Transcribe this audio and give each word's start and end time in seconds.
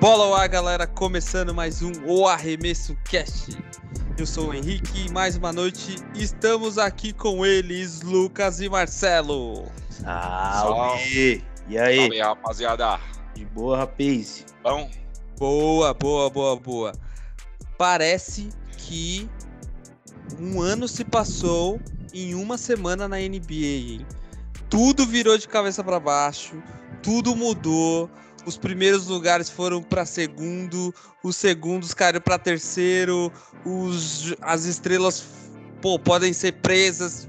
Bola 0.00 0.26
ao 0.26 0.34
ar, 0.34 0.48
galera, 0.48 0.86
começando 0.86 1.52
mais 1.52 1.82
um 1.82 1.90
O 2.06 2.28
Arremesso 2.28 2.96
Cast. 3.04 3.56
Eu 4.16 4.26
sou 4.26 4.50
o 4.50 4.54
Henrique 4.54 5.06
e 5.06 5.12
mais 5.12 5.36
uma 5.36 5.52
noite 5.52 5.96
estamos 6.14 6.78
aqui 6.78 7.12
com 7.12 7.44
eles, 7.44 8.00
Lucas 8.02 8.60
e 8.60 8.68
Marcelo. 8.68 9.66
Salve! 9.90 11.44
E 11.68 11.76
aí? 11.76 11.98
Salve, 11.98 12.20
rapaziada. 12.20 13.00
De 13.34 13.44
boa, 13.44 13.78
rapaz? 13.78 14.46
Bom, 14.62 14.88
Boa, 15.38 15.94
boa, 15.94 16.28
boa, 16.28 16.56
boa. 16.56 16.92
Parece 17.76 18.48
que 18.76 19.28
um 20.40 20.60
ano 20.60 20.88
se 20.88 21.04
passou 21.04 21.80
em 22.12 22.34
uma 22.34 22.58
semana 22.58 23.06
na 23.06 23.16
NBA, 23.16 23.54
hein? 23.54 24.06
Tudo 24.68 25.06
virou 25.06 25.38
de 25.38 25.46
cabeça 25.46 25.82
para 25.82 26.00
baixo, 26.00 26.60
tudo 27.02 27.36
mudou. 27.36 28.10
Os 28.46 28.56
primeiros 28.56 29.06
lugares 29.06 29.50
foram 29.50 29.82
para 29.82 30.06
segundo, 30.06 30.94
os 31.22 31.36
segundos 31.36 31.92
caíram 31.92 32.20
para 32.20 32.38
terceiro, 32.38 33.32
os, 33.64 34.34
as 34.40 34.64
estrelas 34.64 35.24
pô, 35.80 35.98
podem 35.98 36.32
ser 36.32 36.52
presas. 36.52 37.28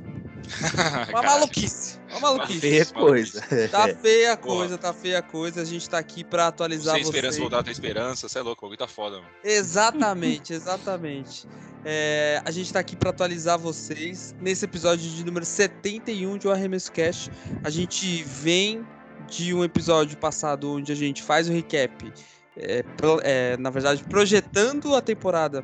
Uma 1.09 1.21
maluquice, 1.21 1.99
uma 2.09 2.19
maluquice. 2.21 2.59
Feia 2.59 2.85
coisa. 2.85 3.43
Tá 3.69 3.87
feia 4.01 4.33
a 4.33 4.37
coisa, 4.37 4.79
tá 4.79 4.91
feia 4.91 5.19
a 5.19 5.21
coisa. 5.21 5.61
A 5.61 5.65
gente 5.65 5.87
tá 5.87 5.99
aqui 5.99 6.23
pra 6.23 6.47
atualizar 6.47 6.95
sem 6.95 7.03
vocês. 7.03 7.15
esperança 7.15 7.39
voltar 7.39 7.59
a 7.59 7.63
ter 7.63 7.71
esperança. 7.71 8.27
Você 8.27 8.39
é 8.39 8.41
louco, 8.41 8.65
o 8.65 8.67
bagulho 8.67 8.79
tá 8.79 8.87
foda, 8.87 9.17
mano. 9.17 9.29
Exatamente, 9.43 10.51
exatamente. 10.51 11.47
É, 11.85 12.41
a 12.43 12.49
gente 12.49 12.73
tá 12.73 12.79
aqui 12.79 12.95
pra 12.95 13.11
atualizar 13.11 13.59
vocês 13.59 14.35
nesse 14.41 14.65
episódio 14.65 15.07
de 15.07 15.23
número 15.23 15.45
71 15.45 16.39
de 16.39 16.47
O 16.47 16.51
Arremesso 16.51 16.91
Cash. 16.91 17.29
A 17.63 17.69
gente 17.69 18.23
vem 18.23 18.83
de 19.29 19.53
um 19.53 19.63
episódio 19.63 20.17
passado 20.17 20.73
onde 20.75 20.91
a 20.91 20.95
gente 20.95 21.21
faz 21.23 21.47
o 21.49 21.53
recap, 21.53 22.11
é, 22.57 22.83
pro- 22.83 23.21
é, 23.23 23.55
na 23.57 23.69
verdade, 23.69 24.03
projetando 24.03 24.95
a 24.95 25.01
temporada 25.01 25.63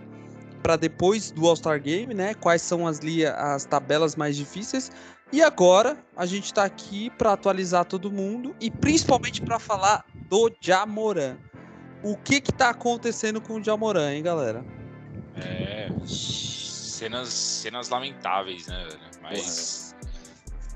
para 0.64 0.76
depois 0.76 1.32
do 1.32 1.48
All-Star 1.48 1.82
Game, 1.82 2.14
né? 2.14 2.34
Quais 2.34 2.62
são 2.62 2.88
as, 2.88 3.00
as 3.38 3.66
tabelas 3.66 4.16
mais 4.16 4.36
difíceis. 4.36 4.92
E 5.32 5.42
agora 5.42 5.98
a 6.16 6.26
gente 6.26 6.54
tá 6.54 6.64
aqui 6.64 7.10
para 7.18 7.34
atualizar 7.34 7.86
todo 7.86 8.12
mundo 8.12 8.56
e 8.60 8.72
principalmente 8.72 9.42
para 9.42 9.60
falar 9.60 10.06
do 10.30 10.52
Jamoran. 10.62 11.38
O 12.04 12.16
que 12.16 12.40
que 12.40 12.52
tá 12.52 12.70
acontecendo 12.70 13.42
com 13.42 13.56
o 13.56 13.64
Jamoran, 13.64 14.14
hein, 14.14 14.24
galera? 14.24 14.64
É. 15.36 15.90
Cenas, 16.08 17.30
cenas 17.30 17.90
lamentáveis, 17.90 18.68
né? 18.68 18.88
Mas. 19.22 19.84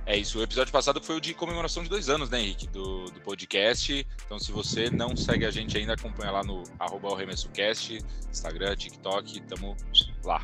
É 0.09 0.17
isso. 0.17 0.39
O 0.39 0.41
episódio 0.41 0.73
passado 0.73 0.99
foi 0.99 1.17
o 1.17 1.21
de 1.21 1.35
comemoração 1.35 1.83
de 1.83 1.89
dois 1.89 2.09
anos, 2.09 2.31
né, 2.31 2.41
Henrique? 2.41 2.67
Do, 2.69 3.05
do 3.05 3.21
podcast. 3.21 4.07
Então, 4.25 4.39
se 4.39 4.51
você 4.51 4.89
não 4.89 5.15
segue 5.15 5.45
a 5.45 5.51
gente 5.51 5.77
ainda, 5.77 5.93
acompanha 5.93 6.31
lá 6.31 6.43
no 6.43 6.63
arroba 6.79 7.13
ArremessoCast, 7.13 7.99
Instagram, 8.27 8.75
TikTok, 8.75 9.39
tamo 9.41 9.77
lá. 10.23 10.43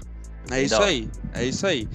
É 0.51 0.61
isso 0.61 0.83
aí, 0.83 1.09
é 1.33 1.43
isso 1.43 1.65
aí. 1.65 1.89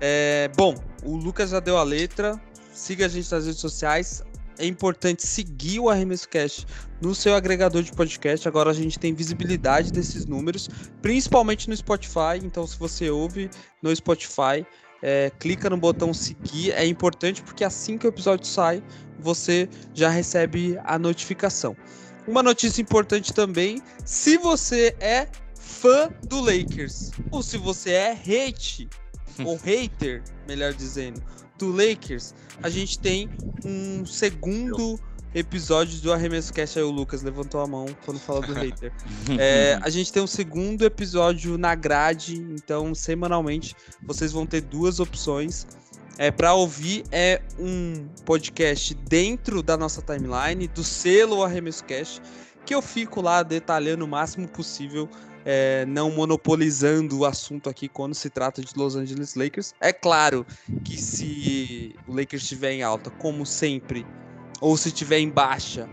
É, 0.00 0.48
bom, 0.56 0.76
o 1.02 1.16
Lucas 1.16 1.50
já 1.50 1.58
deu 1.58 1.76
a 1.76 1.82
letra. 1.82 2.40
Siga 2.70 3.06
a 3.06 3.08
gente 3.08 3.28
nas 3.32 3.44
redes 3.44 3.60
sociais. 3.60 4.22
É 4.56 4.64
importante 4.64 5.26
seguir 5.26 5.80
o 5.80 5.90
Arremesso 5.90 6.28
Cash 6.28 6.64
no 7.02 7.12
seu 7.12 7.34
agregador 7.34 7.82
de 7.82 7.90
podcast. 7.90 8.46
Agora 8.46 8.70
a 8.70 8.72
gente 8.72 9.00
tem 9.00 9.12
visibilidade 9.12 9.90
desses 9.90 10.26
números, 10.26 10.70
principalmente 11.02 11.68
no 11.68 11.76
Spotify. 11.76 12.38
Então, 12.40 12.64
se 12.68 12.78
você 12.78 13.10
ouve 13.10 13.50
no 13.82 13.94
Spotify, 13.94 14.64
é, 15.02 15.30
clica 15.38 15.68
no 15.70 15.76
botão 15.76 16.12
seguir. 16.12 16.72
É 16.72 16.86
importante 16.86 17.42
porque 17.42 17.64
assim 17.64 17.98
que 17.98 18.06
o 18.06 18.08
episódio 18.08 18.46
sai, 18.46 18.82
você 19.18 19.68
já 19.94 20.08
recebe 20.08 20.78
a 20.84 20.98
notificação. 20.98 21.76
Uma 22.26 22.42
notícia 22.42 22.82
importante 22.82 23.32
também: 23.32 23.80
se 24.04 24.36
você 24.36 24.94
é 25.00 25.28
fã 25.54 26.10
do 26.28 26.40
Lakers 26.40 27.10
ou 27.30 27.42
se 27.42 27.56
você 27.56 27.92
é 27.92 28.12
hate 28.12 28.88
ou 29.44 29.56
hater, 29.62 30.22
melhor 30.46 30.72
dizendo, 30.72 31.22
do 31.58 31.70
Lakers, 31.70 32.34
a 32.62 32.68
gente 32.68 32.98
tem 32.98 33.30
um 33.64 34.04
segundo 34.04 35.00
episódio 35.36 36.00
do 36.00 36.12
Arremesso 36.12 36.52
Cast. 36.52 36.78
Aí 36.78 36.84
o 36.84 36.90
Lucas 36.90 37.22
levantou 37.22 37.60
a 37.60 37.66
mão 37.66 37.86
quando 38.06 38.18
falou 38.18 38.40
do 38.40 38.54
hater. 38.54 38.90
É, 39.38 39.78
a 39.82 39.90
gente 39.90 40.10
tem 40.10 40.22
um 40.22 40.26
segundo 40.26 40.84
episódio 40.84 41.58
na 41.58 41.74
grade, 41.74 42.36
então 42.36 42.94
semanalmente 42.94 43.76
vocês 44.02 44.32
vão 44.32 44.46
ter 44.46 44.62
duas 44.62 44.98
opções. 44.98 45.66
É, 46.18 46.30
para 46.30 46.54
ouvir 46.54 47.04
é 47.12 47.42
um 47.58 48.08
podcast 48.24 48.94
dentro 48.94 49.62
da 49.62 49.76
nossa 49.76 50.00
timeline, 50.00 50.66
do 50.68 50.82
selo 50.82 51.44
Arremesso 51.44 51.84
Cast, 51.84 52.22
que 52.64 52.74
eu 52.74 52.80
fico 52.80 53.20
lá 53.20 53.42
detalhando 53.42 54.06
o 54.06 54.08
máximo 54.08 54.48
possível, 54.48 55.06
é, 55.44 55.84
não 55.84 56.10
monopolizando 56.10 57.18
o 57.18 57.26
assunto 57.26 57.68
aqui 57.68 57.86
quando 57.86 58.14
se 58.14 58.30
trata 58.30 58.62
de 58.62 58.72
Los 58.74 58.96
Angeles 58.96 59.34
Lakers. 59.34 59.74
É 59.78 59.92
claro 59.92 60.46
que 60.82 60.96
se 60.96 61.94
o 62.08 62.16
Lakers 62.16 62.44
estiver 62.44 62.72
em 62.72 62.82
alta, 62.82 63.10
como 63.10 63.44
sempre, 63.44 64.06
ou 64.60 64.76
se 64.76 64.88
estiver 64.88 65.18
em 65.18 65.28
baixa, 65.30 65.88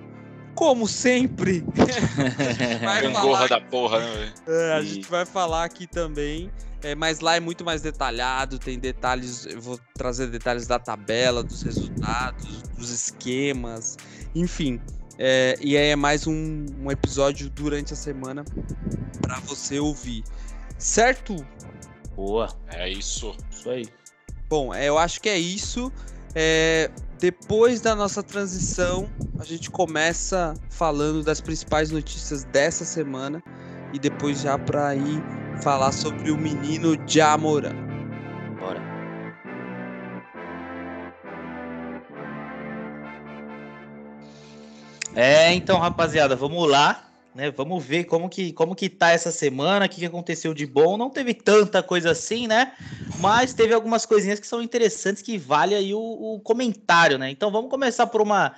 como 0.56 0.88
sempre, 0.88 1.64
Gangorra 3.02 3.48
da 3.48 3.60
porra, 3.60 4.00
né, 4.00 4.14
velho? 4.18 4.34
é, 4.48 4.74
a 4.74 4.82
E- 4.82 4.86
gente 4.86 5.10
vai 5.10 5.26
falar 5.26 5.64
aqui 5.64 5.88
também, 5.88 6.52
é, 6.82 6.94
mas 6.96 7.20
lá 7.20 7.36
é 7.36 7.40
muito 7.40 7.64
mais 7.64 7.82
detalhado, 7.82 8.60
tem 8.60 8.78
detalhes, 8.78 9.46
eu 9.46 9.62
vou 9.62 9.80
trazer 9.96 10.28
detalhes 10.28 10.68
da 10.68 10.78
tabela, 10.80 11.44
dos 11.44 11.64
resultados, 11.64 12.62
dos 12.78 12.90
esquemas, 12.90 13.98
enfim. 14.36 14.82
É, 15.18 15.56
e 15.62 15.78
aí 15.78 15.90
é 15.90 15.96
mais 15.96 16.26
um, 16.28 16.66
um 16.80 16.92
episódio 16.92 17.50
durante 17.50 17.94
a 17.94 17.96
semana 17.96 18.44
para 19.22 19.40
você 19.42 19.80
ouvir. 19.80 20.24
Certo? 20.78 21.36
Boa, 22.16 22.48
É 22.72 22.90
isso. 22.90 23.36
isso 23.52 23.70
aí. 23.70 23.88
Bom, 24.50 24.74
é, 24.74 24.90
eu 24.90 24.98
acho 24.98 25.22
que 25.22 25.30
é 25.30 25.38
isso. 25.38 25.92
É, 26.36 26.90
depois 27.24 27.80
da 27.80 27.96
nossa 27.96 28.22
transição, 28.22 29.10
a 29.40 29.46
gente 29.46 29.72
começa 29.72 30.54
falando 30.70 31.24
das 31.24 31.40
principais 31.40 31.90
notícias 31.90 32.44
dessa 32.44 32.84
semana 32.84 33.42
e 33.94 33.98
depois 33.98 34.42
já 34.42 34.60
para 34.60 34.94
ir 34.94 35.24
falar 35.62 35.94
sobre 35.94 36.32
o 36.32 36.38
menino 36.38 36.98
Jamoran. 37.08 37.72
Bora. 38.60 38.82
É, 45.16 45.54
então, 45.54 45.80
rapaziada, 45.80 46.36
vamos 46.36 46.70
lá, 46.70 47.10
né? 47.36 47.52
Vamos 47.52 47.84
ver 47.84 48.06
como 48.06 48.30
que, 48.30 48.54
como 48.54 48.76
que 48.76 48.90
tá 48.90 49.12
essa 49.12 49.32
semana, 49.32 49.86
o 49.86 49.90
que, 49.90 49.98
que 49.98 50.06
aconteceu 50.06 50.54
de 50.54 50.66
bom. 50.66 50.98
Não 50.98 51.10
teve 51.10 51.34
tanta 51.34 51.82
coisa 51.82 52.12
assim, 52.12 52.48
né? 52.48 52.74
Mas 53.20 53.54
teve 53.54 53.74
algumas 53.74 54.06
coisinhas 54.06 54.40
que 54.40 54.48
são 54.48 54.62
interessantes 54.62 55.22
que 55.22 55.38
vale 55.38 55.76
aí 55.76 55.94
o, 55.94 56.00
o 56.00 56.40
comentário, 56.42 57.18
né? 57.18 57.30
Então 57.30 57.52
vamos 57.52 57.70
começar 57.70 58.08
por 58.08 58.22
uma 58.22 58.56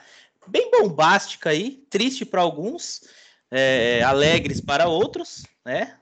bem 0.47 0.69
bombástica 0.72 1.50
aí, 1.50 1.84
triste 1.90 2.25
para 2.25 2.41
alguns, 2.41 3.02
é, 3.50 4.02
alegres 4.03 4.62
para 4.62 4.88
outros, 4.88 5.44
né? 5.64 5.96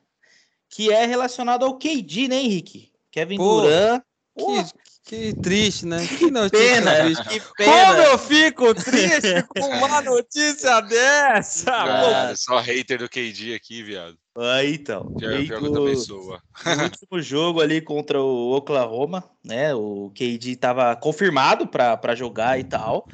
Que 0.69 0.91
é 0.91 1.06
relacionado 1.06 1.66
ao 1.66 1.78
KD, 1.78 2.28
né, 2.28 2.38
Henrique? 2.38 2.91
Kevin 3.12 3.38
Pô, 3.38 3.62
Durant. 3.62 4.03
Que, 4.35 4.82
que 5.03 5.34
triste, 5.34 5.86
né? 5.86 6.06
Que 6.08 6.31
notícia 6.31 6.81
pena, 6.81 7.03
triste. 7.03 7.24
que 7.28 7.40
Como 7.40 7.56
pena. 7.58 8.03
eu 8.03 8.18
fico 8.18 8.74
triste 8.74 9.44
com 9.59 9.68
uma 9.68 10.02
notícia 10.02 10.80
dessa? 10.81 11.72
Ah, 11.72 12.30
Pô, 12.30 12.36
só 12.38 12.59
hater 12.59 13.00
do 13.00 13.09
KD 13.09 13.53
aqui, 13.53 13.84
viado. 13.84 14.18
Aí 14.38 14.75
então. 14.75 15.12
Pior, 15.18 15.34
aí 15.34 15.46
pior 15.47 15.59
que 15.59 15.66
eu 15.68 15.72
no- 15.74 16.84
último 16.84 17.22
jogo 17.22 17.62
ali 17.62 17.81
contra 17.81 18.19
o 18.22 18.56
Oklahoma, 18.56 19.30
né? 19.44 19.75
O 19.75 20.12
KD 20.16 20.56
tava 20.56 20.95
confirmado 20.95 21.68
pra 21.68 21.98
pra 21.98 22.16
jogar 22.16 22.60
e 22.60 22.63
tal. 22.63 23.07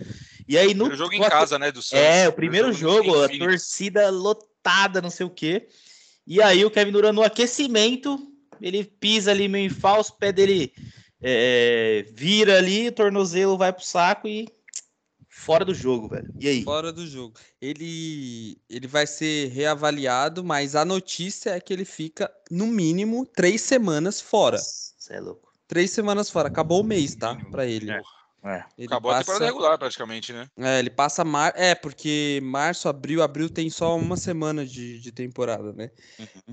E 0.48 0.58
aí 0.58 0.74
no 0.74 0.86
Primeiro 0.86 0.96
jogo 0.98 1.14
em 1.14 1.24
a- 1.26 1.30
casa, 1.30 1.60
né, 1.60 1.72
do 1.72 1.82
Suns. 1.82 2.00
É, 2.00 2.28
o 2.28 2.34
primeiro 2.34 2.68
no- 2.68 2.74
jogo, 2.74 3.16
em 3.18 3.24
a 3.26 3.40
torcida 3.40 4.10
lotada, 4.10 5.02
não 5.02 5.10
sei 5.10 5.26
o 5.26 5.30
quê. 5.30 5.68
E 6.26 6.42
aí 6.42 6.64
o 6.64 6.70
Kevin 6.72 6.92
Durant 6.92 7.14
no 7.16 7.24
aquecimento, 7.24 8.20
ele 8.62 8.84
pisa 8.84 9.32
ali 9.32 9.48
meio 9.48 9.66
em 9.66 9.70
falso, 9.70 10.14
o 10.14 10.18
pé 10.18 10.32
dele 10.32 10.72
é, 11.22 12.06
vira 12.12 12.58
ali, 12.58 12.88
o 12.88 12.92
tornozelo 12.92 13.58
vai 13.58 13.74
pro 13.74 13.84
saco 13.84 14.28
e 14.28 14.48
fora 15.28 15.66
do 15.66 15.74
jogo, 15.74 16.08
velho. 16.08 16.30
E 16.40 16.48
aí? 16.48 16.64
Fora 16.64 16.92
do 16.92 17.06
jogo. 17.08 17.40
Ele, 17.62 18.58
ele 18.70 18.88
vai 18.88 19.08
ser 19.08 19.50
reavaliado, 19.50 20.44
mas 20.44 20.76
a 20.76 20.86
notícia 20.86 21.52
é 21.52 21.60
que 21.60 21.74
ele 21.74 21.86
fica, 21.86 22.32
no 22.50 22.68
mínimo, 22.68 23.26
três 23.26 23.62
semanas 23.62 24.22
fora. 24.22 24.58
Você 24.58 25.14
é 25.14 25.20
louco. 25.20 25.52
Três 25.68 25.92
semanas 25.92 26.30
fora. 26.30 26.48
Acabou 26.48 26.82
o 26.82 26.84
mês, 26.84 27.16
tá? 27.16 27.36
Pra 27.52 27.66
ele. 27.66 27.92
É. 27.92 28.02
Ele 28.78 28.88
Acabou 28.88 29.12
a 29.12 29.16
passa- 29.16 29.24
temporada 29.26 29.46
regular, 29.46 29.78
praticamente, 29.78 30.32
né? 30.32 30.48
É, 30.58 30.80
ele 30.80 30.90
passa 30.90 31.26
mar... 31.26 31.54
É, 31.56 31.76
porque 31.76 32.40
março, 32.42 32.88
abril, 32.88 33.22
abril 33.22 33.50
tem 33.50 33.70
só 33.70 33.96
uma 33.98 34.16
semana 34.16 34.66
de, 34.66 35.00
de 35.00 35.12
temporada, 35.12 35.74
né? 35.74 35.92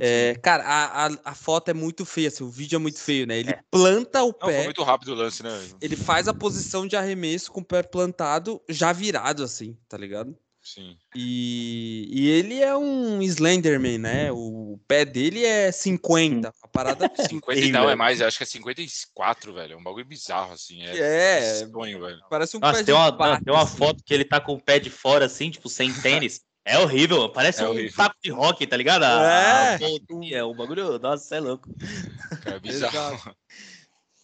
É, 0.00 0.34
cara, 0.42 0.64
a, 0.64 1.06
a, 1.06 1.10
a 1.26 1.34
foto 1.34 1.70
é 1.70 1.74
muito 1.74 2.04
feia, 2.04 2.28
assim, 2.28 2.42
o 2.44 2.50
vídeo 2.50 2.76
é 2.76 2.78
muito 2.78 2.98
feio, 3.00 3.26
né? 3.26 3.38
Ele 3.38 3.50
É. 3.50 3.60
planta 3.70 4.22
o 4.22 4.28
Não, 4.32 4.38
foi 4.40 4.52
pé, 4.52 4.64
muito 4.64 4.82
rápido 4.82 5.12
o 5.12 5.14
lance, 5.14 5.42
né? 5.42 5.50
ele 5.80 5.96
faz 5.96 6.26
a 6.28 6.34
posição 6.34 6.86
de 6.86 6.96
arremesso 6.96 7.52
com 7.52 7.60
o 7.60 7.64
pé 7.64 7.82
plantado, 7.82 8.60
já 8.68 8.92
virado, 8.92 9.42
assim, 9.44 9.76
tá 9.88 9.96
ligado? 9.96 10.36
Sim. 10.66 10.96
E, 11.14 12.08
e 12.10 12.28
ele 12.28 12.60
é 12.60 12.76
um 12.76 13.22
Slenderman, 13.22 13.98
né? 13.98 14.32
O 14.32 14.80
pé 14.88 15.04
dele 15.04 15.44
é 15.44 15.70
50. 15.70 16.52
A 16.60 16.68
parada 16.68 17.06
é 17.06 17.08
50 17.22 17.60
e 17.60 17.70
não, 17.70 17.88
é 17.88 17.94
mais, 17.94 18.20
acho 18.20 18.36
que 18.36 18.42
é 18.42 18.46
54, 18.46 19.54
velho. 19.54 19.74
É 19.74 19.76
um 19.76 19.82
bagulho 19.84 20.04
bizarro, 20.04 20.52
assim. 20.52 20.82
É, 20.82 20.96
É. 21.38 21.66
sonho, 21.68 22.00
velho. 22.00 22.18
Parece 22.28 22.56
um 22.56 22.60
Nossa, 22.60 22.80
pé 22.80 22.84
tem 22.84 22.86
de 22.86 22.92
uma, 23.00 23.40
tem 23.40 23.54
uma 23.54 23.62
assim. 23.62 23.76
foto 23.76 24.02
que 24.04 24.12
ele 24.12 24.24
tá 24.24 24.40
com 24.40 24.54
o 24.54 24.60
pé 24.60 24.80
de 24.80 24.90
fora, 24.90 25.26
assim, 25.26 25.52
tipo, 25.52 25.68
sem 25.68 25.92
tênis. 26.02 26.40
É 26.64 26.76
horrível, 26.80 27.28
parece 27.28 27.62
É 27.62 27.66
um 27.66 27.70
horrível. 27.70 27.96
taco 27.96 28.16
de 28.20 28.30
rock, 28.32 28.66
tá 28.66 28.76
ligado? 28.76 29.04
É. 29.04 29.78
pontinha, 29.78 30.44
o 30.46 30.52
bagulho, 30.52 30.98
nossa, 30.98 31.22
você 31.22 31.36
é 31.36 31.40
louco. 31.40 31.68
É 32.44 32.58
bizarro. 32.58 33.36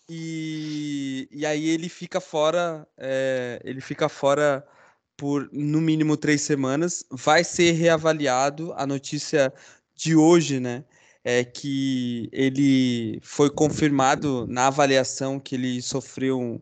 E, 0.09 1.29
e 1.31 1.47
aí 1.47 1.69
ele 1.69 1.89
fica 1.89 2.21
fora, 2.21 2.85
é, 2.99 3.61
ele 3.65 3.81
fica 3.81 4.09
fora 4.09 4.67
por 5.17 5.49
no 5.53 5.81
mínimo 5.81 6.17
três 6.17 6.43
semanas. 6.43 7.05
Vai 7.11 7.45
ser 7.45 7.73
reavaliado. 7.73 8.73
A 8.77 8.87
notícia 8.87 9.53
de 9.95 10.17
hoje, 10.17 10.59
né, 10.61 10.85
é 11.25 11.45
que 11.45 12.29
ele 12.33 13.21
foi 13.23 13.51
confirmado 13.51 14.47
na 14.49 14.67
avaliação 14.67 15.39
que 15.39 15.55
ele 15.55 15.81
sofreu 15.83 16.41
um- 16.41 16.61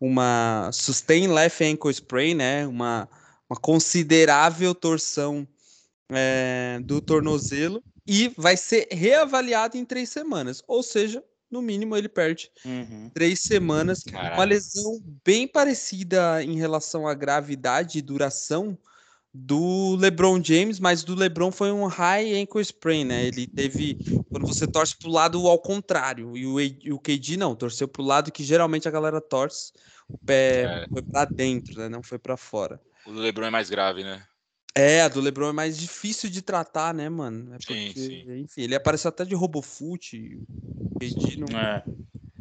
uma 0.00 0.70
sustain 0.72 1.28
left 1.28 1.62
ankle 1.62 1.90
sprain, 1.92 2.34
né, 2.34 2.66
uma, 2.66 3.08
uma 3.48 3.58
considerável 3.60 4.74
torção 4.74 5.46
é, 6.12 6.80
do 6.82 7.00
tornozelo 7.00 7.82
e 8.06 8.32
vai 8.36 8.56
ser 8.56 8.88
reavaliado 8.90 9.76
em 9.76 9.84
três 9.84 10.08
semanas. 10.08 10.62
Ou 10.66 10.82
seja, 10.82 11.22
no 11.50 11.60
mínimo 11.62 11.96
ele 11.96 12.08
perde 12.08 12.50
Uhum. 12.64 13.10
três 13.14 13.40
semanas. 13.40 14.02
Caralho. 14.04 14.34
Uma 14.34 14.44
lesão 14.44 15.00
bem 15.24 15.48
parecida 15.48 16.42
em 16.42 16.56
relação 16.56 17.06
à 17.08 17.14
gravidade 17.14 17.98
e 17.98 18.02
duração 18.02 18.78
do 19.32 19.96
LeBron 19.96 20.42
James, 20.42 20.80
mas 20.80 21.04
do 21.04 21.14
LeBron 21.14 21.52
foi 21.52 21.70
um 21.70 21.86
high 21.86 22.34
ankle 22.40 22.60
sprain, 22.62 23.04
né? 23.04 23.26
Ele 23.26 23.46
teve 23.46 23.98
quando 24.30 24.46
você 24.46 24.66
torce 24.66 24.96
pro 24.96 25.10
lado 25.10 25.46
ao 25.46 25.58
contrário 25.58 26.36
e 26.36 26.46
o, 26.46 26.60
e 26.60 26.92
o 26.92 26.98
KD 26.98 27.36
não, 27.36 27.54
torceu 27.54 27.86
pro 27.88 28.02
lado 28.02 28.32
que 28.32 28.42
geralmente 28.42 28.88
a 28.88 28.90
galera 28.90 29.20
torce, 29.20 29.72
o 30.08 30.18
pé 30.18 30.64
É. 30.84 30.86
foi 30.92 31.02
para 31.02 31.24
dentro, 31.26 31.78
né? 31.78 31.88
Não 31.88 32.02
foi 32.02 32.18
para 32.18 32.36
fora. 32.36 32.80
O 33.06 33.12
do 33.12 33.20
Lebron 33.20 33.46
é 33.46 33.50
mais 33.50 33.70
grave, 33.70 34.02
né? 34.04 34.24
É, 34.76 35.00
a 35.02 35.08
do 35.08 35.20
LeBron 35.20 35.48
é 35.48 35.52
mais 35.52 35.76
difícil 35.78 36.30
de 36.30 36.42
tratar, 36.42 36.94
né, 36.94 37.08
mano? 37.08 37.54
É 37.54 37.58
Sim, 37.58 37.94
porque, 37.94 37.94
sim. 37.94 38.26
enfim, 38.26 38.62
ele 38.62 38.74
apareceu 38.74 39.08
até 39.08 39.24
de 39.24 39.34
Robofoot, 39.34 40.16
o 40.36 40.90
KD 41.00 41.36
não, 41.36 41.46
É. 41.52 41.84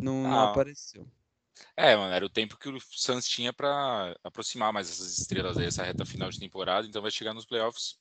não, 0.01 0.27
não 0.27 0.39
Ah. 0.39 0.43
apareceu. 0.43 1.11
É, 1.77 1.95
mano, 1.95 2.13
era 2.13 2.25
o 2.25 2.29
tempo 2.29 2.57
que 2.57 2.69
o 2.69 2.79
Suns 2.79 3.27
tinha 3.27 3.53
pra 3.53 4.15
aproximar 4.23 4.71
mais 4.73 4.89
essas 4.89 5.11
estrelas 5.13 5.57
aí, 5.57 5.65
essa 5.65 5.83
reta 5.83 6.05
final 6.05 6.29
de 6.29 6.39
temporada, 6.39 6.87
então 6.87 7.01
vai 7.01 7.11
chegar 7.11 7.33
nos 7.33 7.45
playoffs. 7.45 7.97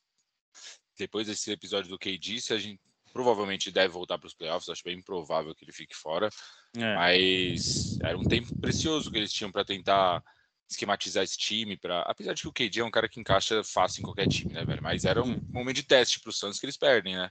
Depois 0.98 1.26
desse 1.26 1.50
episódio 1.52 1.90
do 1.90 1.98
KD, 1.98 2.40
se 2.40 2.52
a 2.52 2.58
gente 2.58 2.80
provavelmente 3.12 3.70
deve 3.70 3.88
voltar 3.92 4.18
para 4.18 4.26
os 4.26 4.34
playoffs, 4.34 4.68
acho 4.68 4.82
bem 4.84 4.98
improvável 4.98 5.54
que 5.54 5.64
ele 5.64 5.72
fique 5.72 5.94
fora, 5.96 6.28
É. 6.76 7.02
mas 7.02 7.96
era 8.02 8.18
um 8.18 8.24
tempo 8.24 8.52
precioso 8.60 9.10
que 9.10 9.18
eles 9.18 9.32
tinham 9.32 9.52
para 9.52 9.64
tentar 9.64 10.22
esquematizar 10.68 11.24
esse 11.24 11.36
time, 11.36 11.76
para 11.76 12.02
apesar 12.02 12.34
de 12.34 12.42
que 12.42 12.48
o 12.48 12.52
KD 12.52 12.80
é 12.80 12.84
um 12.84 12.90
cara 12.90 13.08
que 13.08 13.18
encaixa 13.18 13.64
fácil 13.64 14.00
em 14.00 14.04
qualquer 14.04 14.26
time, 14.26 14.52
né, 14.52 14.64
velho? 14.64 14.82
Mas 14.82 15.04
era 15.04 15.22
um 15.22 15.40
momento 15.52 15.76
de 15.76 15.82
teste 15.82 16.20
para 16.20 16.30
os 16.30 16.38
Suns 16.38 16.58
que 16.60 16.66
eles 16.66 16.76
perdem, 16.76 17.16
né? 17.16 17.30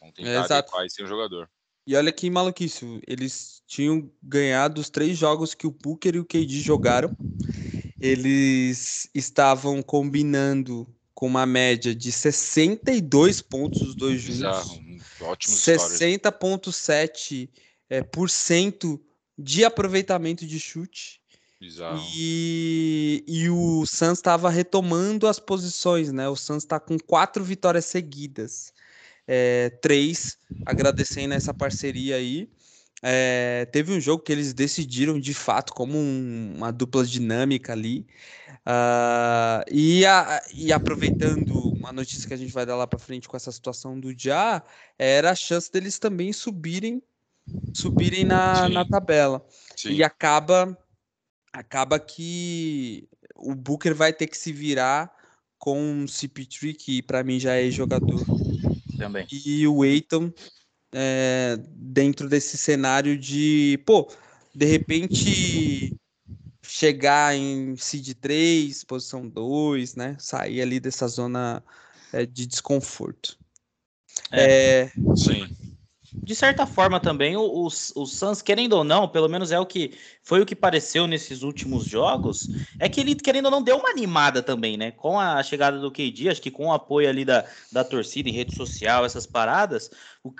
Vão 0.00 0.10
tentar 0.12 0.30
exato. 0.30 0.52
adequar 0.54 0.86
esse 0.86 1.06
jogador. 1.06 1.50
E 1.86 1.96
olha 1.96 2.12
que 2.12 2.28
maluquice, 2.28 3.00
eles 3.06 3.62
tinham 3.66 4.10
ganhado 4.22 4.80
os 4.80 4.90
três 4.90 5.16
jogos 5.16 5.54
que 5.54 5.66
o 5.66 5.70
Booker 5.70 6.16
e 6.16 6.18
o 6.18 6.24
KD 6.24 6.60
jogaram. 6.60 7.10
Eles 8.00 9.08
estavam 9.14 9.82
combinando 9.82 10.86
com 11.14 11.26
uma 11.26 11.44
média 11.44 11.94
de 11.94 12.12
62 12.12 13.42
pontos 13.42 13.82
os 13.82 13.94
dois 13.96 14.20
juntos. 14.20 14.80
ótimo 15.20 15.56
stories. 15.56 15.98
60,7% 15.98 17.48
é, 17.90 18.02
por 18.02 18.30
cento 18.30 19.02
de 19.36 19.64
aproveitamento 19.64 20.46
de 20.46 20.60
chute. 20.60 21.17
Bizarro. 21.60 22.00
E, 22.14 23.24
e 23.26 23.50
o 23.50 23.84
Suns 23.84 24.18
estava 24.18 24.48
retomando 24.48 25.26
as 25.26 25.40
posições, 25.40 26.12
né? 26.12 26.28
O 26.28 26.36
Suns 26.36 26.62
está 26.62 26.78
com 26.78 26.96
quatro 26.98 27.42
vitórias 27.42 27.84
seguidas. 27.84 28.72
É, 29.26 29.70
três, 29.82 30.38
agradecendo 30.64 31.34
essa 31.34 31.52
parceria 31.52 32.16
aí. 32.16 32.48
É, 33.02 33.66
teve 33.72 33.92
um 33.92 34.00
jogo 34.00 34.22
que 34.22 34.32
eles 34.32 34.52
decidiram 34.52 35.20
de 35.20 35.32
fato 35.32 35.72
como 35.72 35.96
um- 35.96 36.54
uma 36.56 36.72
dupla 36.72 37.04
dinâmica 37.04 37.72
ali. 37.72 38.06
Ah, 38.66 39.64
e, 39.70 40.04
a- 40.04 40.42
e 40.52 40.72
aproveitando 40.72 41.70
uma 41.72 41.92
notícia 41.92 42.26
que 42.26 42.34
a 42.34 42.36
gente 42.36 42.52
vai 42.52 42.66
dar 42.66 42.76
lá 42.76 42.86
para 42.86 42.98
frente 42.98 43.28
com 43.28 43.36
essa 43.36 43.52
situação 43.52 43.98
do 43.98 44.12
Já, 44.16 44.62
era 44.98 45.30
a 45.30 45.34
chance 45.34 45.70
deles 45.70 45.98
também 45.98 46.32
subirem 46.32 47.02
subirem 47.72 48.24
na, 48.24 48.68
na 48.68 48.84
tabela. 48.84 49.46
Sim. 49.76 49.90
E 49.92 50.02
acaba 50.02 50.76
acaba 51.58 51.98
que 51.98 53.08
o 53.34 53.52
Booker 53.52 53.92
vai 53.92 54.12
ter 54.12 54.28
que 54.28 54.38
se 54.38 54.52
virar 54.52 55.12
com 55.58 56.04
o 56.04 56.06
CP3, 56.06 56.76
que 56.76 57.02
para 57.02 57.24
mim 57.24 57.40
já 57.40 57.54
é 57.54 57.68
jogador, 57.68 58.24
Também. 58.96 59.26
e 59.30 59.66
o 59.66 59.82
Aiton 59.82 60.32
é, 60.92 61.58
dentro 61.74 62.28
desse 62.28 62.56
cenário 62.56 63.18
de, 63.18 63.82
pô, 63.84 64.08
de 64.54 64.66
repente 64.66 65.96
chegar 66.62 67.34
em 67.34 67.76
seed 67.76 68.14
3, 68.20 68.84
posição 68.84 69.28
2, 69.28 69.96
né? 69.96 70.16
Sair 70.20 70.62
ali 70.62 70.78
dessa 70.78 71.08
zona 71.08 71.62
é, 72.12 72.24
de 72.24 72.46
desconforto. 72.46 73.36
É, 74.30 74.92
Sim. 75.16 75.57
De 76.28 76.34
certa 76.34 76.66
forma 76.66 77.00
também, 77.00 77.38
o, 77.38 77.40
o, 77.42 77.66
o 77.68 78.06
Suns, 78.06 78.42
querendo 78.42 78.74
ou 78.74 78.84
não, 78.84 79.08
pelo 79.08 79.30
menos 79.30 79.50
é 79.50 79.58
o 79.58 79.64
que 79.64 79.98
foi 80.22 80.42
o 80.42 80.44
que 80.46 80.54
pareceu 80.54 81.06
nesses 81.06 81.42
últimos 81.42 81.86
jogos, 81.86 82.50
é 82.78 82.86
que 82.86 83.00
ele, 83.00 83.14
querendo 83.14 83.46
ou 83.46 83.50
não, 83.50 83.62
deu 83.62 83.78
uma 83.78 83.88
animada 83.88 84.42
também, 84.42 84.76
né? 84.76 84.90
Com 84.90 85.18
a 85.18 85.42
chegada 85.42 85.78
do 85.80 85.90
KD, 85.90 86.28
acho 86.28 86.42
que 86.42 86.50
com 86.50 86.66
o 86.66 86.72
apoio 86.74 87.08
ali 87.08 87.24
da, 87.24 87.46
da 87.72 87.82
torcida 87.82 88.28
em 88.28 88.32
rede 88.32 88.52
social, 88.52 89.06
essas 89.06 89.26
paradas, 89.26 89.90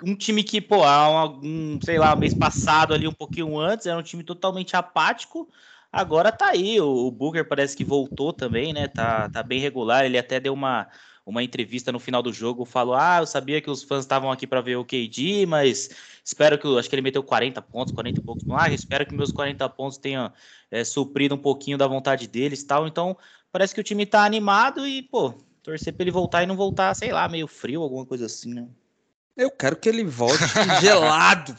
um 0.03 0.15
time 0.15 0.43
que, 0.43 0.61
pô, 0.61 0.83
há 0.83 1.25
um, 1.27 1.79
sei 1.81 1.97
lá, 1.97 2.15
mês 2.15 2.35
passado 2.35 2.93
ali, 2.93 3.07
um 3.07 3.11
pouquinho 3.11 3.57
antes, 3.57 3.87
era 3.87 3.97
um 3.97 4.03
time 4.03 4.23
totalmente 4.23 4.75
apático, 4.75 5.49
agora 5.91 6.31
tá 6.31 6.49
aí, 6.49 6.79
o, 6.79 7.07
o 7.07 7.11
Booker 7.11 7.47
parece 7.47 7.75
que 7.75 7.83
voltou 7.83 8.31
também, 8.31 8.73
né? 8.73 8.87
Tá, 8.87 9.27
tá 9.29 9.41
bem 9.41 9.59
regular, 9.59 10.05
ele 10.05 10.19
até 10.19 10.39
deu 10.39 10.53
uma 10.53 10.87
uma 11.29 11.43
entrevista 11.43 11.91
no 11.91 11.99
final 11.99 12.21
do 12.23 12.33
jogo, 12.33 12.65
falou: 12.65 12.95
Ah, 12.95 13.19
eu 13.19 13.27
sabia 13.27 13.61
que 13.61 13.69
os 13.69 13.83
fãs 13.83 14.01
estavam 14.03 14.31
aqui 14.31 14.47
para 14.47 14.61
ver 14.61 14.77
o 14.77 14.85
KD, 14.85 15.45
mas 15.45 15.89
espero 16.23 16.57
que. 16.57 16.65
eu- 16.65 16.77
Acho 16.77 16.89
que 16.89 16.95
ele 16.95 17.01
meteu 17.01 17.21
40 17.23 17.61
pontos, 17.61 17.93
40 17.93 18.19
e 18.19 18.23
poucos. 18.23 18.43
Ah, 18.49 18.69
espero 18.71 19.05
que 19.05 19.13
meus 19.13 19.31
40 19.31 19.69
pontos 19.69 19.97
tenham 19.97 20.31
é, 20.71 20.83
suprido 20.83 21.35
um 21.35 21.37
pouquinho 21.37 21.77
da 21.77 21.87
vontade 21.87 22.27
deles 22.27 22.61
e 22.61 22.65
tal. 22.65 22.87
Então, 22.87 23.15
parece 23.51 23.73
que 23.75 23.81
o 23.81 23.83
time 23.83 24.05
tá 24.05 24.25
animado 24.25 24.87
e, 24.87 25.03
pô, 25.03 25.33
torcer 25.61 25.93
pra 25.93 26.03
ele 26.03 26.11
voltar 26.11 26.43
e 26.43 26.47
não 26.47 26.55
voltar, 26.55 26.93
sei 26.95 27.11
lá, 27.11 27.27
meio 27.29 27.47
frio, 27.47 27.81
alguma 27.83 28.05
coisa 28.05 28.25
assim, 28.25 28.53
né? 28.53 28.67
eu 29.37 29.49
quero 29.49 29.77
que 29.77 29.87
ele 29.87 30.03
volte 30.03 30.43
gelado. 30.81 31.55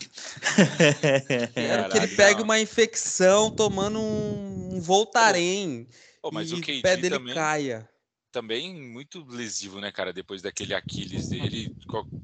Quero 1.54 1.88
que 1.88 1.96
ele 1.96 2.08
pegue 2.08 2.38
não. 2.40 2.44
uma 2.44 2.60
infecção 2.60 3.50
tomando 3.50 3.98
um, 3.98 4.78
Voltaren 4.80 5.86
Pô, 6.20 6.30
mas 6.30 6.50
e 6.50 6.54
o 6.54 6.58
o 6.58 6.60
KD 6.60 6.82
pé 6.82 6.96
dele 6.96 7.18
também, 7.18 7.34
caia. 7.34 7.89
Também 8.30 8.74
muito 8.74 9.24
lesivo, 9.28 9.80
né, 9.80 9.90
cara? 9.92 10.12
Depois 10.12 10.42
daquele 10.42 10.74
Aquiles 10.74 11.28
dele, 11.28 11.72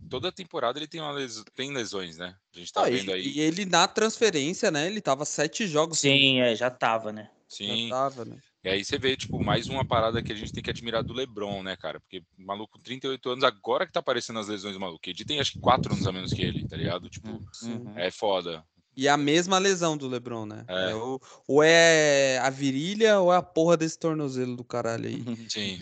toda 0.08 0.32
temporada 0.32 0.78
ele 0.78 0.86
tem, 0.88 1.00
uma 1.00 1.12
les- 1.12 1.44
tem 1.54 1.72
lesões, 1.72 2.16
né? 2.16 2.36
A 2.54 2.58
gente 2.58 2.72
tá 2.72 2.82
Ah, 2.82 2.90
vendo 2.90 3.12
aí. 3.12 3.22
E 3.28 3.40
ele 3.40 3.64
na 3.64 3.86
transferência, 3.88 4.70
né? 4.70 4.86
Ele 4.86 5.00
tava 5.00 5.24
sete 5.24 5.66
jogos. 5.66 5.98
Sim, 5.98 6.40
é, 6.40 6.54
já 6.54 6.70
tava, 6.70 7.12
né? 7.12 7.30
Já 7.48 7.56
Sim. 7.56 7.88
tava, 7.90 8.24
né? 8.24 8.38
E 8.64 8.68
aí 8.68 8.84
você 8.84 8.98
vê, 8.98 9.16
tipo, 9.16 9.40
mais 9.40 9.68
uma 9.68 9.84
parada 9.84 10.20
que 10.20 10.32
a 10.32 10.36
gente 10.36 10.52
tem 10.52 10.60
que 10.62 10.70
admirar 10.70 11.04
do 11.04 11.12
LeBron, 11.12 11.62
né, 11.62 11.76
cara? 11.76 12.00
Porque 12.00 12.18
o 12.36 12.42
maluco 12.44 12.76
com 12.76 12.82
38 12.82 13.30
anos, 13.30 13.44
agora 13.44 13.86
que 13.86 13.92
tá 13.92 14.00
aparecendo 14.00 14.40
as 14.40 14.48
lesões 14.48 14.74
do 14.74 14.80
maluco. 14.80 15.08
Ele 15.08 15.24
tem 15.24 15.38
acho 15.38 15.52
que 15.52 15.58
4 15.60 15.92
anos 15.92 16.04
a 16.06 16.10
menos 16.12 16.32
que 16.32 16.42
ele, 16.42 16.64
tá 16.64 16.76
ligado? 16.76 17.08
Tipo, 17.08 17.40
Uhum. 17.62 17.96
é 17.96 18.10
foda. 18.10 18.64
E 18.96 19.08
a 19.08 19.16
mesma 19.16 19.58
lesão 19.58 19.96
do 19.96 20.08
LeBron, 20.08 20.46
né? 20.46 20.64
É. 20.68 20.90
É, 20.90 20.94
ou, 20.94 21.20
ou 21.46 21.62
é 21.62 22.38
a 22.38 22.48
virilha 22.48 23.20
ou 23.20 23.32
é 23.32 23.36
a 23.36 23.42
porra 23.42 23.76
desse 23.76 23.98
tornozelo 23.98 24.56
do 24.56 24.64
caralho 24.64 25.06
aí. 25.06 25.22
Sim. 25.50 25.78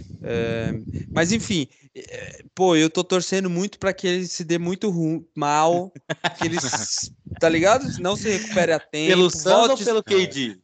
Mas 1.13 1.31
enfim, 1.31 1.69
é, 1.95 2.45
pô, 2.55 2.75
eu 2.75 2.91
tô 2.91 3.05
torcendo 3.05 3.49
muito 3.49 3.79
pra 3.79 3.93
que 3.93 4.07
ele 4.07 4.27
se 4.27 4.43
dê 4.43 4.59
muito 4.59 4.93
mal, 5.37 5.93
que 6.39 6.47
ele, 6.47 6.57
tá 7.39 7.49
ligado? 7.49 7.87
Não 8.01 8.17
se 8.17 8.31
recupere 8.31 8.73
a 8.73 8.81
tempo. 8.81 9.11
Pelo 9.11 9.31
Suns 9.31 9.71
ou 9.71 9.79
pelo 9.79 10.03
KD? 10.03 10.59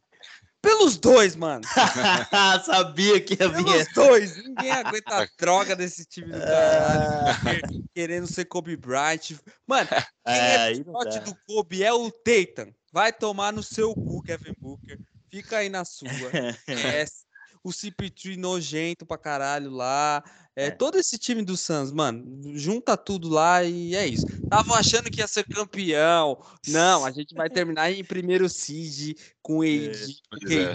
Pelos 0.61 0.97
dois, 0.97 1.35
mano. 1.35 1.63
Sabia 2.65 3.19
que 3.19 3.33
ia 3.39 3.49
vir. 3.49 3.63
Pelos 3.65 3.87
dois. 3.93 4.37
Ninguém 4.37 4.71
aguenta 4.71 5.23
a 5.23 5.27
droga 5.39 5.75
desse 5.75 6.05
time 6.05 6.31
do 6.31 6.39
caralho. 6.39 7.27
Ah, 7.29 7.39
quer- 7.43 7.61
Querendo 7.95 8.27
ser 8.27 8.45
Kobe 8.45 8.75
Bryant. 8.77 9.31
Mano, 9.67 9.89
quem 10.25 10.35
é, 10.35 10.73
não 10.85 11.01
Shot 11.01 11.09
dá. 11.15 11.19
do 11.21 11.35
Kobe 11.47 11.83
é 11.83 11.91
o 11.91 12.11
Tatum. 12.11 12.71
Vai 12.93 13.11
tomar 13.11 13.51
no 13.51 13.63
seu 13.63 13.93
cu, 13.93 14.21
Kevin 14.21 14.53
Booker. 14.59 14.99
Fica 15.31 15.57
aí 15.57 15.69
na 15.69 15.83
sua. 15.85 16.09
Esquece. 16.67 17.23
o 17.63 17.69
CP3 17.69 18.37
nojento 18.37 19.05
pra 19.05 19.17
caralho 19.17 19.71
lá. 19.71 20.23
É, 20.55 20.67
É. 20.67 20.71
Todo 20.71 20.97
esse 20.97 21.17
time 21.17 21.43
do 21.43 21.55
Suns, 21.55 21.91
mano, 21.91 22.41
junta 22.57 22.97
tudo 22.97 23.29
lá 23.29 23.63
e 23.63 23.95
é 23.95 24.05
isso. 24.05 24.25
Estavam 24.27 24.75
achando 24.75 25.09
que 25.09 25.21
ia 25.21 25.27
ser 25.27 25.45
campeão. 25.45 26.41
Não, 26.67 27.05
a 27.05 27.11
gente 27.11 27.33
vai 27.33 27.49
terminar 27.65 27.91
em 27.91 28.03
primeiro 28.03 28.49
seed 28.49 29.17
com 29.41 29.59
Pois 29.59 30.51
é. 30.51 30.73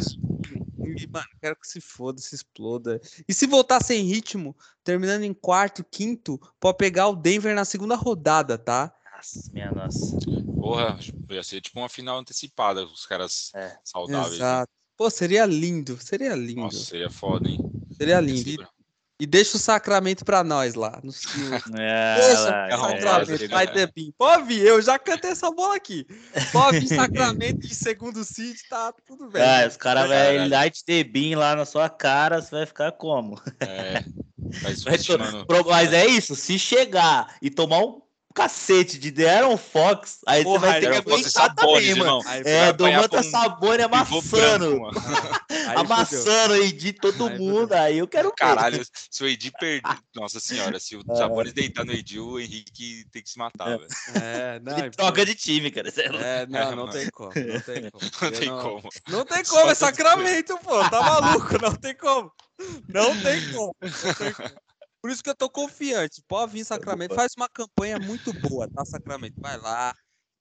E, 0.78 1.06
mano, 1.08 1.26
quero 1.40 1.56
que 1.56 1.66
se 1.66 1.80
foda, 1.80 2.20
se 2.20 2.34
exploda. 2.34 3.00
E 3.28 3.34
se 3.34 3.46
voltar 3.46 3.82
sem 3.82 4.04
ritmo, 4.04 4.56
terminando 4.84 5.24
em 5.24 5.34
quarto, 5.34 5.84
quinto, 5.84 6.40
pode 6.60 6.78
pegar 6.78 7.08
o 7.08 7.16
Denver 7.16 7.54
na 7.54 7.64
segunda 7.64 7.96
rodada, 7.96 8.56
tá? 8.56 8.94
Nossa, 9.14 9.50
minha 9.52 9.72
nossa. 9.72 10.16
Porra, 10.58 10.98
ia 11.30 11.42
ser 11.42 11.60
tipo 11.60 11.80
uma 11.80 11.88
final 11.88 12.18
antecipada, 12.18 12.86
com 12.86 12.92
os 12.92 13.04
caras 13.04 13.50
É. 13.54 13.76
saudáveis. 13.84 14.30
né? 14.30 14.36
Exato. 14.36 14.72
Pô, 14.96 15.10
seria 15.10 15.44
lindo, 15.44 15.98
seria 16.00 16.34
lindo. 16.34 16.62
Nossa, 16.62 16.78
seria 16.78 17.10
foda, 17.10 17.48
hein? 17.48 17.58
Seria 17.92 18.20
lindo. 18.20 18.66
E, 19.18 19.26
deixa 19.26 19.56
o 19.56 19.60
sacramento 19.60 20.24
pra 20.24 20.44
nós 20.44 20.74
lá. 20.74 21.00
No, 21.02 21.10
É, 21.78 22.16
deixa 22.16 22.40
lá, 22.40 22.66
o 22.66 22.70
é, 22.70 23.00
sacramento, 23.00 23.44
é, 23.44 23.48
vai 23.48 23.64
é. 23.64 23.86
ter. 23.86 23.92
Pode 24.18 24.44
vir, 24.44 24.62
eu 24.62 24.80
já 24.82 24.98
cantei 24.98 25.30
essa 25.30 25.50
bola 25.50 25.76
aqui. 25.76 26.06
Pode 26.52 26.80
vir 26.80 26.88
sacramento 26.94 27.66
de 27.66 27.74
segundo 27.74 28.24
seed, 28.24 28.56
tá 28.68 28.92
tudo 29.06 29.30
bem. 29.30 29.42
Ah, 29.42 29.66
os 29.66 29.76
caras 29.76 30.08
vão 30.08 30.48
light 30.48 30.84
the 30.84 31.02
beam 31.02 31.38
lá 31.38 31.56
na 31.56 31.64
sua 31.64 31.88
cara, 31.88 32.42
você 32.42 32.54
vai 32.54 32.66
ficar 32.66 32.92
como? 32.92 33.40
É. 33.60 34.04
Pro- 35.46 35.66
Mas 35.66 35.92
é 35.92 36.06
isso, 36.06 36.36
se 36.36 36.58
chegar 36.58 37.36
e 37.40 37.50
tomar 37.50 37.78
um 37.78 38.00
cacete 38.34 38.98
de 38.98 39.10
De'Aaron 39.10 39.56
Fox, 39.56 40.18
aí 40.26 40.44
Porra, 40.44 40.60
você 40.60 40.66
vai 40.66 40.80
ter 40.80 40.90
que 40.90 40.96
Fox 40.96 41.06
e 41.06 41.12
aguentar 41.14 41.54
também, 41.54 41.94
Sabonis, 41.94 41.96
mano. 41.96 42.22
Aí, 42.26 42.40
É, 42.44 42.60
vai 42.60 42.68
apanhar 42.68 43.08
Domantas 43.08 43.20
com 43.22 43.26
um 43.26 43.30
Sabone 43.30 43.82
Pivô 43.82 43.94
amassando, 43.94 44.78
branco, 44.78 44.80
mano. 44.82 45.00
Amassando 45.74 46.54
aí 46.54 46.72
de 46.72 46.92
todo 46.92 47.26
Aí 47.26 47.38
mundo, 47.38 47.72
aí 47.72 47.98
eu 47.98 48.06
quero 48.08 48.28
ver. 48.28 48.34
Caralho, 48.36 48.82
se 49.10 49.24
o 49.24 49.28
Edi 49.28 49.50
perder. 49.50 49.98
Nossa 50.14 50.38
senhora, 50.40 50.78
se 50.78 50.96
o 50.96 51.02
É. 51.10 51.16
Sabonis 51.16 51.52
deitar 51.52 51.84
no 51.84 51.92
Edi, 51.92 52.18
o 52.20 52.38
Henrique 52.38 53.04
tem 53.10 53.22
que 53.22 53.30
se 53.30 53.38
matar, 53.38 53.68
É. 53.68 53.78
velho. 53.78 53.88
É, 54.14 54.60
não, 54.60 54.78
Ele 54.78 54.90
troca 54.90 55.24
de 55.26 55.34
time, 55.34 55.70
cara. 55.70 55.90
Você 55.90 56.02
é 56.02 56.08
louco. 56.10 56.24
É, 56.24 56.46
não, 56.46 56.76
não 56.76 56.88
tem 56.90 57.08
como, 57.10 57.32
não 57.34 57.60
tem 57.60 57.90
como. 57.90 58.06
Não 58.22 58.30
tem 58.32 58.48
como. 58.48 58.88
Não 59.08 59.24
tem 59.24 59.44
Só 59.44 59.58
como, 59.60 59.70
é 59.70 59.74
sacramento, 59.74 60.58
pô. 60.58 60.88
Tá 60.88 61.00
maluco, 61.02 61.60
não 61.60 61.74
tem 61.74 61.94
como. 61.96 62.32
Não 62.88 63.22
tem 63.22 63.52
como. 63.52 63.74
não 63.80 64.14
tem 64.14 64.32
como. 64.34 64.50
Por 65.02 65.10
isso 65.10 65.22
que 65.22 65.30
eu 65.30 65.36
tô 65.36 65.48
confiante. 65.48 66.22
Pode 66.26 66.52
vir 66.52 66.64
Sacramento. 66.64 67.14
Faz 67.14 67.32
uma 67.36 67.48
campanha 67.48 67.98
muito 67.98 68.32
boa, 68.32 68.68
tá, 68.68 68.84
Sacramento? 68.84 69.40
Vai 69.40 69.56
lá. 69.56 69.94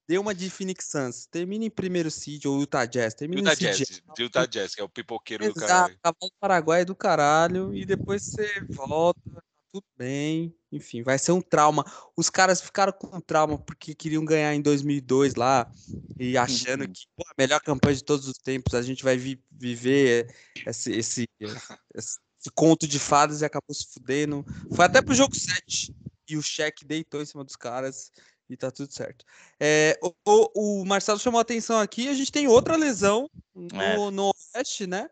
Dê 0.07 0.17
uma 0.19 0.35
de 0.35 0.49
Phoenix 0.49 0.85
Suns. 0.85 1.25
Termina 1.25 1.65
em 1.65 1.69
primeiro 1.69 2.11
seed 2.11 2.45
ou 2.45 2.59
Utah 2.59 2.85
Jazz. 2.85 3.13
Termina 3.15 3.41
Utah 3.41 3.53
em 3.53 3.73
seed. 3.73 3.87
Jazz, 3.87 4.01
Utah 4.19 4.45
Jazz, 4.45 4.75
que 4.75 4.81
é 4.81 4.83
o 4.83 4.89
pipoqueiro 4.89 5.43
do 5.45 5.49
Exato, 5.57 5.67
caralho. 5.67 5.99
cavalo 6.03 6.31
Paraguai 6.39 6.85
do 6.85 6.95
caralho. 6.95 7.73
E 7.73 7.85
depois 7.85 8.23
você 8.23 8.61
volta, 8.69 9.19
tá 9.33 9.41
tudo 9.71 9.85
bem. 9.97 10.55
Enfim, 10.71 11.01
vai 11.01 11.17
ser 11.17 11.31
um 11.31 11.41
trauma. 11.41 11.83
Os 12.15 12.29
caras 12.29 12.61
ficaram 12.61 12.93
com 12.93 13.19
trauma 13.19 13.57
porque 13.57 13.95
queriam 13.95 14.23
ganhar 14.23 14.53
em 14.53 14.61
2002 14.61 15.33
lá 15.35 15.71
e 16.19 16.37
achando 16.37 16.81
Uhum. 16.81 16.91
que 16.93 17.07
pô, 17.15 17.23
a 17.27 17.33
melhor 17.37 17.59
campanha 17.61 17.95
de 17.95 18.03
todos 18.03 18.27
os 18.27 18.37
tempos, 18.37 18.73
a 18.75 18.81
gente 18.83 19.03
vai 19.03 19.17
vi- 19.17 19.43
viver 19.51 20.33
esse, 20.67 20.91
esse, 20.91 21.27
esse- 21.39 21.67
esse 21.95 22.19
conto 22.53 22.87
de 22.87 22.99
fadas 22.99 23.41
e 23.41 23.45
acabou 23.45 23.73
se 23.73 23.87
fudendo. 23.91 24.45
Foi 24.75 24.85
até 24.85 25.01
pro 25.01 25.15
jogo 25.15 25.35
7 25.35 25.95
e 26.29 26.37
o 26.37 26.43
cheque 26.43 26.85
deitou 26.85 27.21
em 27.21 27.25
cima 27.25 27.43
dos 27.43 27.55
caras 27.55 28.11
e 28.49 28.55
tá 28.55 28.71
tudo 28.71 28.91
certo. 28.93 29.25
É, 29.59 29.97
o, 30.01 30.81
o- 30.81 30.85
Marcelo 30.85 31.19
chamou 31.19 31.39
a 31.39 31.41
atenção 31.41 31.79
aqui, 31.79 32.07
a 32.07 32.13
gente 32.13 32.31
tem 32.31 32.47
outra 32.47 32.75
lesão 32.75 33.29
no, 33.53 33.81
É. 33.81 34.11
no 34.11 34.31
Oeste, 34.55 34.85
né? 34.87 35.09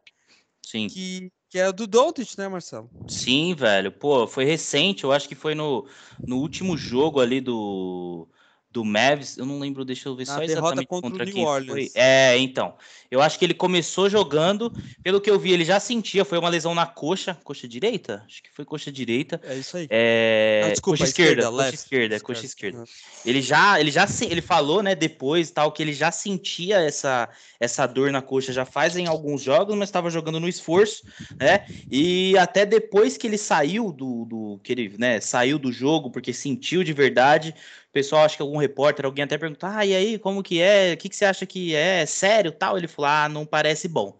Sim. 0.66 0.88
Que, 0.88 1.32
que 1.50 1.60
é 1.60 1.66
a 1.66 1.72
do 1.72 1.86
Doncic, 1.88 2.38
né, 2.38 2.48
Marcelo? 2.48 2.90
Sim, 3.08 3.54
velho. 3.54 3.92
Pô, 3.92 4.26
foi 4.28 4.46
recente. 4.46 5.04
Eu 5.04 5.12
acho 5.12 5.28
que 5.28 5.36
foi 5.36 5.56
no, 5.56 5.88
no 6.26 6.38
último 6.38 6.78
jogo 6.78 7.20
ali 7.20 7.42
do, 7.42 8.28
do 8.74 8.84
Mavs. 8.84 9.38
Eu 9.38 9.46
não 9.46 9.60
lembro, 9.60 9.86
deixa 9.86 10.10
eu 10.10 10.16
ver 10.16 10.26
Na 10.26 10.36
só 10.36 10.44
exatamente 10.44 10.88
contra 10.88 11.08
o 11.08 11.12
contra 11.12 11.26
quem 11.26 11.46
foi. 11.68 11.92
É, 11.94 12.36
então. 12.40 12.74
Eu 13.12 13.22
acho 13.22 13.38
que 13.38 13.46
ele 13.46 13.54
começou 13.54 14.10
jogando. 14.10 14.74
Pelo 15.04 15.22
que 15.22 15.30
eu 15.30 15.38
vi, 15.38 15.52
ele 15.52 15.64
já 15.64 15.80
sentia. 15.80 16.26
Foi 16.26 16.40
uma 16.40 16.50
lesão 16.50 16.74
na 16.74 16.88
coxa. 16.88 17.38
Coxa 17.44 17.68
direita? 17.68 18.24
Acho 18.26 18.42
que 18.42 18.50
foi 18.52 18.66
coxa 18.66 18.92
direita. 18.92 19.40
É 19.44 19.56
isso 19.56 19.78
aí. 19.78 19.88
É, 19.92 20.64
Ah, 20.66 20.70
desculpa, 20.72 20.98
coxa 20.98 21.04
a 21.04 21.08
esquerda, 21.08 21.32
esquerda, 21.32 21.52
coxa 21.52 21.64
left, 21.64 21.76
esquerda, 21.76 22.16
esquerda. 22.16 22.26
coxa 22.26 22.46
esquerda. 22.46 22.78
Uhum. 22.80 22.86
Ele 23.24 23.42
já, 23.42 23.80
ele 23.80 23.92
já, 23.92 24.08
se- 24.08 24.26
ele 24.26 24.42
falou, 24.42 24.82
né, 24.82 24.96
depois 24.96 25.52
tal, 25.52 25.72
que 25.72 25.84
ele 25.84 25.94
já 25.94 26.12
sentia 26.12 26.82
essa, 26.82 27.30
essa 27.60 27.86
dor 27.86 28.12
na 28.12 28.22
coxa 28.22 28.52
já 28.52 28.66
fazem 28.66 29.06
alguns 29.06 29.44
jogos, 29.44 29.76
mas 29.78 29.90
estava 29.90 30.10
jogando 30.10 30.40
no 30.40 30.50
esforço, 30.50 31.04
né? 31.40 31.66
E 31.92 32.36
até 32.40 32.66
depois 32.66 33.16
que 33.18 33.28
ele 33.28 33.38
saiu 33.38 33.92
do, 33.92 34.26
do 34.26 34.60
que 34.64 34.72
ele, 34.72 34.96
né, 34.98 35.20
saiu 35.22 35.60
do 35.60 35.72
jogo 35.72 36.10
porque 36.10 36.34
sentiu 36.34 36.84
de 36.84 36.94
verdade, 36.94 37.54
pessoal, 37.94 38.26
acho 38.26 38.36
que 38.36 38.42
algum 38.42 38.58
repórter, 38.58 39.06
alguém 39.06 39.24
até 39.24 39.38
perguntou: 39.38 39.70
"Ah, 39.72 39.86
e 39.86 39.96
aí, 39.96 40.20
como 40.20 40.44
que 40.44 40.60
é? 40.62 40.94
O 40.94 40.98
que 40.98 41.08
que 41.08 41.16
você 41.16 41.26
acha 41.26 41.46
que 41.46 41.76
é? 41.76 42.06
Sério, 42.06 42.52
tal?" 42.52 42.78
Ele 42.78 42.88
falou: 42.88 43.10
"Ah, 43.10 43.30
não 43.30 43.46
parece 43.46 43.88
bom." 43.88 44.18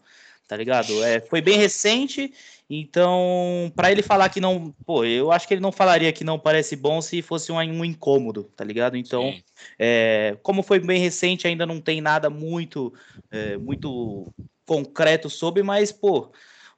Tá 0.48 0.58
ligado? 0.58 1.04
É, 1.04 1.20
foi 1.22 1.42
bem 1.42 1.58
recente, 1.58 2.32
então, 2.70 3.72
para 3.76 3.92
ele 3.92 4.02
falar 4.02 4.30
que 4.30 4.40
não, 4.40 4.74
pô, 4.86 5.06
eu 5.06 5.32
acho 5.32 5.48
que 5.48 5.54
ele 5.54 5.62
não 5.62 5.72
falaria 5.72 6.12
que 6.12 6.24
não 6.24 6.40
parece 6.40 6.76
bom 6.76 7.02
se 7.02 7.22
fosse 7.22 7.52
um, 7.52 7.58
um 7.58 7.86
incômodo, 7.86 8.46
tá 8.56 8.64
ligado? 8.64 8.98
Então, 8.98 9.36
é, 9.78 10.38
como 10.42 10.64
foi 10.64 10.80
bem 10.80 11.00
recente, 11.00 11.48
ainda 11.48 11.66
não 11.66 11.80
tem 11.80 12.02
nada 12.02 12.30
muito, 12.30 12.94
é, 13.32 13.58
muito 13.58 14.26
concreto 14.66 15.30
sobre, 15.30 15.62
mas, 15.62 15.92
pô, 15.92 16.32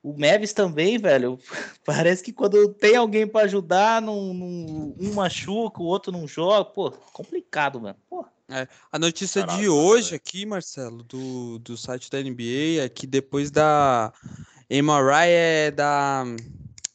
o 0.10 0.16
Mavis 0.20 0.54
também, 0.54 0.98
velho, 1.00 1.40
parece 1.86 2.24
que 2.24 2.32
quando 2.32 2.68
tem 2.70 2.96
alguém 2.96 3.26
para 3.28 3.46
ajudar, 3.46 4.02
não, 4.02 4.34
não- 4.34 4.96
um 5.00 5.14
machuca, 5.14 5.82
o 5.82 5.86
outro 5.86 6.12
não 6.12 6.28
joga, 6.28 6.66
pô, 6.66 6.92
complicado, 7.12 7.82
mano. 7.82 7.96
Pô, 8.10 8.24
A 8.92 9.00
notícia 9.00 9.42
de 9.44 9.68
hoje 9.68 10.12
velho. 10.12 10.16
aqui, 10.18 10.46
Marcelo, 10.46 11.02
do, 11.04 11.58
do 11.60 11.76
site 11.76 12.10
da 12.12 12.20
NBA, 12.20 12.84
é 12.84 12.90
que 12.90 13.08
depois 13.08 13.50
da 13.50 14.14
MRI 14.70 15.28
é 15.30 15.72
da, 15.72 16.24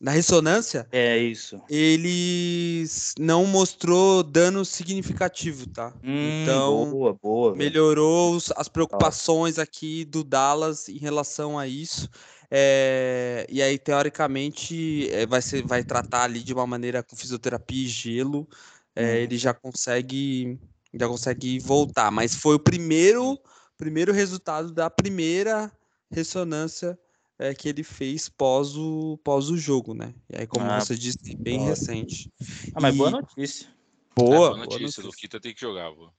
da 0.01 0.11
ressonância, 0.13 0.87
é 0.93 1.19
isso. 1.19 1.61
eles 1.69 3.15
não 3.19 3.45
mostrou 3.47 4.23
dano 4.23 4.65
significativo, 4.65 5.67
tá? 5.69 5.93
Hum, 6.05 6.43
então, 6.43 6.91
boa, 6.91 7.17
boa. 7.21 7.57
melhorou 7.57 8.35
os- 8.35 8.53
as 8.57 8.69
preocupações 8.69 9.59
aqui 9.59 10.05
do 10.05 10.23
Dallas 10.23 10.89
em 10.89 10.99
relação 10.99 11.59
a 11.59 11.67
isso. 11.67 12.09
É, 12.51 13.47
e 13.49 13.63
aí, 13.63 13.79
teoricamente, 13.79 15.09
é, 15.11 15.27
vai, 15.27 15.41
ser, 15.43 15.65
vai 15.65 15.85
tratar 15.85 16.25
ali 16.25 16.43
de 16.43 16.53
uma 16.53 16.67
maneira 16.67 17.03
com 17.03 17.17
fisioterapia 17.17 17.85
e 17.85 17.89
gelo. 17.89 18.49
é, 18.95 19.03
Uhum. 19.03 19.09
Ele 19.23 19.39
já 19.39 19.55
consegue, 19.55 20.59
já 20.93 21.07
consegue 21.09 21.59
voltar. 21.61 22.11
Mas 22.11 22.35
foi 22.35 22.57
o 22.57 22.61
primeiro, 22.61 23.39
primeiro 23.77 24.13
resultado 24.13 24.73
da 24.73 24.91
primeira 24.91 25.73
ressonância 26.11 26.99
é, 27.39 27.55
que 27.55 27.69
ele 27.69 27.83
fez 27.85 28.29
pós 28.29 28.77
o, 28.77 29.17
pós 29.25 29.49
o 29.49 29.57
jogo, 29.57 29.95
né? 29.95 30.15
E 30.29 30.37
aí, 30.39 30.47
como 30.47 30.65
Ah, 30.65 30.81
você 30.81 30.95
disse, 30.97 31.19
bem 31.37 31.59
boa. 31.59 31.71
recente. 31.71 32.31
Ah, 32.75 32.81
mas 32.81 32.97
boa 32.97 33.09
e- 33.09 33.13
notícia. 33.13 33.69
É, 33.69 33.73
Boa, 34.17 34.51
boa 34.51 34.51
boa 34.51 34.57
notícia, 34.59 35.01
o 35.01 35.05
notícia. 35.05 35.07
Luquita 35.07 35.41
tem 35.41 35.55
que 35.55 35.61
jogar, 35.61 35.93
pô. 35.95 36.11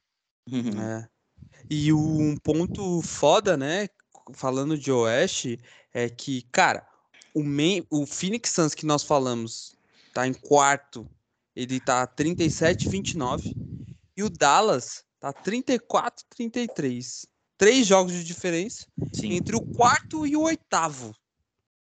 É. 0.47 1.09
E 1.69 1.93
um 1.93 2.35
ponto 2.38 3.01
foda, 3.01 3.57
né? 3.57 3.88
Falando 4.33 4.77
de 4.77 4.91
Oeste, 4.91 5.59
é 5.93 6.09
que, 6.09 6.43
cara, 6.51 6.87
o, 7.33 7.43
main, 7.43 7.85
o 7.89 8.05
Phoenix 8.05 8.51
Suns 8.51 8.73
que 8.73 8.85
nós 8.85 9.03
falamos 9.03 9.75
tá 10.13 10.27
em 10.27 10.33
quarto, 10.33 11.07
ele 11.55 11.79
tá 11.79 12.05
37 12.05 12.87
29. 12.87 13.55
E 14.15 14.23
o 14.23 14.29
Dallas 14.29 15.03
tá 15.19 15.31
34 15.31 16.25
33. 16.29 17.25
Três 17.57 17.87
jogos 17.87 18.13
de 18.13 18.23
diferença 18.23 18.87
Sim. 19.13 19.33
entre 19.33 19.55
o 19.55 19.61
quarto 19.61 20.25
e 20.25 20.35
o 20.35 20.41
oitavo. 20.41 21.15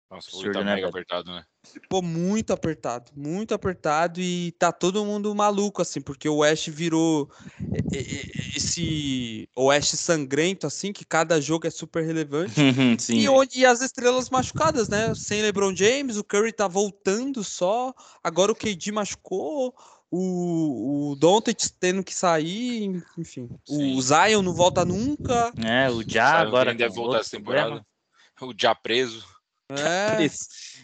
Nossa, 0.10 0.30
o 0.32 0.36
Absurdo, 0.36 0.54
tá 0.54 0.60
né, 0.60 0.76
mega 0.76 0.88
velho? 0.88 0.90
apertado, 0.90 1.32
né? 1.32 1.44
Pô, 1.88 2.02
muito 2.02 2.52
apertado, 2.52 3.12
muito 3.16 3.54
apertado 3.54 4.20
e 4.20 4.52
tá 4.54 4.72
todo 4.72 5.06
mundo 5.06 5.36
maluco, 5.36 5.82
assim, 5.82 6.02
porque 6.02 6.28
o 6.28 6.38
Oeste 6.38 6.72
virou 6.72 7.30
esse 8.56 9.48
Oeste 9.56 9.96
sangrento, 9.98 10.66
assim, 10.66 10.92
que 10.92 11.06
cada 11.06 11.40
jogo 11.40 11.68
é 11.68 11.70
super 11.70 12.04
relevante. 12.04 12.54
Sim. 13.00 13.20
E 13.20 13.30
onde 13.30 13.60
e 13.60 13.66
as 13.66 13.82
estrelas 13.82 14.30
machucadas, 14.30 14.90
né? 14.90 15.14
Sem 15.14 15.42
LeBron 15.42 15.76
James, 15.76 16.18
o 16.18 16.24
Curry 16.24 16.54
tá 16.54 16.68
voltando 16.68 17.44
só, 17.44 17.94
agora 18.24 18.52
o 18.52 18.56
KD 18.56 18.92
machucou, 18.92 19.76
o, 20.10 21.12
o 21.12 21.16
Doncic 21.18 21.70
tendo 21.80 22.04
que 22.04 22.16
sair, 22.16 23.04
enfim. 23.18 23.48
Sim. 23.66 23.96
O 23.96 24.02
Zion 24.02 24.42
não 24.42 24.54
volta 24.54 24.84
nunca. 24.84 25.54
É, 25.64 25.90
o 25.90 26.02
Já 26.02 26.30
Zion 26.30 26.48
agora. 26.48 26.74
deve 26.74 26.96
voltar 26.96 27.20
essa 27.20 27.38
temporada. 27.38 27.86
problema. 28.36 28.54
O 28.54 28.54
Já 28.60 28.74
preso. 28.74 29.39
É, 29.72 30.28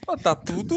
pô, 0.05 0.15
tá 0.15 0.35
tudo. 0.35 0.75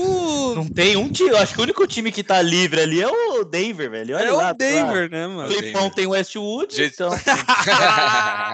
Não 0.54 0.66
tem 0.66 0.96
um 0.96 1.10
time. 1.12 1.28
Eu 1.28 1.36
acho 1.36 1.52
que 1.52 1.60
o 1.60 1.62
único 1.64 1.86
time 1.86 2.10
que 2.10 2.24
tá 2.24 2.40
livre 2.40 2.80
ali 2.80 3.02
é 3.02 3.06
o 3.06 3.44
Denver, 3.44 3.90
velho. 3.90 4.16
Olha 4.16 4.24
É 4.28 4.32
lá, 4.32 4.50
o 4.50 4.54
Denver, 4.54 5.10
né, 5.10 5.26
mano? 5.26 5.52
O 5.52 5.54
Clipão 5.54 5.90
tem 5.90 6.06
o 6.06 6.10
Westwood, 6.10 6.74
Gente- 6.74 6.94
então. 6.94 7.10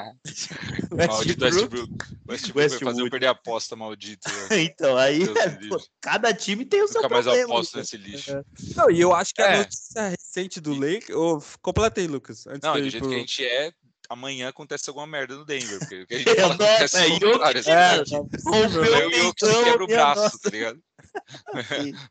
Maldito 0.90 1.44
Westbrook. 1.44 1.90
Westbrook 2.28 2.54
vai 2.54 2.68
fazer 2.68 2.82
eu 2.82 2.86
Westwood. 2.88 3.10
perder 3.10 3.26
a 3.26 3.30
aposta, 3.30 3.76
maldito. 3.76 4.28
velho. 4.48 4.62
Então, 4.74 4.96
aí, 4.96 5.22
é, 5.22 5.48
pô, 5.68 5.80
cada 6.00 6.32
time 6.34 6.64
tem 6.64 6.82
o 6.82 6.88
seu 6.88 7.02
Nunca 7.02 7.14
mais 7.14 7.24
problema. 7.24 7.52
aposto 7.54 7.74
né? 7.74 7.80
nesse 7.80 7.96
lixo. 7.96 8.44
Não, 8.76 8.90
e 8.90 9.00
eu 9.00 9.14
acho 9.14 9.32
que 9.34 9.42
a 9.42 9.46
É. 9.52 9.58
notícia 9.58 10.08
recente 10.08 10.60
do 10.60 10.74
Lake. 10.74 11.12
Ô, 11.12 11.40
completei, 11.62 12.06
Lucas. 12.06 12.46
Antes 12.46 12.60
Não, 12.62 12.74
do 12.74 12.82
jeito 12.82 12.98
pro- 12.98 13.08
que 13.08 13.14
a 13.14 13.18
gente 13.18 13.44
é, 13.44 13.72
amanhã 14.14 14.48
acontece 14.48 14.88
alguma 14.90 15.06
merda 15.06 15.36
no 15.36 15.44
Denver. 15.44 15.78
Porque 15.78 16.02
o 16.02 16.06
que 16.06 16.14
a 16.14 16.18
gente 16.18 16.28
É, 16.30 16.34
fala 16.40 16.54
nossa, 16.54 16.64
acontece 16.64 16.96
é, 16.96 17.00
ao 17.02 17.08
Jokic, 17.08 17.24
contrário, 17.32 17.60
assim. 17.60 17.70
é, 17.70 17.98
Eu 19.04 19.10
e 19.10 19.20
o 19.20 19.22
Jokic 19.24 19.64
quebra 19.64 19.84
o 19.84 19.86
braço, 19.86 20.22
nossa. 20.22 20.38
tá 20.38 20.50
ligado? 20.50 20.80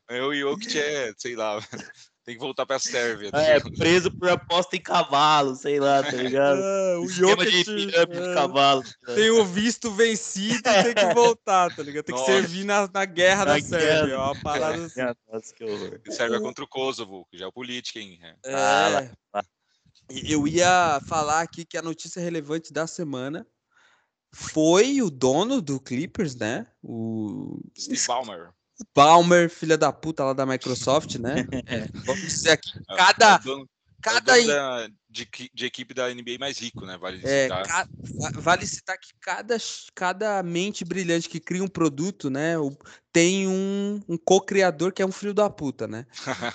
Eu 0.08 0.32
e 0.34 0.44
o 0.44 0.50
Jokic 0.50 0.78
é, 0.78 1.12
sei 1.18 1.36
lá, 1.36 1.58
tem 2.24 2.34
que 2.36 2.40
voltar 2.40 2.64
pra 2.64 2.78
Sérvia. 2.78 3.30
tá 3.30 3.42
É, 3.42 3.60
preso 3.60 4.10
por 4.10 4.28
aposta 4.30 4.76
em 4.76 4.80
cavalo, 4.80 5.54
sei 5.54 5.78
lá, 5.78 6.02
tá 6.02 6.12
ligado? 6.12 6.58
Ah, 6.62 6.98
o 7.00 7.04
Esquema 7.04 7.44
de 7.44 7.50
Jokic 7.50 7.64
pirâmide 7.64 8.20
de 8.22 8.28
é, 8.30 8.34
cavalo. 8.34 8.82
tem 9.14 9.30
o 9.30 9.44
visto 9.44 9.90
vencido 9.90 10.56
e 10.70 10.82
tem 10.84 10.94
que 10.94 11.14
voltar, 11.14 11.74
tá 11.74 11.82
ligado? 11.82 12.04
Tem 12.04 12.14
que 12.14 12.20
Nossa. 12.20 12.32
servir 12.32 12.64
na, 12.64 12.88
na 12.92 13.04
guerra 13.04 13.44
Na 13.44 13.54
da 13.54 13.60
Sérvia. 13.60 14.06
guerra. 14.06 14.10
É 14.12 14.16
uma 14.16 14.40
parada 14.42 14.84
assim. 14.86 15.00
Nossa, 15.30 15.54
que 15.54 15.64
horror. 15.64 16.00
Sérvia 16.10 16.40
contra 16.40 16.64
o 16.64 16.68
Kosovo, 16.68 17.26
que 17.30 17.36
já 17.36 17.44
é 17.44 17.48
o 17.48 17.52
político, 17.52 17.98
hein? 17.98 18.18
É. 18.22 18.50
Fala, 18.52 19.02
É. 19.02 19.10
Eu 20.08 20.46
ia 20.46 21.00
falar 21.06 21.40
aqui 21.40 21.64
que 21.64 21.78
a 21.78 21.82
notícia 21.82 22.20
relevante 22.20 22.72
da 22.72 22.86
semana 22.86 23.46
foi 24.32 25.00
o 25.00 25.10
dono 25.10 25.62
do 25.62 25.80
Clippers, 25.80 26.34
né? 26.34 26.66
O 26.82 27.60
Steve 27.78 28.02
Ballmer. 28.06 28.50
Balmer, 28.94 29.48
filha 29.48 29.78
da 29.78 29.92
puta 29.92 30.24
lá 30.24 30.32
da 30.32 30.44
Microsoft, 30.44 31.14
né? 31.16 31.36
Vamos 32.04 32.20
dizer 32.22 32.50
aqui, 32.52 32.70
É- 32.90 32.96
cada, 32.96 33.34
é 33.34 33.38
dono- 33.38 33.64
é 33.64 33.66
cada, 34.02 34.40
em- 34.40 34.46
da- 34.46 34.88
de, 35.14 35.50
de 35.54 35.64
equipe 35.64 35.94
da 35.94 36.10
NBA 36.10 36.38
mais 36.38 36.58
rico, 36.58 36.84
né? 36.84 36.98
Vale 36.98 37.24
é, 37.24 37.44
citar. 37.44 37.64
ca- 37.66 37.88
va- 38.18 38.32
vale 38.36 38.66
citar 38.66 38.98
que 38.98 39.12
cada, 39.20 39.56
cada 39.94 40.42
mente 40.42 40.84
brilhante 40.84 41.28
que 41.28 41.38
cria 41.38 41.62
um 41.62 41.68
produto, 41.68 42.28
né? 42.28 42.54
tem 43.12 43.46
um, 43.46 44.00
um 44.08 44.18
co-criador 44.18 44.92
que 44.92 45.00
é 45.00 45.06
um 45.06 45.12
filho 45.12 45.32
da 45.32 45.48
puta, 45.48 45.86
né? 45.86 46.04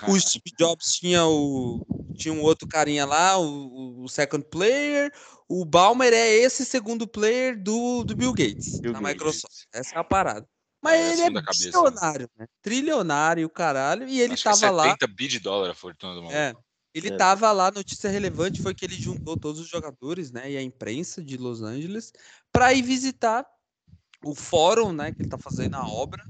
O 0.06 0.14
Steve 0.20 0.52
Jobs 0.58 0.92
tinha 0.92 1.24
o 1.24 1.82
tinha 2.14 2.34
um 2.34 2.42
outro 2.42 2.68
carinha 2.68 3.06
lá, 3.06 3.38
o, 3.38 4.02
o 4.04 4.08
second 4.08 4.44
player. 4.50 5.10
O 5.48 5.64
Balmer 5.64 6.12
é 6.12 6.28
esse 6.28 6.66
segundo 6.66 7.08
player 7.08 7.58
do, 7.58 8.04
do 8.04 8.14
Bill 8.14 8.34
Gates, 8.34 8.78
Bill 8.78 8.92
na 8.92 9.00
Gates. 9.00 9.14
Microsoft. 9.14 9.54
Essa 9.72 9.96
é 9.96 9.98
a 9.98 10.04
parada. 10.04 10.46
Mas 10.82 10.94
É, 10.94 11.00
ele 11.00 11.10
é 11.12 11.16
segunda 11.16 11.42
cabeça, 11.42 11.64
né? 11.64 11.70
trilionário, 11.72 12.30
né? 12.36 12.46
Trilionário, 12.60 13.48
caralho. 13.48 14.06
E 14.06 14.20
ele 14.20 14.34
Acho 14.34 14.48
é 14.48 14.52
tava 14.52 14.70
lá. 14.70 14.84
70 14.84 15.06
bi 15.06 15.28
de 15.28 15.38
dólar 15.38 15.70
a 15.70 15.74
fortuna 15.74 16.14
do 16.14 16.22
maluco. 16.22 16.36
É. 16.36 16.54
Ele 16.94 17.08
É. 17.08 17.16
tava 17.16 17.50
lá, 17.52 17.70
notícia 17.70 18.10
relevante 18.10 18.60
foi 18.60 18.74
que 18.74 18.84
ele 18.84 18.94
juntou 18.96 19.36
todos 19.36 19.60
os 19.60 19.68
jogadores, 19.68 20.30
né, 20.32 20.50
e 20.50 20.56
a 20.56 20.62
imprensa 20.62 21.22
de 21.22 21.36
Los 21.36 21.62
Angeles 21.62 22.12
para 22.52 22.72
ir 22.74 22.82
visitar 22.82 23.46
o 24.24 24.34
fórum, 24.34 24.92
né, 24.92 25.12
que 25.12 25.22
ele 25.22 25.28
tá 25.28 25.38
fazendo 25.38 25.76
a 25.76 25.86
obra, 25.86 26.24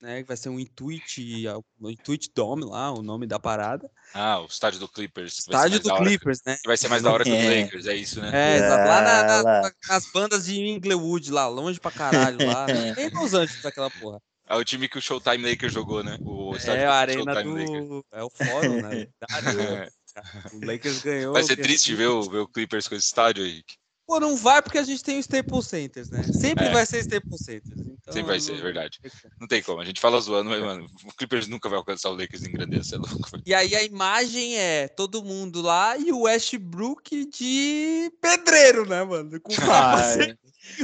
né, 0.00 0.22
que 0.22 0.28
vai 0.28 0.36
ser 0.36 0.48
um 0.48 0.58
Intuit, 0.58 1.44
o 1.80 1.90
Intuit 1.90 2.30
Dome 2.34 2.64
lá, 2.64 2.90
o 2.92 3.02
nome 3.02 3.26
da 3.26 3.38
parada. 3.38 3.90
Ah, 4.14 4.40
o 4.40 4.46
estádio 4.46 4.80
do 4.80 4.88
Clippers. 4.88 5.38
Estádio 5.40 5.80
do 5.80 5.92
hora 5.92 5.98
que- 6.02 6.08
Clippers, 6.08 6.40
né? 6.46 6.56
Vai 6.64 6.76
ser 6.76 6.88
mais 6.88 7.02
da 7.02 7.12
hora 7.12 7.22
que 7.24 7.30
o 7.30 7.34
É. 7.36 7.62
Lakers, 7.62 7.86
é 7.86 7.94
isso, 7.94 8.20
né? 8.20 8.30
É, 8.32 8.56
exato, 8.56 8.88
lá 8.88 9.02
na- 9.02 9.22
na- 9.24 9.42
lá. 9.42 9.62
na- 9.62 9.72
nas 9.88 10.10
bandas 10.12 10.46
de 10.46 10.58
Inglewood, 10.60 11.30
lá, 11.30 11.46
longe 11.48 11.78
pra 11.78 11.90
caralho, 11.90 12.38
lá. 12.46 12.66
Nem 12.98 13.10
Los 13.10 13.34
Angeles 13.34 13.64
aquela 13.66 13.90
porra. 13.90 14.18
É 14.48 14.54
o 14.54 14.64
time 14.64 14.88
que 14.88 14.96
o 14.96 15.02
Showtime 15.02 15.38
Lakers 15.50 15.72
jogou, 15.72 16.04
né? 16.04 16.18
O 16.20 16.54
estádio 16.54 16.82
É 16.82 16.86
do 16.86 16.90
a 16.92 16.94
arena 16.94 17.34
Showtime 17.34 17.64
Lakers. 17.64 17.88
do. 17.88 18.06
É 18.12 18.22
o 18.22 18.30
fórum, 18.30 18.80
né? 18.82 19.08
É. 20.16 20.22
O 20.56 20.64
Lakers 20.64 21.02
ganhou. 21.02 21.32
Vai 21.32 21.42
ser 21.42 21.56
que- 21.56 21.62
triste 21.62 21.94
ver 21.94 22.06
o, 22.08 22.22
ver 22.22 22.38
o 22.38 22.48
Clippers 22.48 22.88
com 22.88 22.94
esse 22.94 23.06
estádio 23.06 23.44
aí. 23.44 23.62
Pô, 24.06 24.20
não 24.20 24.36
vai 24.36 24.62
porque 24.62 24.78
a 24.78 24.84
gente 24.84 25.02
tem 25.02 25.16
o 25.16 25.20
Staples 25.20 25.66
Centers, 25.66 26.10
né? 26.10 26.22
Sempre 26.22 26.66
É. 26.66 26.70
vai 26.72 26.86
ser 26.86 27.00
Staples 27.00 27.40
Centers. 27.42 27.80
Então, 27.80 28.14
Sempre 28.14 28.28
vai 28.28 28.38
ser, 28.40 28.52
não- 28.52 28.62
verdade. 28.62 29.00
Não 29.40 29.48
tem 29.48 29.60
como. 29.60 29.80
A 29.80 29.84
gente 29.84 30.00
fala 30.00 30.20
zoando, 30.20 30.48
mas, 30.48 30.60
mano, 30.62 30.86
o 31.04 31.12
Clippers 31.16 31.48
nunca 31.48 31.68
vai 31.68 31.76
alcançar 31.76 32.10
o 32.10 32.14
Lakers 32.16 32.44
em 32.44 32.52
grandeza, 32.52 32.94
é 32.94 32.98
louco. 32.98 33.28
E 33.44 33.52
aí 33.52 33.74
a 33.74 33.82
imagem 33.82 34.56
é 34.56 34.86
todo 34.86 35.24
mundo 35.24 35.60
lá 35.60 35.98
e 35.98 36.12
o 36.12 36.20
Westbrook 36.20 37.26
de 37.26 38.12
pedreiro, 38.20 38.88
né, 38.88 39.02
mano? 39.02 39.40
Com. 39.40 39.52
Ai. 39.72 40.36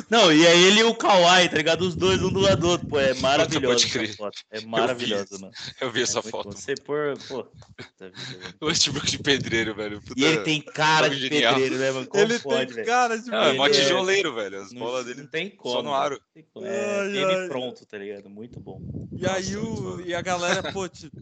Não, 0.09 0.33
e 0.33 0.47
é 0.47 0.57
ele 0.57 0.81
e 0.81 0.85
o 0.85 0.95
Kawhi, 0.95 1.49
tá 1.49 1.57
ligado? 1.57 1.83
Os 1.83 1.95
dois 1.95 2.23
um 2.23 2.31
do 2.31 2.41
lado 2.41 2.61
do 2.61 2.69
outro. 2.69 2.87
Pô, 2.89 2.99
é 2.99 3.15
maravilhoso 3.15 3.89
crer. 3.91 4.09
essa 4.09 4.17
foto. 4.17 4.39
É 4.51 4.61
maravilhoso, 4.63 5.41
mano. 5.41 5.53
Eu 5.81 5.91
vi 5.91 6.01
É 6.01 6.03
essa 6.05 6.21
muito 6.23 6.31
foto. 6.31 6.51
bom. 6.51 6.57
Você 6.57 6.75
por. 6.75 7.17
Pô. 7.29 7.47
O 8.61 8.67
Westbrook 8.67 9.11
de 9.11 9.19
pedreiro, 9.19 9.75
velho. 9.75 10.01
Puta- 10.01 10.21
E 10.21 10.25
ele 10.25 10.39
tem 10.43 10.61
cara 10.61 11.09
de 11.11 11.17
genial. 11.19 11.55
pedreiro, 11.55 11.77
né, 11.79 11.91
mano? 11.93 12.07
Como 12.07 12.23
Ele 12.23 12.39
pode, 12.39 12.67
tem 12.67 12.75
velho? 12.77 12.87
cara 12.87 13.19
de 13.19 13.35
Ah, 13.35 13.47
é 13.49 13.53
mó 13.55 13.67
Ele 13.67 13.77
é- 13.77 13.81
tijoleiro, 13.83 14.35
velho. 14.35 14.63
As 14.63 14.73
Não, 14.73 14.79
bolas 14.81 15.05
dele 15.07 15.23
não 15.23 15.29
tem 15.29 15.51
como. 15.51 15.75
só 15.75 15.83
no 15.83 15.93
aro. 15.95 16.21
Tem 16.35 16.45
como. 16.53 16.67
É 16.67 17.01
Ai, 17.01 17.13
tênis 17.13 17.37
ai. 17.39 17.49
pronto, 17.49 17.87
tá 17.87 17.99
ligado? 17.99 18.29
Muito 18.31 18.61
bom. 18.61 18.81
E 19.17 19.27
aí 19.27 19.55
Nossa, 19.55 19.59
o, 19.71 20.01
e 20.01 20.15
a 20.15 20.21
galera, 20.21 20.73
pô, 20.73 20.89
tipo, 20.89 21.21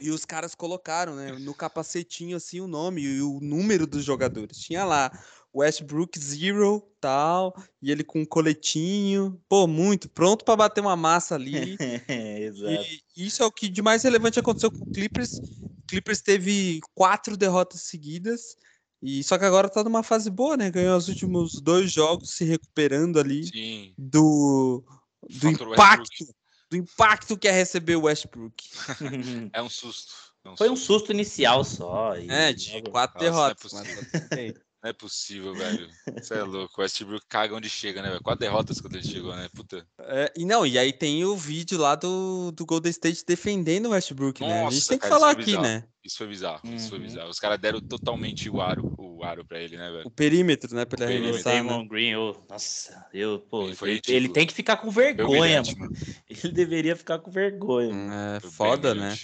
e 0.00 0.10
os 0.10 0.24
caras 0.24 0.54
colocaram, 0.54 1.14
né, 1.14 1.32
no 1.40 1.52
capacetinho 1.54 2.36
assim 2.36 2.60
o 2.60 2.66
nome 2.68 3.02
e 3.02 3.20
o 3.20 3.38
número 3.42 3.86
dos 3.86 4.04
jogadores. 4.04 4.58
Tinha 4.58 4.84
lá 4.84 5.10
Westbrook 5.58 6.18
Zero, 6.18 6.82
tal, 7.00 7.54
e 7.82 7.90
ele 7.90 8.04
com 8.04 8.20
um 8.20 8.24
coletinho, 8.24 9.40
pô, 9.48 9.66
muito 9.66 10.08
pronto 10.08 10.44
pra 10.44 10.56
bater 10.56 10.80
uma 10.80 10.96
massa 10.96 11.34
ali. 11.34 11.76
Exato. 12.08 12.86
E 13.16 13.26
isso 13.26 13.42
é 13.42 13.46
o 13.46 13.52
que 13.52 13.68
de 13.68 13.82
mais 13.82 14.02
relevante 14.02 14.38
aconteceu 14.38 14.70
com 14.70 14.84
o 14.84 14.92
Clippers. 14.92 15.38
O 15.38 15.88
Clippers 15.88 16.20
teve 16.20 16.80
quatro 16.94 17.36
derrotas 17.36 17.82
seguidas. 17.82 18.56
E 19.02 19.22
só 19.22 19.38
que 19.38 19.44
agora 19.44 19.68
tá 19.68 19.84
numa 19.84 20.02
fase 20.02 20.28
boa, 20.28 20.56
né? 20.56 20.70
Ganhou 20.70 20.96
os 20.96 21.08
últimos 21.08 21.60
dois 21.60 21.92
jogos, 21.92 22.30
se 22.30 22.44
recuperando 22.44 23.18
ali 23.18 23.46
Sim. 23.46 23.94
do, 23.96 24.84
do 25.22 25.52
Fator 25.52 25.72
impacto, 25.72 26.24
do 26.68 26.76
impacto 26.76 27.38
que 27.38 27.46
é 27.46 27.52
receber 27.52 27.96
o 27.96 28.02
Westbrook. 28.02 28.64
É 29.52 29.62
um 29.62 29.70
susto. 29.70 30.12
É 30.44 30.56
Foi 30.56 30.68
um 30.68 30.76
susto. 30.76 30.92
susto 30.94 31.12
inicial 31.12 31.64
só. 31.64 32.16
e 32.16 32.28
É, 32.28 32.52
de 32.52 32.82
quatro 32.82 33.24
Nossa, 33.24 33.56
não 33.72 33.80
é 33.82 34.54
Não 34.82 34.90
é 34.90 34.92
possível, 34.92 35.54
velho. 35.54 35.88
Você 36.20 36.34
é 36.34 36.42
louco. 36.42 36.80
O 36.80 36.82
Westbrook 36.82 37.26
caga 37.28 37.54
onde 37.54 37.68
chega, 37.68 38.00
né, 38.00 38.10
velho? 38.10 38.22
Quatro 38.22 38.40
derrotas 38.40 38.80
quando 38.80 38.94
ele 38.94 39.04
chegou, 39.04 39.34
né? 39.34 39.48
Puta. 39.52 39.84
É, 40.00 40.32
e 40.36 40.44
não, 40.44 40.64
e 40.64 40.78
aí 40.78 40.92
tem 40.92 41.24
o 41.24 41.36
vídeo 41.36 41.78
lá 41.78 41.96
do, 41.96 42.52
do 42.52 42.64
Golden 42.64 42.90
State 42.90 43.24
defendendo 43.26 43.86
o 43.86 43.90
Westbrook, 43.90 44.40
né? 44.42 44.52
A 44.52 44.62
gente 44.62 44.64
Nossa, 44.64 44.88
tem 44.90 44.98
que 44.98 45.08
cara, 45.08 45.14
isso 45.14 45.20
falar 45.20 45.32
aqui, 45.32 45.58
né? 45.58 45.84
Isso 46.04 46.16
foi 46.18 46.26
bizarro. 46.28 46.60
Isso 46.76 46.88
foi 46.90 46.98
Uhum. 46.98 47.04
bizarro. 47.04 47.28
Os 47.28 47.40
caras 47.40 47.58
deram 47.58 47.80
totalmente 47.80 48.48
o 48.48 48.60
aro, 48.60 48.94
o 48.96 49.24
aro 49.24 49.44
pra 49.44 49.60
ele, 49.60 49.76
né, 49.76 49.90
velho? 49.90 50.06
O 50.06 50.10
perímetro, 50.10 50.74
né? 50.74 50.84
Pra 50.84 50.96
ele 50.96 51.06
perímetro. 51.06 51.48
O 51.48 51.50
arremessar, 51.50 51.64
né? 51.64 51.70
Damon 51.70 51.88
Green, 51.88 52.14
ô, 52.14 52.36
nossa, 52.48 53.06
eu, 53.12 53.40
pô, 53.40 53.64
Ele 53.64 53.74
foi 53.74 53.90
ele, 53.90 54.02
ele 54.08 54.28
tem 54.28 54.46
que 54.46 54.54
ficar 54.54 54.76
com 54.76 54.90
vergonha, 54.90 55.62
mano. 55.62 55.78
mano. 55.78 55.92
Ele 56.30 56.52
deveria 56.52 56.94
ficar 56.94 57.18
com 57.18 57.30
vergonha. 57.30 57.92
mano. 57.94 58.12
É 58.36 58.40
Foi 58.40 58.50
foda, 58.50 58.94
né? 58.94 59.16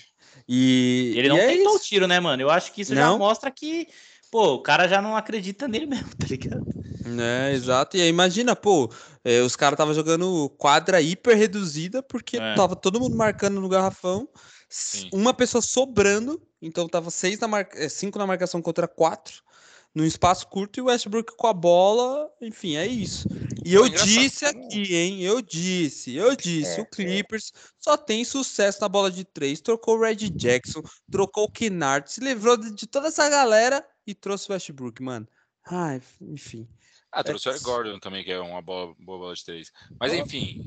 E 0.49 1.14
Ele 1.17 1.29
não 1.29 1.37
e 1.37 1.40
é 1.40 1.47
tentou 1.57 1.77
o 1.77 1.79
tiro, 1.79 2.07
né, 2.07 2.19
mano? 2.21 2.43
Eu 2.43 2.51
acho 2.51 2.73
que 2.73 2.81
isso 2.83 2.95
já 2.95 3.07
Não? 3.07 3.19
mostra 3.19 3.51
que, 3.51 3.87
pô, 4.35 4.55
o 4.55 4.59
cara 4.59 4.88
já 4.88 5.01
não 5.01 5.16
acredita 5.16 5.68
nele 5.68 5.87
mesmo, 5.87 6.09
tá 6.18 6.27
ligado? 6.27 6.66
É, 7.20 7.53
exato. 7.53 7.97
E 7.97 8.01
aí, 8.01 8.09
imagina, 8.09 8.57
pô, 8.57 8.90
é, 9.23 9.40
os 9.42 9.55
caras 9.55 9.75
estavam 9.75 9.94
jogando 9.94 10.51
quadra 10.59 11.01
hiper 11.01 11.38
reduzida 11.38 12.03
porque 12.03 12.38
É. 12.38 12.55
tava 12.57 12.75
todo 12.75 12.99
mundo 12.99 13.14
marcando 13.14 13.61
no 13.61 13.68
garrafão, 13.68 14.29
Sim. 14.68 15.09
uma 15.12 15.33
pessoa 15.33 15.62
sobrando, 15.62 16.42
então 16.61 16.88
tava 16.88 17.12
seis 17.12 17.38
na 17.38 17.47
mar... 17.47 17.68
é, 17.75 17.88
cinco 17.88 18.18
na 18.18 18.27
marcação 18.27 18.61
contra 18.61 18.88
quatro, 18.88 19.40
num 19.94 20.05
espaço 20.05 20.49
curto, 20.49 20.81
e 20.81 20.83
o 20.83 20.87
Westbrook 20.87 21.37
com 21.37 21.47
a 21.47 21.53
bola, 21.53 22.29
enfim, 22.42 22.75
é 22.75 22.88
isso. 22.88 23.29
E 23.64 23.73
eu 23.73 23.88
disse 23.88 24.44
aqui, 24.44 24.97
hein? 24.97 25.23
Eu 25.23 25.40
disse, 25.40 26.16
eu 26.16 26.35
disse, 26.35 26.81
É, 26.81 26.83
o 26.83 26.87
Clippers 26.87 27.53
só 27.79 27.97
tem 27.97 28.25
sucesso 28.25 28.81
na 28.81 28.88
bola 28.88 29.12
de 29.12 29.25
três, 29.25 29.61
trocou 29.61 29.97
o 29.97 30.01
Red 30.01 30.29
Jackson, 30.31 30.83
trocou 31.09 31.44
o 31.44 31.49
Kennard, 31.53 32.11
se 32.11 32.18
livrou 32.18 32.57
de 32.57 32.85
toda 32.88 33.07
essa 33.07 33.29
galera 33.29 33.87
e 34.07 34.14
trouxe 34.14 34.51
o 34.51 34.53
Westbrook, 34.53 35.03
mano. 35.03 35.27
Ai, 35.67 36.01
enfim. 36.21 36.69
Ah, 37.11 37.23
trouxe 37.25 37.49
o 37.49 37.51
É. 37.51 37.55
Eric 37.55 37.64
Gordon 37.64 37.99
também, 37.99 38.25
que 38.25 38.33
é 38.33 38.38
uma 38.40 38.61
boa, 38.61 38.95
boa 38.99 39.19
bola 39.19 39.35
de 39.35 39.45
três. 39.45 39.71
Mas 39.99 40.12
Ah. 40.12 40.17
enfim. 40.17 40.62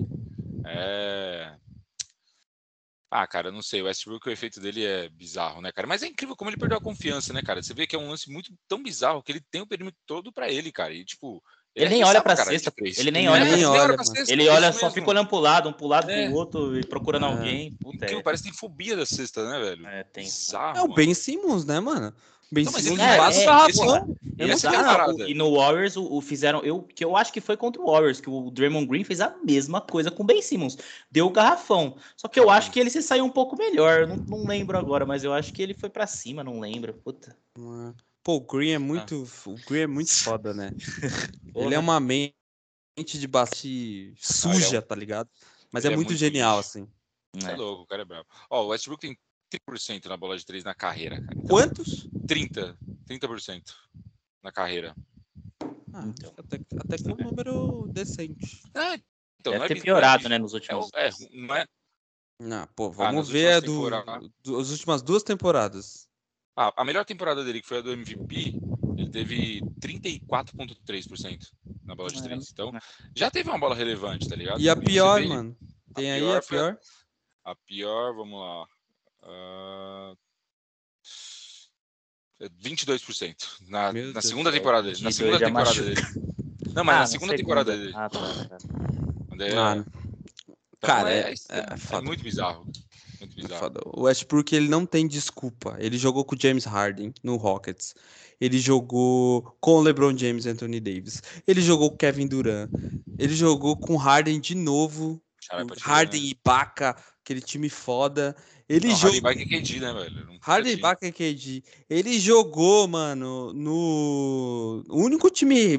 É. 0.66 1.56
Ah, 3.10 3.26
cara, 3.26 3.52
não 3.52 3.62
sei. 3.62 3.82
O 3.82 3.86
Westbrook, 3.86 4.28
o 4.28 4.32
efeito 4.32 4.60
dele 4.60 4.84
é 4.84 5.08
bizarro, 5.08 5.62
né, 5.62 5.72
cara? 5.72 5.88
Mas 5.88 6.04
é 6.04 6.08
incrível 6.08 6.36
como 6.36 6.50
ele 6.50 6.58
perdeu 6.58 6.78
a 6.78 6.82
confiança, 6.82 7.32
né, 7.32 7.42
cara? 7.42 7.62
Você 7.64 7.74
vê 7.74 7.88
que 7.88 7.96
é 7.96 8.00
um 8.00 8.10
lance 8.10 8.30
muito 8.30 8.52
tão 8.68 8.84
bizarro 8.84 9.24
que 9.24 9.32
ele 9.32 9.40
tem 9.50 9.62
o 9.62 9.68
perímetro 9.68 10.00
todo 10.06 10.32
pra 10.34 10.50
ele, 10.52 10.72
cara. 10.72 10.94
E, 10.94 11.06
tipo. 11.06 11.42
Ele 11.76 11.90
nem 11.90 12.02
arremessa 12.02 12.10
olha 12.18 12.24
pra 12.24 12.34
de 12.34 12.44
cesta, 12.50 12.72
três. 12.72 12.98
ele 12.98 13.12
nem 13.12 13.28
É, 13.28 13.30
olha 13.30 13.42
ele 13.42 13.50
pra 13.50 13.56
nem 13.58 13.66
cesta. 13.66 13.84
olha 13.84 13.96
pra 13.96 14.04
cesta, 14.04 14.34
Ele 14.34 14.48
é 14.48 14.52
olha, 14.52 14.74
só 14.74 14.86
mesmo. 14.88 14.92
fica 14.96 15.10
olhando 15.12 15.28
pro 15.30 15.38
lado, 15.38 15.70
um 15.70 15.74
pro 15.74 15.86
lado 15.86 16.10
É. 16.10 16.26
pro 16.26 16.36
outro, 16.36 16.80
e 16.80 16.84
procurando 16.84 17.28
É. 17.28 17.30
alguém. 17.30 17.72
Puta, 17.76 17.96
Incrível, 17.98 18.20
é, 18.20 18.24
parece 18.24 18.44
que 18.44 18.50
tem 18.50 18.58
fobia 18.58 18.96
da 18.98 19.06
cesta, 19.06 19.48
né, 19.48 19.60
velho? 19.60 19.86
é 19.88 20.04
tenso. 20.04 20.46
Bizarro. 20.48 20.78
É 20.78 20.82
o. 20.82 20.88
Ben 20.94 21.14
Simmons, 21.14 21.66
né, 21.66 21.80
mano? 21.80 22.16
Ben 22.52 22.64
Não, 22.66 22.72
Simmons 22.72 23.00
passa 23.00 23.42
é, 23.42 23.46
o 23.86 23.96
é. 23.96 24.08
Eu 24.38 24.46
E 24.48 24.52
não 24.52 24.58
sei, 24.58 24.70
é 24.70 24.80
o- 25.08 25.28
E 25.30 25.34
no 25.34 25.56
Warriors, 25.56 25.98
o, 25.98 26.14
o 26.14 26.22
fizeram. 26.22 26.62
Eu, 26.64 26.84
que 26.84 27.04
eu 27.04 27.18
acho 27.18 27.34
que 27.34 27.42
foi 27.42 27.58
contra 27.58 27.82
o 27.82 27.88
Warriors, 27.92 28.22
que 28.22 28.30
o 28.30 28.52
Draymond 28.52 28.86
Green 28.86 29.04
fez 29.04 29.20
a 29.20 29.36
mesma 29.44 29.82
coisa 29.82 30.12
com 30.12 30.22
o 30.22 30.26
Ben 30.26 30.42
Simmons. 30.44 30.78
Deu 31.10 31.26
o 31.26 31.32
garrafão. 31.32 31.98
Só 32.16 32.28
que 32.28 32.40
eu 32.40 32.50
acho 32.52 32.70
que 32.72 32.80
ele 32.80 32.92
se 32.92 33.02
saiu 33.02 33.26
um 33.26 33.32
pouco 33.32 33.58
melhor. 33.58 34.02
Eu 34.02 34.08
não, 34.08 34.24
não 34.28 34.46
lembro 34.48 34.78
agora, 34.78 35.08
mas 35.08 35.24
eu 35.24 35.34
acho 35.34 35.52
que 35.52 35.62
ele 35.62 35.74
foi 35.74 35.90
pra 35.90 36.06
cima, 36.06 36.44
não 36.44 36.60
lembro. 36.60 36.94
Puta. 36.94 37.36
Pô, 38.24 38.36
o 38.36 38.42
Green 38.42 38.72
é 38.74 38.78
muito. 38.78 39.28
O 39.48 39.56
Green 39.68 39.82
é 39.82 39.88
muito 39.88 40.12
foda, 40.14 40.54
né? 40.54 40.72
Ele 41.56 41.74
é 41.74 41.80
uma 41.80 42.00
mente 42.00 42.36
de 43.14 43.28
base 43.28 44.14
suja, 44.18 44.82
tá 44.82 44.94
ligado? 44.96 45.30
Mas 45.72 45.84
é, 45.84 45.88
é 45.88 45.96
muito 45.96 46.10
muito 46.10 46.20
genial, 46.20 46.60
assim. 46.60 46.88
É 47.44 47.52
É. 47.52 47.56
louco, 47.56 47.84
o 47.84 47.88
cara 47.88 48.04
é 48.04 48.06
bravo. 48.06 48.26
Ó, 48.50 48.66
o 48.66 48.68
Westbrook 48.68 49.02
tem 49.02 49.18
30% 49.50 50.06
na 50.08 50.18
bola 50.18 50.38
de 50.38 50.46
3 50.46 50.64
na 50.64 50.74
carreira, 50.76 51.20
cara. 51.22 51.34
Então, 51.34 51.56
Quantos? 51.56 52.08
30. 52.28 52.78
30% 53.08 53.74
na 54.44 54.52
carreira. 54.52 54.96
Ah, 55.94 56.04
Então. 56.06 56.34
até, 56.38 56.60
até 56.78 56.98
que 56.98 57.10
é 57.10 57.14
um 57.14 57.18
número 57.18 57.88
decente. 57.94 58.62
É, 58.76 58.96
então, 59.40 59.54
Deve 59.54 59.58
não 59.58 59.66
é 59.66 59.68
ter 59.68 59.74
bi- 59.76 59.82
piorado, 59.82 60.28
né, 60.30 60.36
é, 60.36 60.40
nos 60.40 60.54
últimos. 60.54 60.90
é, 60.94 61.08
é, 61.08 61.12
não 61.32 61.56
é, 61.56 61.66
Não, 62.40 62.68
pô, 62.76 62.88
Ah, 62.88 62.92
vamos 62.92 63.28
nas 63.28 63.30
ver 63.30 63.54
a 63.54 63.56
últimas 63.56 64.04
do, 64.06 64.30
do- 64.44 64.60
as 64.60 64.70
últimas 64.70 65.02
duas 65.02 65.24
temporadas. 65.24 66.08
Ah, 66.56 66.74
a 66.76 66.84
melhor 66.86 67.06
temporada 67.06 67.44
dele, 67.44 67.62
que 67.62 67.68
foi 67.68 67.78
a 67.78 67.82
do 67.82 67.92
MVP, 67.94 68.54
ele 68.98 69.10
teve 69.10 69.62
34,3% 69.80 71.54
na 71.86 71.96
bola 71.96 72.12
de 72.12 72.20
É, 72.20 72.24
3. 72.24 72.50
Então, 72.52 72.72
já 73.16 73.32
teve 73.32 73.50
uma 73.50 73.58
bola 73.60 73.76
relevante, 73.76 74.28
tá 74.28 74.36
ligado? 74.36 74.60
E 74.60 74.70
a 74.70 74.76
pior, 74.76 75.22
vê- 75.22 75.28
mano? 75.28 75.58
Tem 75.96 76.12
a 76.12 76.16
aí 76.16 76.20
pior 76.22 76.38
a 76.38 76.42
pior? 76.42 76.80
A 77.46 77.56
pior, 77.56 78.14
vamos 78.16 78.40
lá. 78.40 78.68
Ah, 79.28 80.14
é 82.40 82.50
22% 82.50 83.36
na, 83.68 83.92
Meu 83.92 84.08
na 84.08 84.14
Deus 84.14 84.26
segunda 84.26 84.52
céu. 84.52 84.60
temporada 84.60 84.88
dele. 84.92 85.04
Na 85.04 85.10
22 85.10 85.16
segunda 85.16 85.40
temporada 85.46 85.84
dele. 85.84 86.02
Não, 86.74 86.84
mas 86.84 86.96
Ah, 86.96 87.00
na 87.00 87.08
segunda 87.08 87.36
temporada 87.36 87.78
dele. 87.78 87.94
Ah, 87.96 88.10
tá, 88.10 88.20
tá. 88.20 88.58
Quando 89.28 89.42
é- 89.44 89.58
Ah, 89.58 89.76
então, 89.78 90.58
cara, 90.82 91.12
é, 91.12 91.20
é- 91.20 91.34
é- 91.50 91.60
é 91.60 91.96
é 91.98 92.02
muito 92.02 92.24
bizarro. 92.24 92.66
Muito 93.20 93.36
bizarro. 93.36 93.72
O 93.96 94.04
Westbrook 94.04 94.56
ele 94.56 94.68
não 94.68 94.86
tem 94.86 95.08
desculpa. 95.08 95.76
Ele 95.80 95.98
jogou 95.98 96.24
com 96.24 96.36
o 96.36 96.40
James 96.40 96.66
Harden 96.66 97.12
no 97.24 97.36
Rockets. 97.36 97.96
Ele 98.40 98.60
jogou 98.60 99.58
com 99.60 99.72
o 99.72 99.82
LeBron 99.82 100.16
James 100.16 100.46
e 100.46 100.50
Anthony 100.50 100.80
Davis. 100.80 101.24
Ele 101.48 101.60
jogou 101.62 101.90
com 101.90 101.96
o 101.96 101.98
Kevin 101.98 102.28
Durant. 102.28 102.70
Ele 103.18 103.34
jogou 103.36 103.76
com 103.76 103.96
o 103.96 103.98
Harden 103.98 104.40
de 104.40 104.54
novo. 104.54 105.20
Harden 105.82 106.22
né? 106.22 106.28
e 106.28 106.32
Ibaka, 106.32 106.96
aquele 107.24 107.42
time 107.42 107.70
foda. 107.70 108.36
Ele 108.70 108.94
jogou. 108.94 109.32
É 109.32 109.46
KD, 109.46 109.80
né, 109.80 109.94
velho? 109.94 110.64
De- 110.64 110.70
Ibaka 110.72 111.08
e 111.08 111.12
KD. 111.12 111.64
Ele 111.90 112.20
jogou, 112.20 112.88
mano, 112.88 113.54
no. 113.54 114.84
O 114.90 115.02
único 115.04 115.30
time 115.30 115.78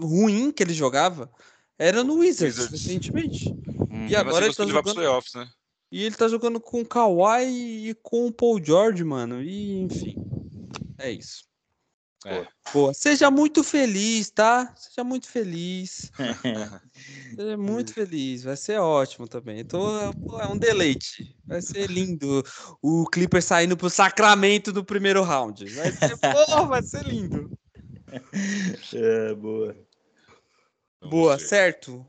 ruim 0.00 0.50
que 0.50 0.62
ele 0.62 0.72
jogava 0.72 1.30
era 1.78 2.02
no 2.02 2.14
Wizards, 2.14 2.56
Wizards. 2.58 2.86
recentemente. 2.86 3.50
Hum. 3.90 4.06
E 4.08 4.16
agora 4.16 4.46
ele 4.46 4.54
tá 4.54 4.66
jogando. 4.66 4.94
playoffs, 4.94 5.34
né? 5.34 5.48
E 5.92 6.04
ele 6.04 6.14
tá 6.14 6.28
jogando 6.28 6.60
com 6.60 6.80
o 6.80 6.86
Kawhi 6.86 7.88
e 7.90 7.94
com 8.02 8.26
o 8.26 8.32
Paul 8.32 8.62
George, 8.64 9.02
mano. 9.04 9.42
E 9.42 9.80
enfim. 9.80 10.14
É 10.98 11.10
isso. 11.10 11.44
É. 12.26 12.46
Boa. 12.72 12.92
Seja 12.92 13.30
muito 13.30 13.64
feliz, 13.64 14.30
tá? 14.30 14.72
Seja 14.76 15.02
muito 15.02 15.28
feliz. 15.28 16.10
Seja 17.34 17.56
muito 17.56 17.94
feliz. 17.94 18.42
Vai 18.44 18.56
ser 18.56 18.78
ótimo 18.78 19.26
também. 19.26 19.64
Tô, 19.64 19.78
pô, 20.26 20.40
é 20.40 20.46
um 20.46 20.58
deleite. 20.58 21.34
Vai 21.48 21.62
ser 21.62 21.90
lindo. 21.90 22.44
O 22.82 23.06
Clipper 23.06 23.42
saindo 23.42 23.76
pro 23.76 23.88
Sacramento 23.88 24.72
do 24.72 24.84
primeiro 24.84 25.22
round. 25.22 25.64
Vai 25.64 25.92
ser, 25.92 26.16
pô, 26.20 26.66
vai 26.66 26.82
ser 26.82 27.04
lindo. 27.06 27.50
É, 28.92 29.34
boa. 29.34 29.74
Vamos 31.00 31.16
Boa, 31.16 31.36
ver. 31.38 31.46
certo. 31.46 32.06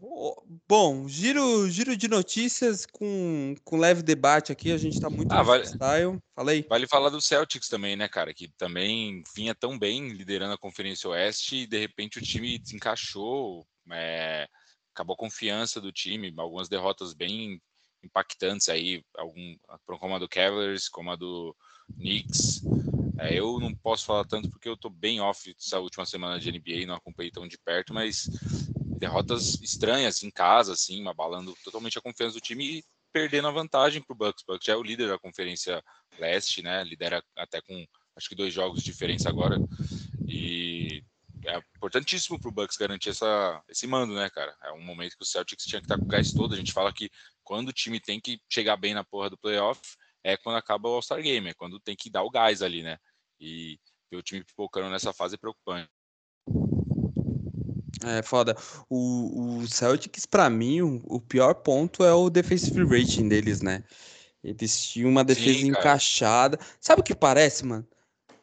Bom, 0.68 1.08
giro, 1.08 1.70
giro 1.70 1.96
de 1.96 2.10
notícias 2.10 2.86
com, 2.86 3.56
com 3.64 3.78
leve 3.78 4.02
debate 4.04 4.52
aqui. 4.52 4.70
A 4.72 4.78
gente 4.78 5.00
tá 5.00 5.10
muito 5.10 5.32
Ah, 5.32 5.42
vale- 5.42 5.64
freestyle. 5.64 6.20
Falei. 6.36 6.66
Vale 6.68 6.88
falar 6.88 7.10
do 7.10 7.22
Celtics 7.22 7.70
também, 7.70 7.96
né, 7.96 8.10
cara? 8.10 8.34
Que 8.34 8.50
também 8.58 9.24
vinha 9.34 9.56
tão 9.56 9.80
bem 9.80 10.10
liderando 10.10 10.54
a 10.54 10.58
Conferência 10.58 11.10
Oeste 11.10 11.58
e 11.58 11.68
de 11.68 11.78
repente 11.80 12.20
o 12.20 12.22
time 12.22 12.60
desencaixou, 12.60 13.66
é, 13.92 14.46
acabou 14.94 15.14
a 15.14 15.18
confiança 15.18 15.80
do 15.80 15.92
time, 15.92 16.34
algumas 16.38 16.68
derrotas 16.68 17.14
bem 17.14 17.62
impactantes 18.04 18.68
aí, 18.68 19.04
algum, 19.18 19.56
como 20.00 20.16
a 20.16 20.20
do 20.20 20.28
Cavaliers, 20.28 20.90
como 20.90 21.12
a 21.12 21.16
do 21.16 21.56
Knicks. 21.96 22.62
É, 23.20 23.36
eu 23.40 23.60
não 23.60 23.74
posso 23.74 24.06
falar 24.06 24.26
tanto 24.26 24.50
porque 24.50 24.68
eu 24.68 24.76
tô 24.76 24.90
bem 24.90 25.22
off 25.22 25.54
essa 25.58 25.80
última 25.80 26.06
semana 26.06 26.40
de 26.40 26.50
NBA, 26.52 26.88
não 26.88 26.96
acompanhei 26.96 27.32
tão 27.32 27.48
de 27.48 27.58
perto, 27.60 27.94
mas 27.94 28.28
derrotas 29.02 29.60
estranhas 29.64 30.22
em 30.22 30.30
casa, 30.30 30.74
assim, 30.74 31.08
abalando 31.08 31.56
totalmente 31.64 31.98
a 31.98 32.02
confiança 32.02 32.36
do 32.36 32.40
time 32.40 32.78
e 32.78 32.84
perdendo 33.12 33.48
a 33.48 33.52
vantagem 33.52 34.06
Bucks. 34.08 34.44
O 34.44 34.54
Bucks 34.54 34.66
já 34.66 34.74
é 34.74 34.76
o 34.76 34.84
líder 34.84 35.08
da 35.08 35.18
Conferência 35.18 35.84
Leste, 36.20 36.62
né? 36.62 36.84
Lidera 36.84 37.24
até 37.36 37.60
com 37.62 37.84
acho 38.16 38.30
que 38.30 38.36
dois 38.36 38.54
jogos 38.54 38.84
de 38.84 38.92
diferença 38.92 39.28
agora. 39.28 39.58
E 40.28 41.04
é 41.44 41.58
importantíssimo 41.76 42.40
pro 42.40 42.52
Bucks 42.52 42.78
garantir 42.78 43.10
essa, 43.10 43.64
esse 43.68 43.88
mando, 43.88 44.14
né, 44.14 44.30
cara? 44.30 44.56
É 44.64 44.72
um 44.72 44.84
momento 44.84 45.18
que 45.18 45.24
o 45.24 45.26
Celtics 45.26 45.66
tinha 45.66 45.82
que 45.82 45.86
estar 45.86 45.98
com 45.98 46.06
o 46.06 46.08
gás 46.08 46.32
todo. 46.32 46.54
A 46.54 46.58
gente 46.58 46.72
fala 46.72 46.94
que 46.94 47.10
quando 47.44 47.70
o 47.70 47.74
time 47.74 48.00
tem 48.00 48.22
que 48.22 48.40
chegar 48.48 48.78
bem 48.78 48.94
na 48.94 49.04
porra 49.04 49.32
do 49.32 49.38
playoff, 49.38 49.82
é 50.24 50.38
quando 50.38 50.58
acaba 50.58 50.88
o 50.88 50.94
All-Star 50.94 51.24
Game, 51.24 51.50
é 51.50 51.54
quando 51.56 51.80
tem 51.80 51.96
que 51.96 52.12
dar 52.12 52.22
o 52.22 52.30
gás 52.30 52.62
ali, 52.62 52.84
né? 52.84 53.00
E 53.40 53.80
ver 54.12 54.18
o 54.18 54.22
time 54.22 54.44
pipocando 54.44 54.92
nessa 54.92 55.12
fase 55.12 55.34
é 55.34 55.40
preocupante. 55.40 55.90
É 58.04 58.22
foda. 58.24 58.56
O, 58.90 59.60
o 59.62 59.68
Celtics, 59.68 60.26
pra 60.26 60.50
mim, 60.50 60.82
o, 60.82 61.02
o 61.06 61.22
pior 61.22 61.54
ponto 61.56 62.04
é 62.04 62.14
o 62.14 62.30
defensive 62.30 62.84
rating 62.86 63.28
deles, 63.28 63.62
né? 63.62 63.84
Eles 64.44 64.82
tinham 64.84 65.10
uma 65.10 65.24
defesa 65.24 65.66
Sim, 65.66 65.68
encaixada. 65.68 66.60
Sabe 66.80 67.02
o 67.02 67.04
que 67.04 67.16
parece, 67.16 67.66
mano? 67.66 67.88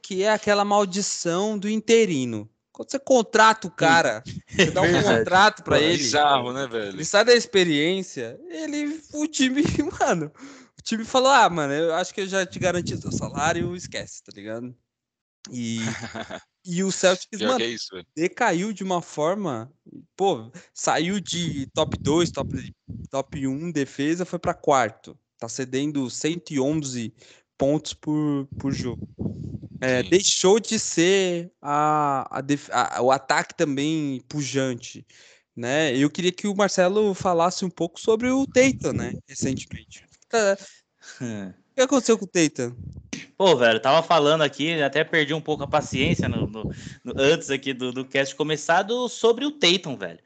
Que 0.02 0.22
é 0.22 0.30
aquela 0.32 0.64
maldição 0.64 1.58
do 1.58 1.68
interino. 1.68 2.48
Quando 2.72 2.90
você 2.90 2.98
contrata 2.98 3.66
o 3.66 3.70
cara, 3.70 4.26
você 4.56 4.70
dá 4.70 4.82
um 4.82 4.88
Verdade. 4.92 4.98
contrato 5.02 5.62
pra 5.64 5.78
Pô, 5.78 5.82
é 5.82 5.92
ele, 5.94 5.96
Bizarro, 5.96 6.52
né, 6.52 6.66
velho? 6.66 6.98
ele 6.98 7.04
sai 7.04 7.24
da 7.24 7.34
experiência, 7.34 8.40
ele, 8.50 9.02
o 9.12 9.26
time, 9.28 9.62
mano, 10.00 10.32
o 10.78 10.82
time 10.82 11.04
falou, 11.04 11.30
ah, 11.30 11.48
mano, 11.50 11.72
eu 11.74 11.94
acho 11.94 12.14
que 12.14 12.22
eu 12.22 12.28
já 12.28 12.46
te 12.46 12.58
garanti 12.60 12.96
seu 12.98 13.12
salário, 13.12 13.76
esquece, 13.76 14.22
tá 14.24 14.32
ligado? 14.34 14.74
E, 15.50 15.96
e 16.68 16.84
o 16.84 16.92
Celtics, 16.92 17.40
mano, 17.40 17.64
é 17.64 17.66
isso, 17.66 17.90
decaiu 18.14 18.72
de 18.72 18.84
uma 18.84 19.00
forma, 19.00 19.72
pô, 20.16 20.50
saiu 20.74 21.18
de 21.18 21.66
top 21.72 21.98
2, 21.98 22.30
top, 22.30 22.74
top 23.10 23.46
1 23.46 23.70
defesa, 23.70 24.24
foi 24.24 24.38
para 24.38 24.52
quarto. 24.52 25.18
Tá 25.38 25.48
cedendo 25.48 26.10
111 26.10 27.14
pontos 27.56 27.94
por, 27.94 28.46
por 28.58 28.72
jogo. 28.72 29.00
É, 29.80 30.02
deixou 30.02 30.58
de 30.58 30.78
ser 30.78 31.52
a, 31.62 32.38
a 32.38 32.40
def- 32.40 32.68
a- 32.72 33.00
o 33.00 33.12
ataque 33.12 33.54
também 33.54 34.20
pujante, 34.28 35.06
né? 35.56 35.96
Eu 35.96 36.10
queria 36.10 36.32
que 36.32 36.48
o 36.48 36.54
Marcelo 36.54 37.14
falasse 37.14 37.64
um 37.64 37.70
pouco 37.70 38.00
sobre 38.00 38.28
o 38.30 38.44
Tatum, 38.46 38.92
né, 38.92 39.14
recentemente. 39.28 40.04
Tá, 40.28 40.58
O 41.20 41.67
que 41.78 41.82
aconteceu 41.84 42.18
com 42.18 42.24
o 42.24 42.28
Tatum? 42.28 42.76
Pô, 43.36 43.56
velho, 43.56 43.80
tava 43.80 44.02
falando 44.06 44.42
aqui, 44.42 44.80
até 44.82 45.04
perdi 45.04 45.32
um 45.34 45.40
pouco 45.40 45.62
a 45.64 45.66
paciência 45.68 46.28
no, 46.28 46.46
no- 46.46 46.68
no- 47.04 47.14
antes 47.16 47.50
aqui 47.50 47.72
do, 47.72 47.92
do 47.92 48.04
cast 48.04 48.34
começado 48.34 49.08
sobre 49.08 49.44
o 49.46 49.52
Tatum, 49.52 49.96
velho. 49.96 50.18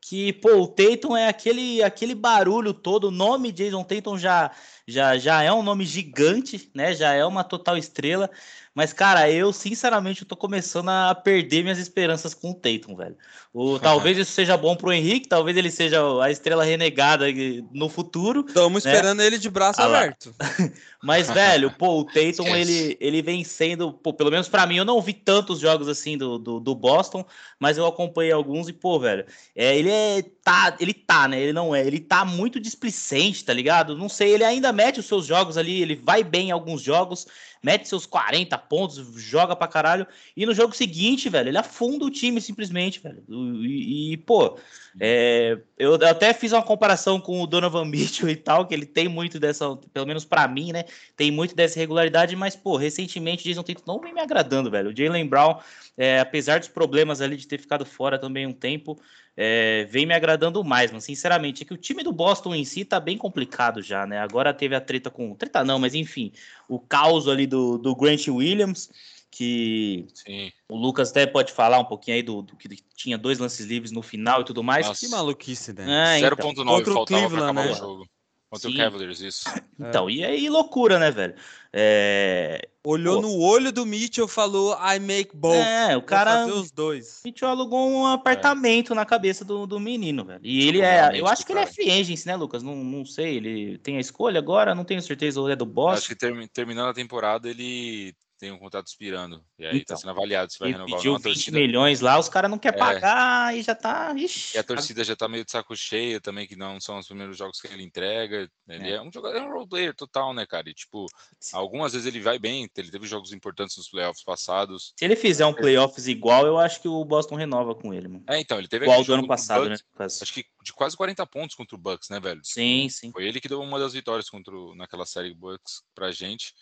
Que, 0.00 0.32
pô, 0.34 0.62
o 0.62 0.68
Tatum 0.68 1.16
é 1.16 1.28
aquele, 1.28 1.82
aquele 1.82 2.14
barulho 2.14 2.74
todo, 2.74 3.04
o 3.08 3.10
nome 3.10 3.52
Jason 3.52 3.84
Tatum 3.84 4.18
já, 4.18 4.50
já, 4.86 5.16
já 5.18 5.42
é 5.42 5.52
um 5.52 5.62
nome 5.62 5.84
gigante, 5.86 6.70
né? 6.74 6.94
Já 6.94 7.14
é 7.14 7.24
uma 7.24 7.44
total 7.44 7.76
estrela. 7.78 8.30
Mas, 8.74 8.92
cara, 8.92 9.30
eu, 9.30 9.52
sinceramente, 9.52 10.22
eu 10.22 10.28
tô 10.28 10.34
começando 10.34 10.88
a 10.88 11.14
perder 11.14 11.62
minhas 11.62 11.78
esperanças 11.78 12.32
com 12.32 12.52
o 12.52 12.54
Tatum, 12.54 12.96
velho. 12.96 13.16
O, 13.52 13.78
talvez 13.80 14.16
isso 14.16 14.32
seja 14.32 14.56
bom 14.56 14.74
pro 14.74 14.92
Henrique, 14.92 15.28
talvez 15.28 15.56
ele 15.56 15.70
seja 15.70 16.00
a 16.22 16.30
estrela 16.30 16.64
renegada 16.64 17.26
no 17.72 17.88
futuro. 17.88 18.44
Estamos 18.46 18.84
Né? 18.84 18.92
esperando 18.92 19.20
ele 19.22 19.38
de 19.38 19.50
braço 19.50 19.80
Ah 19.80 19.84
aberto. 19.84 20.34
Mas, 21.02 21.28
velho, 21.28 21.70
pô, 21.72 21.98
o 22.00 22.04
Tatum, 22.04 22.44
Esquece. 22.46 22.60
ele, 22.60 22.96
ele 23.00 23.22
vem 23.22 23.42
sendo, 23.42 23.92
pô, 23.92 24.12
pelo 24.14 24.30
menos 24.30 24.48
pra 24.48 24.66
mim, 24.66 24.76
eu 24.76 24.84
não 24.84 25.02
vi 25.02 25.12
tantos 25.12 25.58
jogos 25.58 25.88
assim 25.88 26.16
do, 26.16 26.38
do, 26.38 26.60
do 26.60 26.74
Boston, 26.76 27.26
mas 27.58 27.76
eu 27.76 27.84
acompanhei 27.86 28.30
alguns 28.30 28.68
e, 28.68 28.72
pô, 28.72 29.00
velho, 29.00 29.26
é, 29.56 29.76
ele 29.76 29.90
é, 29.90 30.22
tá, 30.44 30.76
ele 30.78 30.94
tá, 30.94 31.26
né, 31.26 31.40
ele 31.40 31.52
não 31.52 31.74
é, 31.74 31.84
ele 31.84 31.98
tá 31.98 32.24
muito 32.24 32.60
displicente, 32.60 33.44
tá 33.44 33.52
ligado? 33.52 33.96
Não 33.98 34.08
sei, 34.08 34.30
ele 34.32 34.44
ainda 34.44 34.72
mete 34.72 35.00
os 35.00 35.06
seus 35.06 35.26
jogos 35.26 35.58
ali, 35.58 35.82
ele 35.82 35.96
vai 35.96 36.22
bem 36.22 36.48
em 36.48 36.52
alguns 36.52 36.80
jogos, 36.80 37.26
mete 37.62 37.88
seus 37.88 38.04
40 38.06 38.58
pontos, 38.58 38.98
joga 39.16 39.54
pra 39.54 39.68
caralho. 39.68 40.06
E 40.36 40.44
no 40.44 40.52
jogo 40.52 40.74
seguinte, 40.74 41.28
velho, 41.28 41.48
ele 41.48 41.58
afunda 41.58 42.04
o 42.04 42.10
time 42.10 42.40
simplesmente, 42.40 43.00
velho. 43.00 43.22
E, 43.28 44.12
e 44.12 44.16
pô, 44.16 44.58
é, 45.00 45.58
eu 45.78 45.94
até 45.94 46.34
fiz 46.34 46.52
uma 46.52 46.62
comparação 46.62 47.20
com 47.20 47.40
o 47.40 47.46
Donovan 47.46 47.84
Mitchell 47.86 48.28
e 48.28 48.36
tal, 48.36 48.66
que 48.66 48.74
ele 48.74 48.86
tem 48.86 49.08
muito 49.08 49.38
dessa, 49.38 49.76
pelo 49.92 50.06
menos 50.06 50.24
para 50.24 50.48
mim, 50.48 50.72
né? 50.72 50.84
Tem 51.16 51.30
muito 51.30 51.54
dessa 51.54 51.78
irregularidade, 51.78 52.34
mas, 52.34 52.56
pô, 52.56 52.76
recentemente 52.76 53.44
Jason 53.44 53.62
Tatum 53.62 53.82
não 53.86 54.00
vem 54.00 54.12
me 54.12 54.20
agradando, 54.20 54.70
velho. 54.70 54.90
O 54.90 54.96
Jalen 54.96 55.26
Brown, 55.26 55.58
é, 55.96 56.18
apesar 56.18 56.58
dos 56.58 56.68
problemas 56.68 57.20
ali 57.20 57.36
de 57.36 57.46
ter 57.46 57.58
ficado 57.58 57.86
fora 57.86 58.18
também 58.18 58.46
um 58.46 58.52
tempo, 58.52 59.00
é, 59.36 59.86
vem 59.90 60.04
me 60.04 60.14
agradando 60.14 60.62
mais, 60.62 60.92
mas 60.92 61.04
sinceramente, 61.04 61.62
é 61.62 61.66
que 61.66 61.72
o 61.72 61.78
time 61.78 62.02
do 62.02 62.12
Boston 62.12 62.54
em 62.54 62.64
si 62.64 62.84
tá 62.84 63.00
bem 63.00 63.16
complicado 63.16 63.82
já, 63.82 64.06
né? 64.06 64.18
Agora 64.18 64.52
teve 64.52 64.74
a 64.74 64.80
treta 64.80 65.10
com. 65.10 65.34
Treta 65.34 65.64
não, 65.64 65.78
mas 65.78 65.94
enfim, 65.94 66.32
o 66.68 66.78
caos 66.78 67.26
ali 67.28 67.46
do, 67.46 67.78
do 67.78 67.96
Grant 67.96 68.28
Williams, 68.28 68.90
que 69.30 70.06
Sim. 70.12 70.52
o 70.68 70.76
Lucas 70.76 71.10
até 71.10 71.26
pode 71.26 71.52
falar 71.52 71.78
um 71.78 71.84
pouquinho 71.84 72.16
aí 72.16 72.22
do, 72.22 72.42
do, 72.42 72.56
que 72.56 72.68
tinha 72.94 73.16
dois 73.16 73.38
lances 73.38 73.64
livres 73.64 73.90
no 73.90 74.02
final 74.02 74.42
e 74.42 74.44
tudo 74.44 74.62
mais. 74.62 74.86
Nossa. 74.86 75.00
Que 75.00 75.08
maluquice, 75.08 75.72
né? 75.72 76.18
É, 76.18 76.20
0.9 76.20 76.50
então. 76.52 76.64
faltava 76.66 77.06
Cleveland, 77.06 77.34
pra 77.34 77.44
acabar 77.44 77.64
né? 77.64 77.72
o 77.72 77.74
jogo. 77.74 78.06
Contra 78.52 78.68
Sim. 78.68 78.74
o 78.74 78.78
Cavaliers, 78.78 79.20
isso. 79.22 79.44
Então, 79.80 80.10
é. 80.10 80.12
e 80.12 80.24
aí 80.24 80.50
loucura, 80.50 80.98
né, 80.98 81.10
velho? 81.10 81.34
É... 81.72 82.68
Olhou 82.84 83.22
Pô. 83.22 83.22
no 83.22 83.40
olho 83.40 83.72
do 83.72 83.86
Mitchell 83.86 84.28
falou, 84.28 84.76
I 84.78 85.00
make 85.00 85.34
both. 85.34 85.56
É, 85.56 85.96
o 85.96 86.02
cara. 86.02 86.42
Fazer 86.42 86.52
os 86.52 86.70
dois. 86.70 87.22
Mitchell 87.24 87.48
alugou 87.48 87.88
um 87.88 88.06
apartamento 88.06 88.92
é. 88.92 88.96
na 88.96 89.06
cabeça 89.06 89.42
do, 89.42 89.66
do 89.66 89.80
menino, 89.80 90.22
velho. 90.22 90.40
E 90.42 90.68
ele 90.68 90.82
é. 90.82 91.18
Eu 91.18 91.26
acho 91.26 91.46
que 91.46 91.54
cara. 91.54 91.64
ele 91.64 91.70
é 91.70 91.72
free 91.72 91.90
agent, 91.90 92.26
né, 92.26 92.36
Lucas? 92.36 92.62
Não, 92.62 92.76
não 92.76 93.06
sei. 93.06 93.38
Ele 93.38 93.78
tem 93.78 93.96
a 93.96 94.00
escolha 94.00 94.38
agora, 94.38 94.74
não 94.74 94.84
tenho 94.84 95.00
certeza. 95.00 95.40
Ou 95.40 95.48
é 95.48 95.56
do 95.56 95.64
Boston. 95.64 95.98
Acho 95.98 96.08
que 96.08 96.14
term, 96.14 96.44
terminando 96.52 96.90
a 96.90 96.94
temporada, 96.94 97.48
ele 97.48 98.14
tem 98.42 98.50
um 98.50 98.58
contrato 98.58 98.88
expirando. 98.88 99.40
E 99.56 99.64
aí 99.64 99.70
tá 99.70 99.76
então, 99.76 99.94
tá 99.94 100.00
sendo 100.00 100.10
avaliado 100.10 100.52
se 100.52 100.58
vai 100.58 100.72
renovar 100.72 100.96
pediu 100.96 101.12
ou 101.12 101.18
não. 101.18 101.22
20 101.22 101.32
torcida... 101.32 101.56
milhões 101.56 102.00
lá, 102.00 102.18
os 102.18 102.28
caras 102.28 102.50
não 102.50 102.58
querem 102.58 102.76
é. 102.76 102.84
pagar 102.84 103.56
e 103.56 103.62
já 103.62 103.72
tá. 103.72 104.12
Ixi. 104.16 104.56
E 104.56 104.58
a 104.58 104.64
torcida 104.64 105.04
já 105.04 105.14
tá 105.14 105.28
meio 105.28 105.44
de 105.44 105.52
saco 105.52 105.76
cheio 105.76 106.20
também, 106.20 106.44
que 106.44 106.56
não 106.56 106.80
são 106.80 106.98
os 106.98 107.06
primeiros 107.06 107.36
jogos 107.36 107.60
que 107.60 107.68
ele 107.68 107.84
entrega. 107.84 108.50
Ele 108.68 108.90
é, 108.90 108.94
é 108.94 109.00
um 109.00 109.12
jogador, 109.12 109.36
é 109.36 109.42
um 109.42 109.52
role 109.52 109.68
player 109.68 109.94
total, 109.94 110.34
né, 110.34 110.44
cara? 110.44 110.68
E, 110.68 110.74
tipo, 110.74 111.06
Sim. 111.38 111.56
algumas 111.56 111.92
vezes 111.92 112.04
ele 112.04 112.18
vai 112.18 112.36
bem, 112.36 112.68
ele 112.76 112.90
teve 112.90 113.06
jogos 113.06 113.32
importantes 113.32 113.76
nos 113.76 113.88
playoffs 113.88 114.24
passados. 114.24 114.92
Se 114.98 115.04
ele 115.04 115.14
fizer 115.14 115.46
um 115.46 115.54
playoffs 115.54 116.08
igual, 116.08 116.44
eu 116.44 116.58
acho 116.58 116.82
que 116.82 116.88
o 116.88 117.04
Boston 117.04 117.36
renova 117.36 117.76
com 117.76 117.94
ele, 117.94 118.08
mano. 118.08 118.24
É, 118.28 118.40
então, 118.40 118.58
ele 118.58 118.66
teve 118.66 118.86
igual 118.86 119.04
do 119.04 119.14
ano 119.14 119.28
passado, 119.28 119.68
né, 119.68 119.76
Bucks, 119.96 120.18
né? 120.18 120.22
Acho 120.22 120.34
que 120.34 120.44
de 120.64 120.72
quase 120.72 120.96
40 120.96 121.24
pontos 121.28 121.54
contra 121.54 121.76
o 121.76 121.78
Bucks, 121.78 122.08
né, 122.08 122.18
velho? 122.18 122.40
Sim, 122.42 122.88
sim. 122.88 123.12
Foi 123.12 123.24
ele 123.24 123.40
que 123.40 123.48
deu 123.48 123.60
uma 123.60 123.78
das 123.78 123.92
vitórias 123.92 124.28
contra 124.28 124.52
o, 124.52 124.74
naquela 124.74 125.06
série 125.06 125.32
Bucks 125.32 125.82
pra 125.94 126.10
gente. 126.10 126.52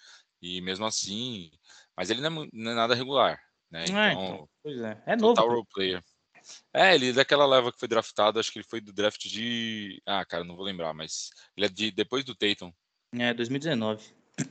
E 0.43 0.61
mesmo 0.63 0.87
assim, 0.87 1.51
mas 2.01 2.09
ele 2.09 2.23
não 2.23 2.45
é, 2.45 2.49
não 2.51 2.73
é 2.73 2.75
nada 2.75 2.95
regular, 2.95 3.39
né? 3.71 3.85
Então, 3.85 3.99
é, 3.99 4.13
então, 4.15 4.49
pois 4.63 4.81
é. 4.81 5.03
É 5.05 5.17
novo. 5.17 5.39
Role 5.39 5.67
player. 5.71 6.03
É, 6.73 6.95
ele 6.95 7.11
é 7.11 7.13
daquela 7.13 7.45
leva 7.45 7.71
que 7.71 7.79
foi 7.79 7.89
draftado, 7.89 8.41
acho 8.41 8.51
que 8.51 8.59
ele 8.59 8.67
foi 8.67 8.81
do 8.81 8.91
draft 8.91 9.21
de. 9.29 10.01
Ah, 10.07 10.25
cara, 10.25 10.43
não 10.43 10.57
vou 10.57 10.65
lembrar, 10.65 10.95
mas 10.95 11.29
ele 11.55 11.67
é 11.67 11.69
de 11.69 11.91
depois 11.91 12.25
do 12.25 12.35
Tatum. 12.35 12.73
É, 13.13 13.35
2019. 13.35 14.03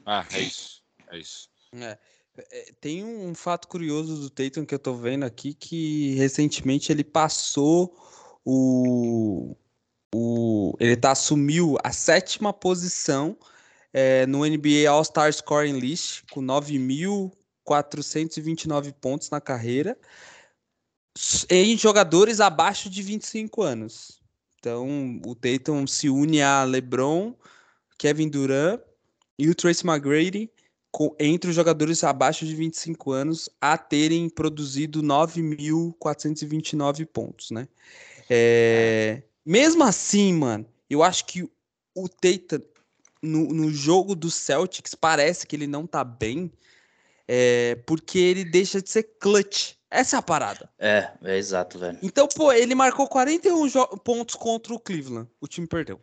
Ah, 0.05 0.23
é 0.31 0.41
isso. 0.41 0.83
É 1.09 1.17
isso. 1.17 1.49
É. 1.73 1.97
é. 2.37 2.71
Tem 2.79 3.03
um 3.03 3.33
fato 3.33 3.67
curioso 3.67 4.21
do 4.21 4.29
Tatum 4.29 4.63
que 4.63 4.75
eu 4.75 4.79
tô 4.79 4.93
vendo 4.93 5.23
aqui 5.23 5.55
que 5.55 6.13
recentemente 6.17 6.91
ele 6.91 7.03
passou 7.03 7.97
o. 8.45 9.57
o 10.13 10.77
ele 10.79 10.95
tá, 10.95 11.13
assumiu 11.13 11.77
a 11.83 11.91
sétima 11.91 12.53
posição 12.53 13.35
é, 13.91 14.27
no 14.27 14.45
NBA 14.45 14.87
All-Star 14.87 15.33
Scoring 15.33 15.79
List 15.79 16.21
com 16.29 16.43
9.000 16.43 17.38
429 17.69 18.91
pontos 18.93 19.29
na 19.29 19.39
carreira 19.39 19.95
em 21.47 21.77
jogadores 21.77 22.39
abaixo 22.39 22.89
de 22.89 23.03
25 23.03 23.61
anos. 23.61 24.19
Então, 24.57 25.21
o 25.23 25.35
Tatum 25.35 25.85
se 25.85 26.09
une 26.09 26.41
a 26.41 26.63
LeBron, 26.63 27.35
Kevin 27.95 28.27
Durant 28.27 28.81
e 29.37 29.47
o 29.47 29.53
Tracy 29.53 29.85
McGrady 29.85 30.49
com, 30.91 31.15
entre 31.19 31.51
os 31.51 31.55
jogadores 31.55 32.03
abaixo 32.03 32.43
de 32.43 32.55
25 32.55 33.11
anos 33.11 33.47
a 33.61 33.77
terem 33.77 34.27
produzido 34.29 35.03
9.429 35.03 37.05
pontos, 37.05 37.51
né? 37.51 37.67
É, 38.27 39.21
mesmo 39.45 39.83
assim, 39.83 40.33
mano, 40.33 40.65
eu 40.89 41.03
acho 41.03 41.25
que 41.25 41.47
o 41.93 42.09
Tatum 42.09 42.63
no, 43.21 43.53
no 43.53 43.71
jogo 43.71 44.15
do 44.15 44.31
Celtics 44.31 44.95
parece 44.95 45.45
que 45.45 45.55
ele 45.55 45.67
não 45.67 45.85
tá 45.85 46.03
bem, 46.03 46.51
é, 47.31 47.75
porque 47.85 48.17
ele 48.17 48.43
deixa 48.43 48.81
de 48.81 48.89
ser 48.89 49.03
clutch. 49.19 49.75
Essa 49.87 50.15
é 50.15 50.19
a 50.19 50.21
parada. 50.21 50.67
É, 50.79 51.11
é 51.23 51.37
exato, 51.37 51.77
velho. 51.77 51.99
Então, 52.01 52.27
pô, 52.27 52.51
ele 52.51 52.73
marcou 52.73 53.07
41 53.07 53.69
pontos 54.03 54.33
contra 54.33 54.73
o 54.73 54.79
Cleveland. 54.79 55.29
O 55.39 55.47
time 55.47 55.67
perdeu. 55.67 56.01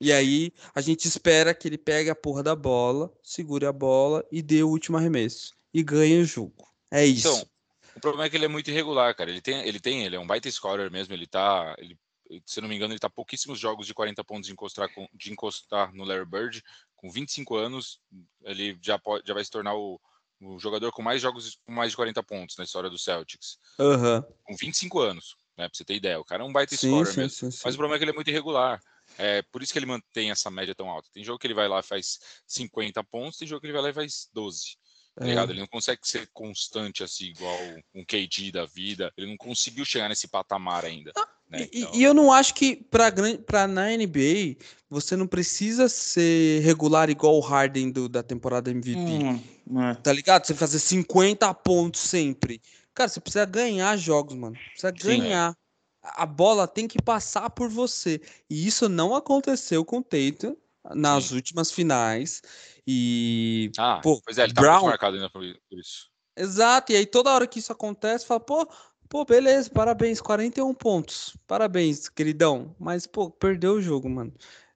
E 0.00 0.12
aí, 0.12 0.52
a 0.74 0.80
gente 0.80 1.06
espera 1.06 1.54
que 1.54 1.68
ele 1.68 1.78
pegue 1.78 2.10
a 2.10 2.14
porra 2.14 2.42
da 2.42 2.56
bola, 2.56 3.12
segure 3.22 3.66
a 3.66 3.72
bola 3.72 4.24
e 4.30 4.42
dê 4.42 4.64
o 4.64 4.68
último 4.68 4.96
arremesso. 4.96 5.54
E 5.72 5.80
ganhe 5.80 6.20
o 6.20 6.24
jogo. 6.24 6.68
É 6.90 7.06
isso. 7.06 7.28
Então, 7.28 7.48
o 7.96 8.00
problema 8.00 8.26
é 8.26 8.30
que 8.30 8.36
ele 8.36 8.46
é 8.46 8.48
muito 8.48 8.68
irregular, 8.68 9.14
cara. 9.14 9.30
Ele 9.30 9.40
tem, 9.40 9.60
ele 9.66 9.78
tem, 9.78 10.04
ele 10.04 10.16
é 10.16 10.20
um 10.20 10.26
baita 10.26 10.50
scorer 10.50 10.90
mesmo. 10.90 11.14
Ele 11.14 11.26
tá, 11.26 11.72
ele, 11.78 11.96
se 12.44 12.60
não 12.60 12.68
me 12.68 12.74
engano, 12.74 12.92
ele 12.92 13.00
tá 13.00 13.08
pouquíssimos 13.08 13.60
jogos 13.60 13.86
de 13.86 13.94
40 13.94 14.24
pontos 14.24 14.48
de 14.48 14.52
encostar, 14.52 14.88
de 15.14 15.32
encostar 15.32 15.94
no 15.94 16.04
Larry 16.04 16.26
Bird. 16.26 16.64
Com 16.96 17.10
25 17.10 17.54
anos, 17.54 18.00
ele 18.42 18.76
já, 18.82 18.98
pode, 18.98 19.24
já 19.26 19.32
vai 19.32 19.44
se 19.44 19.50
tornar 19.50 19.74
o, 19.74 20.00
o 20.40 20.58
jogador 20.58 20.92
com 20.92 21.02
mais 21.02 21.20
jogos 21.20 21.58
com 21.64 21.72
mais 21.72 21.90
de 21.90 21.96
40 21.96 22.22
pontos 22.22 22.56
na 22.56 22.64
história 22.64 22.90
do 22.90 22.98
Celtics. 22.98 23.58
Uhum. 23.78 24.22
Com 24.44 24.56
25 24.56 25.00
anos, 25.00 25.36
né? 25.56 25.68
Pra 25.68 25.76
você 25.76 25.84
ter 25.84 25.94
ideia. 25.94 26.20
O 26.20 26.24
cara 26.24 26.42
é 26.42 26.46
um 26.46 26.52
baita 26.52 26.76
sim, 26.76 26.88
scorer 26.88 27.12
sim, 27.12 27.20
mesmo. 27.20 27.52
Sim, 27.52 27.58
Mas 27.64 27.74
o 27.74 27.78
problema 27.78 27.96
é 27.96 27.98
que 27.98 28.04
ele 28.04 28.12
é 28.12 28.14
muito 28.14 28.30
irregular. 28.30 28.80
É 29.18 29.42
por 29.42 29.62
isso 29.62 29.72
que 29.72 29.78
ele 29.78 29.86
mantém 29.86 30.30
essa 30.30 30.50
média 30.50 30.74
tão 30.74 30.90
alta. 30.90 31.08
Tem 31.12 31.24
jogo 31.24 31.38
que 31.38 31.46
ele 31.46 31.54
vai 31.54 31.68
lá 31.68 31.80
e 31.80 31.82
faz 31.82 32.18
50 32.46 33.02
pontos, 33.04 33.38
tem 33.38 33.48
jogo 33.48 33.60
que 33.60 33.66
ele 33.66 33.72
vai 33.72 33.82
lá 33.82 33.90
e 33.90 33.94
faz 33.94 34.28
12. 34.32 34.76
Tá 35.14 35.24
é. 35.24 35.28
ligado? 35.28 35.50
Ele 35.50 35.60
não 35.60 35.66
consegue 35.66 36.00
ser 36.04 36.28
constante 36.32 37.02
assim, 37.02 37.26
igual 37.26 37.58
um 37.94 38.04
KD 38.04 38.52
da 38.52 38.66
vida. 38.66 39.12
Ele 39.16 39.28
não 39.28 39.36
conseguiu 39.36 39.84
chegar 39.84 40.08
nesse 40.08 40.28
patamar 40.28 40.84
ainda. 40.84 41.12
Né? 41.50 41.68
e, 41.72 41.80
então... 41.80 41.94
e, 41.94 42.02
eu 42.02 42.12
não 42.12 42.32
acho 42.32 42.54
que 42.54 42.76
para 42.76 43.66
na 43.68 43.88
NBA 43.90 44.56
você 44.88 45.16
não 45.16 45.26
precisa 45.26 45.88
ser 45.88 46.60
regular 46.62 47.10
igual 47.10 47.36
o 47.36 47.40
Harden 47.40 47.90
do, 47.90 48.08
da 48.08 48.22
temporada 48.22 48.70
MVP. 48.70 48.98
Hum, 48.98 49.40
é. 49.80 49.94
Tá 49.94 50.12
ligado? 50.12 50.46
Você 50.46 50.54
fazer 50.54 50.78
50 50.78 51.52
pontos 51.54 52.00
sempre. 52.00 52.60
Cara, 52.94 53.08
você 53.08 53.20
precisa 53.20 53.44
ganhar 53.44 53.96
jogos, 53.96 54.34
mano. 54.34 54.56
Precisa 54.70 54.92
Sim, 54.96 55.20
ganhar. 55.20 55.52
É. 55.52 55.56
A 56.02 56.24
bola 56.24 56.68
tem 56.68 56.86
que 56.86 57.02
passar 57.02 57.50
por 57.50 57.68
você. 57.68 58.20
E 58.48 58.66
isso 58.66 58.88
não 58.88 59.14
aconteceu 59.14 59.84
com 59.84 59.98
o 59.98 60.02
Tatum 60.02 60.56
nas 60.94 61.26
Sim. 61.26 61.34
últimas 61.34 61.70
finais. 61.70 62.42
E. 62.86 63.70
Ah, 63.76 64.00
pô, 64.02 64.20
pois 64.24 64.38
é, 64.38 64.44
ele 64.44 64.54
tá 64.54 64.60
Brown... 64.60 64.74
muito 64.74 64.86
marcado 64.90 65.16
ainda 65.16 65.30
por 65.30 65.42
isso. 65.44 66.08
Exato, 66.38 66.92
e 66.92 66.96
aí 66.96 67.06
toda 67.06 67.32
hora 67.32 67.46
que 67.46 67.58
isso 67.58 67.72
acontece, 67.72 68.26
fala, 68.26 68.40
pô, 68.40 68.68
pô, 69.08 69.24
beleza, 69.24 69.70
parabéns, 69.70 70.20
41 70.20 70.74
pontos. 70.74 71.36
Parabéns, 71.46 72.08
queridão. 72.08 72.74
Mas, 72.78 73.06
pô, 73.06 73.30
perdeu 73.30 73.74
o 73.74 73.82
jogo, 73.82 74.08
mano. 74.08 74.32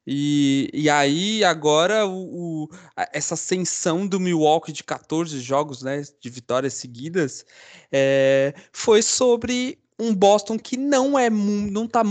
E, 0.07 0.71
e 0.73 0.89
aí, 0.91 1.45
agora, 1.45 2.07
o, 2.07 2.65
o, 2.65 2.69
essa 3.13 3.35
ascensão 3.35 4.07
do 4.07 4.19
Milwaukee 4.19 4.73
de 4.73 4.83
14 4.83 5.39
jogos, 5.41 5.83
né, 5.83 6.03
de 6.21 6.31
vitórias 6.31 6.75
seguidas, 6.75 7.45
é, 7.93 8.55
foi 8.73 9.03
sobre 9.03 9.79
um 9.99 10.15
Boston 10.15 10.59
que 10.59 10.77
não 10.77 11.19
é 11.19 11.29
não 11.29 11.87
tá 11.87 12.03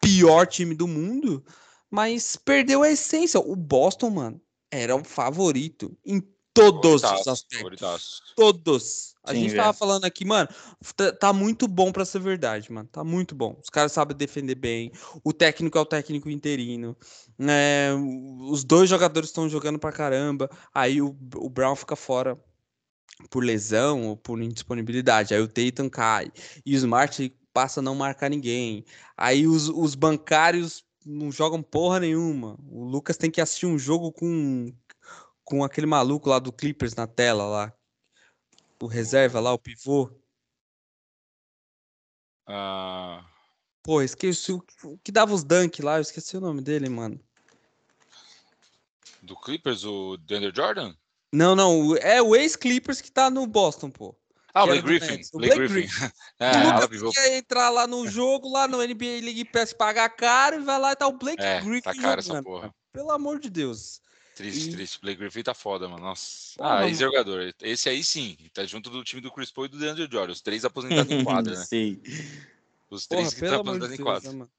pior 0.00 0.46
time 0.46 0.74
do 0.74 0.88
mundo, 0.88 1.44
mas 1.90 2.36
perdeu 2.36 2.82
a 2.82 2.90
essência. 2.90 3.40
O 3.40 3.54
Boston, 3.56 4.10
mano, 4.10 4.40
era 4.70 4.94
o 4.96 5.04
favorito 5.04 5.96
em 6.04 6.20
todos 6.54 7.02
os 7.02 7.28
aspectos. 7.28 8.22
Todos. 8.36 9.14
A 9.24 9.32
Sim, 9.32 9.40
gente 9.40 9.56
tava 9.56 9.72
falando 9.72 10.04
aqui, 10.04 10.22
mano, 10.24 10.48
tá, 10.94 11.10
tá 11.10 11.32
muito 11.32 11.66
bom 11.66 11.90
para 11.90 12.04
ser 12.04 12.20
verdade, 12.20 12.70
mano. 12.70 12.88
Tá 12.92 13.02
muito 13.02 13.34
bom. 13.34 13.58
Os 13.62 13.70
caras 13.70 13.90
sabem 13.90 14.14
defender 14.14 14.54
bem. 14.54 14.92
O 15.24 15.32
técnico 15.32 15.78
é 15.78 15.80
o 15.80 15.86
técnico 15.86 16.28
interino. 16.28 16.94
É, 17.38 17.90
os 18.50 18.64
dois 18.64 18.88
jogadores 18.88 19.30
estão 19.30 19.48
jogando 19.48 19.78
pra 19.78 19.90
caramba. 19.90 20.50
Aí 20.74 21.00
o, 21.00 21.16
o 21.36 21.48
Brown 21.48 21.74
fica 21.74 21.96
fora 21.96 22.38
por 23.30 23.42
lesão 23.42 24.08
ou 24.08 24.16
por 24.16 24.40
indisponibilidade. 24.42 25.34
Aí 25.34 25.40
o 25.40 25.48
Tatum 25.48 25.88
cai. 25.88 26.30
E 26.64 26.74
o 26.74 26.76
Smart 26.76 27.34
passa 27.52 27.80
a 27.80 27.82
não 27.82 27.94
marcar 27.94 28.28
ninguém. 28.28 28.84
Aí 29.16 29.46
os, 29.46 29.70
os 29.70 29.94
bancários 29.94 30.84
não 31.06 31.30
jogam 31.30 31.62
porra 31.62 32.00
nenhuma. 32.00 32.58
O 32.68 32.84
Lucas 32.84 33.16
tem 33.16 33.30
que 33.30 33.40
assistir 33.40 33.66
um 33.66 33.78
jogo 33.78 34.12
com, 34.12 34.70
com 35.44 35.62
aquele 35.62 35.86
maluco 35.86 36.28
lá 36.28 36.38
do 36.38 36.52
Clippers 36.52 36.94
na 36.94 37.06
tela 37.06 37.44
lá. 37.44 37.72
O 38.80 38.86
reserva 38.86 39.40
lá, 39.40 39.52
o 39.52 39.58
pivô. 39.58 40.10
Ah. 42.46 43.24
Pô, 43.82 44.02
esqueci 44.02 44.52
o 44.52 44.62
que 45.02 45.12
dava 45.12 45.32
os 45.34 45.44
dunk 45.44 45.82
lá, 45.82 45.96
eu 45.98 46.02
esqueci 46.02 46.36
o 46.36 46.40
nome 46.40 46.62
dele, 46.62 46.88
mano. 46.88 47.20
Do 49.22 49.36
Clippers, 49.36 49.84
o 49.84 50.16
Deandre 50.18 50.52
Jordan? 50.54 50.94
Não, 51.32 51.56
não. 51.56 51.96
É 51.96 52.20
o 52.22 52.36
ex-Clippers 52.36 53.00
que 53.00 53.10
tá 53.10 53.30
no 53.30 53.46
Boston, 53.46 53.90
pô. 53.90 54.14
Ah, 54.52 54.64
o 54.64 54.66
Blake 54.66 54.82
Griffin. 54.82 55.20
O 55.32 55.38
Blake 55.38 55.56
Blake 55.56 55.72
Griffin. 55.72 56.04
O 56.40 56.44
É, 56.44 56.96
Lucas 56.96 57.16
entrar 57.32 57.70
lá 57.70 57.86
no 57.86 58.06
jogo, 58.06 58.48
lá 58.50 58.68
no 58.68 58.78
NBA 58.78 59.20
League 59.22 59.44
Pass, 59.46 59.72
pagar 59.72 60.08
caro 60.10 60.60
e 60.60 60.64
vai 60.64 60.78
lá 60.78 60.92
e 60.92 60.96
tá 60.96 61.08
o 61.08 61.12
Blake 61.18 61.42
É, 61.42 61.60
Griffin 61.60 61.80
tá 61.82 61.94
caro 61.94 62.20
essa 62.20 62.28
jogando, 62.28 62.44
porra. 62.44 62.60
cara. 62.62 62.74
Pelo 62.92 63.10
amor 63.10 63.40
de 63.40 63.50
Deus. 63.50 64.00
Triste, 64.34 64.68
E- 64.70 64.72
triste. 64.72 65.00
Blake 65.00 65.18
Griffin 65.20 65.42
tá 65.42 65.54
foda, 65.54 65.88
mano. 65.88 66.02
Nossa. 66.04 66.54
Ah, 66.58 66.74
mano. 66.76 66.86
ex-jogador. 66.88 67.54
Esse 67.62 67.88
aí 67.88 68.02
sim. 68.02 68.36
Tá 68.52 68.64
junto 68.64 68.90
do 68.90 69.04
time 69.04 69.20
do 69.22 69.30
Chris 69.30 69.50
Paul 69.50 69.66
e 69.66 69.68
do 69.68 69.78
DeAndre 69.78 70.08
Jordan. 70.10 70.32
Os 70.32 70.40
três 70.40 70.64
aposentados 70.64 71.10
em 71.12 71.22
quadra, 71.22 71.54
né? 71.56 71.64
Sim. 71.64 72.00
Os 72.90 73.06
Porra, 73.06 73.20
três 73.20 73.34
que 73.34 73.40
pelo 73.40 73.54
estão 73.56 73.60
amor 73.60 73.78
de 73.78 73.84
aposentados 73.86 74.00
em 74.00 74.02
quadra. 74.02 74.32
né, 74.32 74.38
mano? 74.38 74.50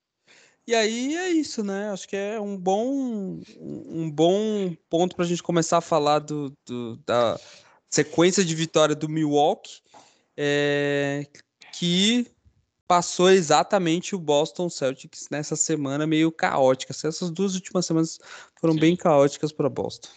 E 0.68 0.74
aí 0.74 1.16
é 1.16 1.30
isso, 1.30 1.64
né? 1.64 1.92
Acho 1.92 2.08
que 2.08 2.16
é 2.16 2.40
um 2.42 2.58
bom, 2.58 3.40
um 3.60 4.10
bom 4.10 4.76
ponto 4.90 5.16
pra 5.16 5.24
gente 5.26 5.44
começar 5.44 5.78
a 5.78 5.82
falar 5.82 6.20
do, 6.20 6.52
do- 6.66 6.96
da 7.06 7.40
sequência 7.90 8.44
de 8.44 8.56
vitória 8.56 8.96
do 8.96 9.08
Milwaukee, 9.08 9.82
é, 10.36 11.28
que 11.72 12.26
passou 12.88 13.30
exatamente 13.30 14.16
o 14.16 14.20
Boston 14.20 14.70
Celtics 14.70 15.28
nessa 15.30 15.56
semana 15.56 16.06
meio 16.06 16.32
caótica. 16.32 16.92
Essas 16.92 17.30
duas 17.30 17.56
últimas 17.56 17.86
semanas 17.86 18.20
foram 18.60 18.74
Sim. 18.74 18.80
bem 18.80 18.96
caóticas 18.96 19.52
para 19.52 19.70
Boston. 19.70 20.10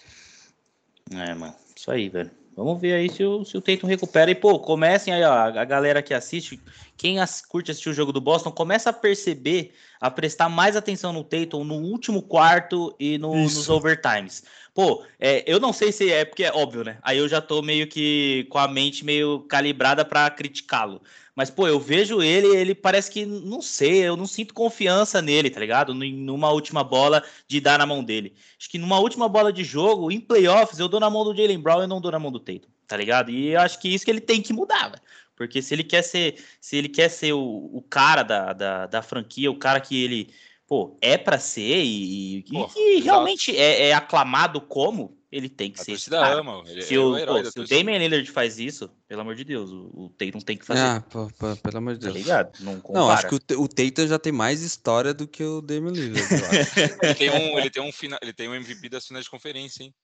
É, 1.13 1.35
mano. 1.35 1.55
Isso 1.75 1.91
aí, 1.91 2.09
velho. 2.09 2.31
Vamos 2.57 2.81
ver 2.81 2.95
aí 2.95 3.09
se 3.09 3.23
o, 3.23 3.45
se 3.45 3.57
o 3.57 3.61
Tatum 3.61 3.87
recupera. 3.87 4.33
E, 4.33 4.35
pô, 4.35 4.59
comecem 4.59 5.15
aí, 5.15 5.23
ó. 5.23 5.33
A 5.33 5.65
galera 5.65 6.03
que 6.03 6.13
assiste, 6.13 6.61
quem 6.97 7.21
as- 7.21 7.41
curte 7.41 7.71
assistir 7.71 7.89
o 7.89 7.95
jogo 7.95 8.13
do 8.13 8.21
Boston, 8.21 8.51
começa 8.51 8.91
a 8.91 8.93
perceber, 8.93 9.73
a 10.01 10.11
prestar 10.11 10.49
mais 10.49 10.75
atenção 10.75 11.13
no 11.13 11.23
Tatum 11.23 11.63
no 11.63 11.77
último 11.77 12.21
quarto 12.21 12.93
e 12.99 13.17
no- 13.17 13.33
nos 13.33 13.69
overtimes. 13.69 14.43
Pô, 14.75 15.05
é, 15.21 15.45
eu 15.47 15.61
não 15.61 15.73
sei 15.73 15.93
se 15.93 16.11
é, 16.11 16.25
porque 16.25 16.43
é 16.43 16.53
óbvio, 16.53 16.83
né? 16.83 16.99
Aí 17.03 17.19
eu 17.19 17.29
já 17.29 17.41
tô 17.41 17.63
meio 17.63 17.87
que 17.87 18.45
com 18.51 18.59
a 18.59 18.67
mente 18.67 19.05
meio 19.05 19.41
calibrada 19.43 20.05
pra 20.05 20.29
criticá-lo. 20.29 21.01
Mas, 21.39 21.51
pô, 21.51 21.69
eu 21.69 21.79
vejo 21.79 22.21
ele, 22.21 22.49
ele 22.49 22.75
parece 22.75 23.09
que, 23.13 23.25
não 23.25 23.63
sei, 23.63 24.03
eu 24.03 24.17
não 24.17 24.27
sinto 24.27 24.53
confiança 24.53 25.23
nele, 25.23 25.49
tá 25.51 25.61
ligado? 25.61 25.95
Num- 25.95 26.11
Numa 26.11 26.51
última 26.51 26.83
bola 26.83 27.23
de 27.47 27.61
dar 27.61 27.79
na 27.79 27.87
mão 27.87 28.03
dele. 28.03 28.35
Acho 28.59 28.69
que 28.69 28.77
numa 28.77 28.99
última 28.99 29.29
bola 29.29 29.53
de 29.53 29.63
jogo, 29.63 30.11
em 30.11 30.21
playoffs, 30.21 30.81
eu 30.81 30.89
dou 30.89 30.99
na 30.99 31.09
mão 31.09 31.23
do 31.23 31.33
Jalen 31.37 31.61
Brown 31.61 31.85
e 31.85 31.87
não 31.87 32.01
dou 32.01 32.11
na 32.11 32.19
mão 32.19 32.33
do 32.33 32.41
Tatum, 32.41 32.69
tá 32.89 32.97
ligado? 32.97 33.31
E 33.31 33.51
eu 33.51 33.61
acho 33.61 33.79
que 33.79 33.89
isso 33.89 34.05
que 34.05 34.11
ele 34.11 34.21
tem 34.21 34.43
que 34.43 34.53
mudar, 34.53 34.89
velho. 34.89 35.03
Porque 35.37 35.63
se 35.63 35.73
ele 35.75 35.85
quer 35.85 36.03
ser, 36.03 36.45
se 36.61 36.77
ele 36.77 36.89
quer 36.89 37.09
ser 37.09 37.33
o, 37.33 37.71
o 37.73 37.83
cara 37.83 38.25
da, 38.25 38.53
da, 38.53 38.87
da 38.87 39.01
franquia, 39.03 39.49
o 39.49 39.57
cara 39.59 39.81
que 39.81 40.03
ele, 40.03 40.35
pô, 40.67 40.99
é 41.01 41.17
pra 41.17 41.39
ser 41.39 41.85
e, 41.85 42.39
e 42.39 42.43
Pô, 42.43 42.67
que 42.67 42.81
exato. 42.81 43.05
realmente 43.05 43.57
é, 43.57 43.91
é 43.91 43.95
aclamado 43.95 44.61
como, 44.61 45.17
ele 45.31 45.49
tem 45.49 45.71
que 45.71 45.81
A 45.81 45.85
ser 45.85 45.93
esse 45.93 46.09
torcida 46.11 46.21
cara. 46.21 46.41
ama. 46.41 46.63
Ele 46.67 46.83
Se, 46.83 46.95
é 46.95 46.99
o, 46.99 47.13
o 47.15 47.27
pô, 47.27 47.45
se 47.51 47.61
o. 47.61 47.67
Damian 47.67 47.99
Lillard 47.99 48.31
faz 48.31 48.59
isso, 48.59 48.89
pelo 49.07 49.21
amor 49.21 49.35
de 49.35 49.45
Deus, 49.45 49.71
o, 49.71 49.91
o 49.95 50.09
Tatum 50.17 50.41
tem 50.41 50.57
que 50.57 50.65
fazer, 50.65 50.81
Ah, 50.81 51.01
pô, 51.11 51.29
pô, 51.39 51.55
pelo 51.57 51.79
amor 51.79 51.95
de 51.95 52.01
tá 52.01 52.07
Deus. 52.07 52.17
ligado? 52.17 52.53
Não, 52.61 52.83
Não, 52.91 53.11
acho 53.11 53.29
que 53.29 53.35
o, 53.55 53.61
o 53.63 53.69
Tatum 53.69 54.07
já 54.07 54.19
tem 54.19 54.33
mais 54.33 54.63
história 54.63 55.13
do 55.13 55.29
que 55.29 55.45
o 55.45 55.61
Damian 55.61 55.93
Lillard, 55.93 56.33
eu 56.33 56.47
acho. 56.47 56.81
Ele 57.03 57.15
tem 57.15 57.31
um, 57.31 57.59
ele 57.59 57.71
tem 57.71 57.83
um, 57.83 57.93
fina, 57.93 58.19
ele 58.23 58.33
tem 58.33 58.49
um 58.49 58.55
MVP 58.55 58.89
das 58.89 59.07
finais 59.07 59.25
de 59.25 59.31
conferência, 59.31 59.83
hein? 59.83 59.95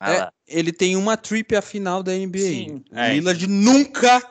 Ah 0.00 0.12
É, 0.12 0.18
lá. 0.20 0.32
ele 0.46 0.72
tem 0.72 0.94
uma 0.94 1.16
trip 1.16 1.56
à 1.56 1.60
final 1.60 2.04
da 2.04 2.12
NBA. 2.12 2.38
Sim, 2.38 2.84
o 2.92 2.96
é. 2.96 3.14
Lillard 3.14 3.44
nunca 3.48 4.22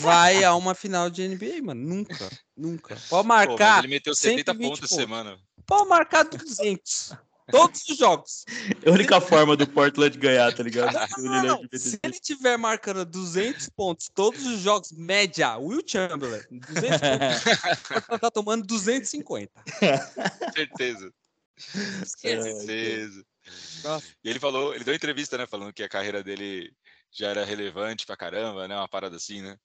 vai 0.00 0.42
a 0.42 0.52
uma 0.56 0.74
final 0.74 1.08
de 1.08 1.28
NBA, 1.28 1.62
mano. 1.62 1.80
Nunca, 1.80 2.28
nunca. 2.56 2.96
Pode 2.96 3.08
Pô, 3.08 3.22
marcar, 3.22 3.78
ele 3.84 3.88
meteu 3.94 4.16
70 4.16 4.50
120 4.52 4.68
pontos 4.68 4.80
pontos. 4.80 4.96
semana. 4.96 5.38
pode 5.64 5.88
marcar 5.88 6.24
200. 6.24 7.12
Todos 7.50 7.88
os 7.88 7.96
jogos. 7.96 8.44
É 8.82 8.88
a 8.88 8.92
única 8.92 9.20
forma 9.20 9.56
do 9.56 9.66
Portland 9.68 10.18
ganhar, 10.18 10.52
tá 10.54 10.62
ligado? 10.62 10.92
Não, 11.18 11.42
não, 11.42 11.62
meter 11.62 11.78
Se 11.78 11.98
ele 12.02 12.18
tiver 12.18 12.56
marcando 12.56 13.04
200 13.04 13.68
pontos 13.70 14.08
todos 14.12 14.44
os 14.44 14.60
jogos, 14.60 14.90
média, 14.92 15.56
Will 15.56 15.82
Chamberlain, 15.86 16.42
200 16.50 17.00
pontos, 17.00 18.10
ele 18.10 18.18
tá 18.20 18.30
tomando 18.30 18.66
250. 18.66 19.50
Certeza. 20.54 21.12
Certeza. 22.04 23.24
Nossa. 23.84 24.06
E 24.24 24.28
ele 24.28 24.40
falou, 24.40 24.74
ele 24.74 24.84
deu 24.84 24.94
entrevista, 24.94 25.38
né? 25.38 25.46
Falando 25.46 25.72
que 25.72 25.82
a 25.82 25.88
carreira 25.88 26.22
dele 26.22 26.72
já 27.12 27.28
era 27.28 27.44
relevante 27.44 28.04
pra 28.04 28.16
caramba, 28.16 28.66
né? 28.66 28.76
Uma 28.76 28.88
parada 28.88 29.16
assim, 29.16 29.40
né? 29.40 29.56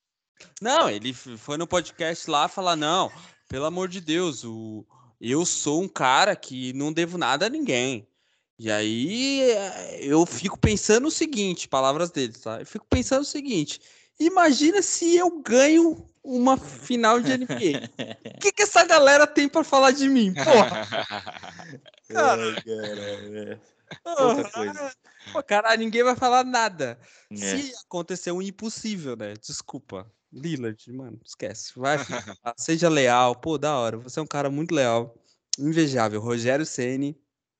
Não, 0.62 0.90
ele 0.90 1.14
foi 1.14 1.58
no 1.58 1.68
podcast 1.68 2.30
lá 2.30 2.48
falar: 2.48 2.76
não, 2.76 3.12
pelo 3.48 3.66
amor 3.66 3.88
de 3.88 4.00
Deus, 4.00 4.44
o, 4.44 4.86
eu 5.22 5.46
sou 5.46 5.84
um 5.84 5.88
cara 5.88 6.36
que 6.36 6.74
não 6.74 6.92
devo 6.92 7.18
nada 7.18 7.46
a 7.46 7.50
ninguém. 7.50 8.08
E 8.58 8.72
aí 8.72 9.42
eh, 9.42 10.00
eu 10.02 10.26
fico 10.26 10.60
pensando 10.60 11.08
o 11.08 11.12
seguinte, 11.12 11.68
palavras 11.68 12.10
dele, 12.10 12.34
tá? 12.34 12.60
Eu 12.60 12.66
fico 12.66 12.86
pensando 12.90 13.22
o 13.22 13.26
seguinte: 13.26 13.80
imagina 14.20 14.82
se 14.82 15.16
eu 15.16 15.40
ganho 15.42 16.06
uma 16.24 16.58
final 16.58 17.20
de 17.20 17.32
NBA. 17.34 17.88
O 18.36 18.40
que, 18.40 18.52
que 18.52 18.64
essa 18.64 18.84
galera 18.86 19.26
tem 19.26 19.48
pra 19.48 19.64
falar 19.64 19.92
de 19.92 20.08
mim? 20.08 20.34
Porra, 20.34 20.88
cara. 22.08 22.42
Ai, 24.06 24.36
cara, 24.36 24.52
coisa. 24.52 24.92
Pô, 25.32 25.44
cara, 25.44 25.78
ninguém 25.78 26.04
vai 26.04 26.16
falar 26.16 26.44
nada. 26.44 27.00
é. 27.32 27.36
Se 27.36 27.74
acontecer 27.86 28.32
um 28.32 28.42
impossível, 28.42 29.16
né? 29.16 29.34
Desculpa. 29.34 30.12
Lillard, 30.32 30.92
mano, 30.92 31.20
esquece. 31.26 31.74
Vai, 31.76 31.98
filho. 32.04 32.22
Seja 32.58 32.90
leal. 32.90 33.36
Pô, 33.36 33.58
da 33.58 33.78
hora. 33.78 33.98
Você 33.98 34.20
é 34.20 34.24
um 34.24 34.28
cara 34.28 34.50
muito 34.50 34.74
leal. 34.74 35.16
Invejável. 35.60 36.22
Rogério 36.22 36.66
Ceni, 36.66 37.18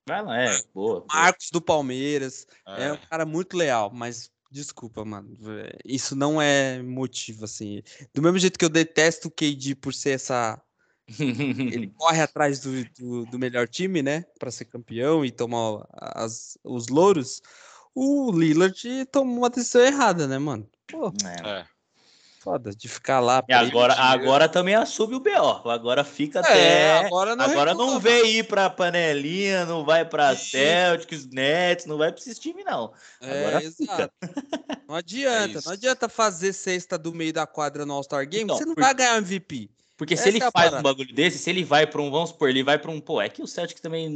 Vai 0.08 0.24
lá, 0.24 0.42
é, 0.42 0.48
boa. 0.74 1.02
boa. 1.02 1.06
Marcos 1.08 1.50
do 1.52 1.62
Palmeiras. 1.62 2.48
É. 2.68 2.86
É. 2.86 2.94
um 2.94 2.98
cara 3.10 3.26
muito 3.26 3.56
leal, 3.56 3.92
mas 3.94 4.32
desculpa, 4.52 5.06
mano. 5.06 5.38
Isso 5.86 6.16
não 6.16 6.42
é 6.42 6.82
motivo, 6.82 7.46
assim. 7.46 7.82
Do 8.14 8.22
mesmo 8.22 8.40
jeito 8.40 8.58
que 8.58 8.66
eu 8.66 8.70
detesto 8.70 9.28
o 9.28 9.32
KD 9.32 9.76
por 9.76 9.94
ser 9.94 10.12
essa. 10.12 10.62
Ele 11.20 11.88
corre 11.98 12.22
atrás 12.22 12.60
do, 12.60 12.84
do, 12.92 13.26
do 13.26 13.40
melhor 13.40 13.68
time, 13.68 14.02
né? 14.02 14.26
Pra 14.40 14.52
ser 14.52 14.66
campeão 14.66 15.24
e 15.24 15.32
tomar 15.32 15.86
as, 15.94 16.58
os 16.64 16.88
louros. 16.88 17.42
O 17.94 18.32
Lillard 18.32 19.06
tomou 19.12 19.38
uma 19.40 19.50
decisão 19.50 19.82
errada, 19.82 20.28
né, 20.28 20.38
mano? 20.38 20.68
Pô, 20.88 21.12
É. 21.46 21.66
É. 22.42 22.44
foda 22.44 22.72
de 22.76 22.88
ficar 22.88 23.20
lá. 23.20 23.44
E 23.48 23.54
agora, 23.54 23.94
agora 23.94 24.50
também 24.50 24.74
assume 24.74 25.16
o 25.16 25.20
BO. 25.20 25.70
Agora 25.70 26.04
fica 26.04 26.40
É, 26.40 26.42
até. 26.98 27.06
agora 27.06 27.36
não 27.36 27.46
Agora 27.46 27.74
não 27.74 28.00
vem 28.00 28.38
ir 28.40 28.44
pra 28.48 28.70
panelinha, 28.70 29.66
não 29.66 29.86
vai 29.86 30.04
pra. 30.04 30.36
Celtics, 30.36 31.28
Nets, 31.28 31.86
não 31.86 31.98
vai 31.98 32.12
pra 32.12 32.20
esses 32.20 32.40
times, 32.40 32.66
não. 32.66 32.92
Agora 33.22 33.58
É, 33.64 33.72
fica. 33.72 33.84
exato. 33.84 34.14
Não 34.88 34.96
adianta, 34.96 35.60
isso. 35.60 35.68
não 35.68 35.74
adianta 35.74 36.10
fazer 36.10 36.54
cesta 36.54 36.98
do 36.98 37.14
meio 37.14 37.32
da 37.34 37.46
quadra 37.46 37.86
no 37.86 37.94
All-Star 37.94 38.28
Game, 38.28 38.44
Então, 38.46 38.58
você 38.58 38.66
não 38.66 38.74
por- 38.76 38.82
vai 38.84 38.94
ganhar 38.94 39.18
MVP. 39.18 39.70
Porque 40.02 40.18
se 40.18 40.24
Essa 40.24 40.30
ele 40.30 40.44
é 40.44 40.50
faz 40.50 40.74
um 40.74 40.82
bagulho 40.82 41.14
desse, 41.14 41.38
se 41.38 41.48
ele 41.48 41.64
vai 41.64 41.86
pra 41.86 42.02
um, 42.02 42.10
vamos 42.10 42.30
supor, 42.32 42.50
ele 42.50 42.64
vai 42.64 42.76
pra 42.76 42.90
um, 42.90 43.00
pô, 43.00 43.22
é 43.22 43.30
que 43.30 43.40
o 43.44 43.46
Celtics 43.46 43.80
também 43.80 44.08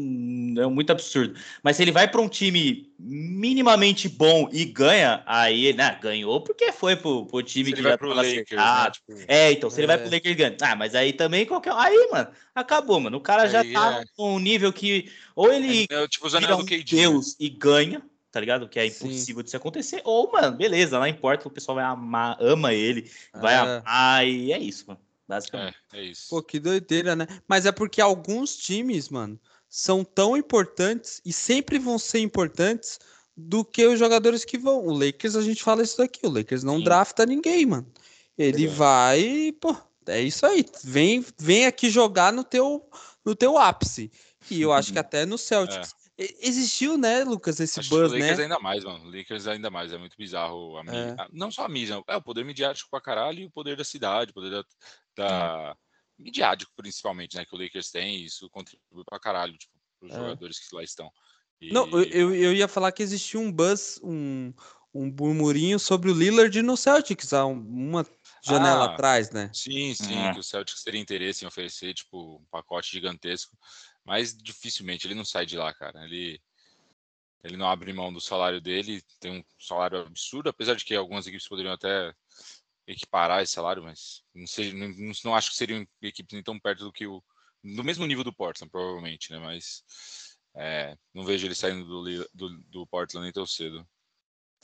é 0.58 0.66
muito 0.66 0.90
absurdo, 0.90 1.40
mas 1.62 1.76
se 1.76 1.84
ele 1.84 1.92
vai 1.92 2.08
pra 2.10 2.20
um 2.20 2.28
time 2.28 2.92
minimamente 2.98 4.10
bom 4.10 4.50
e 4.52 4.66
ganha, 4.66 5.22
aí, 5.28 5.74
né, 5.74 5.96
ganhou 6.02 6.42
porque 6.42 6.72
foi 6.72 6.96
pro, 6.96 7.28
pro 7.28 7.44
time 7.44 7.66
Se 7.66 7.74
que 7.74 7.80
ele 7.82 7.84
vai 7.84 7.92
já 7.92 7.98
pro 8.00 8.14
Lakers, 8.16 8.50
né? 8.50 8.90
Tipo, 8.92 9.14
É, 9.28 9.52
então, 9.52 9.70
se 9.70 9.80
ele 9.80 9.86
vai 9.86 9.98
É. 9.98 10.00
pro 10.00 10.10
Lakers 10.12 10.36
ganha. 10.36 10.58
Ah, 10.60 10.76
mas 10.76 10.96
aí 10.96 11.14
também 11.14 11.46
qualquer. 11.46 11.72
Aí, 11.76 12.10
mano, 12.12 12.30
acabou, 12.56 13.00
mano. 13.00 13.18
O 13.18 13.22
cara 13.22 13.48
já 13.48 13.60
Aí 13.60 13.72
tá 13.72 14.02
é. 14.02 14.06
num 14.18 14.40
nível 14.40 14.74
que 14.74 15.12
ou 15.36 15.54
ele 15.54 15.86
é, 15.88 16.08
tipo 16.08 16.26
os 16.26 16.34
vira 16.34 16.58
um? 16.58 16.66
Deus 16.66 17.36
e 17.40 17.48
ganha, 17.48 18.02
tá 18.32 18.40
ligado? 18.40 18.68
Que 18.68 18.80
é 18.80 18.90
Sim. 18.90 19.06
impossível 19.06 19.44
de 19.44 19.52
se 19.52 19.56
acontecer. 19.56 20.02
Ou, 20.04 20.32
mano, 20.32 20.58
beleza, 20.58 20.98
não 20.98 21.06
importa, 21.06 21.48
o 21.48 21.52
pessoal 21.52 21.76
vai 21.76 21.86
amar, 21.86 22.38
ama 22.40 22.74
ele, 22.74 23.08
vai 23.40 23.54
É. 23.54 23.58
amar 23.58 24.28
e 24.28 24.52
é 24.52 24.58
isso, 24.58 24.86
mano. 24.88 25.05
Basicamente. 25.28 25.76
É, 25.94 26.00
é 26.00 26.04
isso. 26.04 26.28
Pô, 26.30 26.42
que 26.42 26.60
doideira, 26.60 27.16
né? 27.16 27.26
Mas 27.48 27.66
é 27.66 27.72
porque 27.72 28.00
alguns 28.02 28.56
times, 28.58 29.10
mano, 29.10 29.40
são 29.68 30.04
tão 30.04 30.38
importantes 30.38 31.22
e 31.26 31.34
sempre 31.34 31.80
vão 31.80 31.98
ser 31.98 32.20
importantes 32.20 33.00
do 33.36 33.66
que 33.66 33.86
os 33.88 34.00
jogadores 34.00 34.46
que 34.46 34.58
vão. 34.58 34.86
O 34.86 34.94
Lakers, 34.94 35.36
a 35.36 35.42
gente 35.42 35.64
fala 35.64 35.84
isso 35.84 35.98
daqui, 35.98 36.26
o 36.26 36.30
Lakers 36.30 36.64
não 36.64 36.78
Sim. 36.78 36.84
drafta 36.84 37.26
ninguém, 37.26 37.66
mano. 37.66 37.92
Ele 38.38 38.68
Verdade. 38.68 38.78
vai, 38.78 39.52
pô, 39.60 39.76
é 40.08 40.22
isso 40.22 40.46
aí. 40.46 40.64
Vem, 40.84 41.26
vem 41.40 41.66
aqui 41.66 41.90
jogar 41.90 42.32
no 42.32 42.44
teu, 42.44 42.88
no 43.26 43.36
teu 43.36 43.58
ápice. 43.58 44.12
E 44.52 44.62
eu 44.62 44.72
acho 44.72 44.94
que 44.94 45.00
até 45.00 45.26
no 45.26 45.38
Celtics. 45.38 45.94
E- 46.18 46.34
Existiu, 46.48 46.98
né, 46.98 47.24
Lucas, 47.26 47.60
esse 47.60 47.78
É. 47.78 47.82
Acho 47.82 47.90
que 47.90 47.96
o 47.96 48.00
buzz, 48.00 48.12
Lakers 48.14 48.38
né? 48.38 48.44
ainda 48.44 48.60
mais, 48.60 48.84
mano. 48.86 49.06
O 49.06 49.12
Lakers 49.18 49.48
ainda 49.48 49.70
mais. 49.70 49.92
É 49.92 49.98
muito 49.98 50.16
bizarro. 50.18 50.78
A 50.78 50.84
mi- 50.84 50.92
É. 50.96 51.16
Não 51.34 51.52
só 51.52 51.66
a 51.66 51.70
mídia, 51.70 52.02
é 52.08 52.16
o 52.16 52.22
poder 52.22 52.46
midiático 52.46 52.90
pra 52.90 53.02
caralho 53.02 53.40
e 53.40 53.46
o 53.46 53.52
poder 53.52 53.76
da 53.76 53.84
cidade, 53.84 54.32
o 54.32 54.34
poder 54.34 54.50
da. 54.52 54.64
Da- 55.16 55.76
Midiático, 56.18 56.72
principalmente, 56.78 57.36
né? 57.36 57.46
Que 57.46 57.54
o 57.54 57.60
Lakers 57.60 57.92
tem. 57.92 58.16
e 58.18 58.26
Isso 58.26 58.50
contribui 58.50 59.04
pra 59.06 59.20
caralho, 59.20 59.58
tipo, 59.58 59.74
pros 60.00 60.14
É. 60.14 60.18
jogadores 60.18 60.60
que 60.60 60.74
lá 60.74 60.82
estão. 60.82 61.12
E- 61.60 61.74
Não, 61.74 61.90
eu, 61.90 62.34
eu, 62.34 62.54
ia 62.54 62.68
falar 62.70 62.92
que 62.94 63.04
existia 63.04 63.38
um 63.40 63.52
buzz, 63.52 64.00
um, 64.02 64.54
um 64.94 65.08
murmurinho 65.12 65.78
sobre 65.78 66.10
o 66.10 66.14
Lillard 66.14 66.62
no 66.62 66.78
Celtics 66.78 67.34
há 67.34 67.46
um- 67.46 67.60
uma 67.60 68.08
janela 68.42 68.86
Ah, 68.86 68.94
atrás, 68.94 69.30
né? 69.32 69.50
Sim, 69.54 69.94
sim, 69.94 70.18
É. 70.18 70.34
que 70.34 70.40
o 70.40 70.44
Celtics 70.44 70.84
teria 70.84 71.02
interesse 71.02 71.44
em 71.44 71.48
oferecer, 71.50 71.94
tipo, 71.94 72.38
um 72.38 72.46
pacote 72.50 72.92
gigantesco, 72.94 73.58
mas 74.06 74.34
dificilmente 74.34 75.06
ele 75.06 75.16
não 75.16 75.26
sai 75.26 75.46
de 75.46 75.58
lá, 75.58 75.74
cara. 75.74 76.06
Ele 76.06 76.42
ele 77.44 77.58
não 77.58 77.70
abre 77.70 77.94
mão 77.94 78.12
do 78.12 78.20
salário 78.20 78.60
dele, 78.60 79.04
tem 79.20 79.32
um 79.32 79.44
salário 79.60 80.00
absurdo, 80.00 80.50
apesar 80.50 80.74
de 80.76 80.84
que 80.84 80.96
algumas 80.96 81.28
equipes 81.28 81.48
poderiam 81.48 81.74
até 81.76 82.12
equiparar 82.88 83.42
esse 83.42 83.54
salário, 83.54 83.84
mas 83.84 84.24
não, 84.34 84.48
sei, 84.48 84.74
não, 84.74 84.94
não 85.24 85.36
acho 85.36 85.52
que 85.52 85.58
seriam 85.58 85.86
equipes 86.02 86.34
nem 86.34 86.44
tão 86.44 86.60
perto 86.60 86.84
do 86.84 86.92
que 86.92 87.08
o. 87.08 87.24
do 87.64 87.84
mesmo 87.84 88.06
nível 88.06 88.24
do 88.24 88.34
Portland, 88.34 88.70
provavelmente, 88.72 89.32
né? 89.32 89.40
Mas 89.40 89.84
é, 90.56 90.96
não 91.14 91.24
vejo 91.24 91.48
ele 91.48 91.56
saindo 91.56 91.86
do, 91.86 92.30
do, 92.34 92.58
do 92.70 92.88
Portland 92.88 93.24
nem 93.24 93.34
tão 93.34 93.46
cedo. 93.46 93.86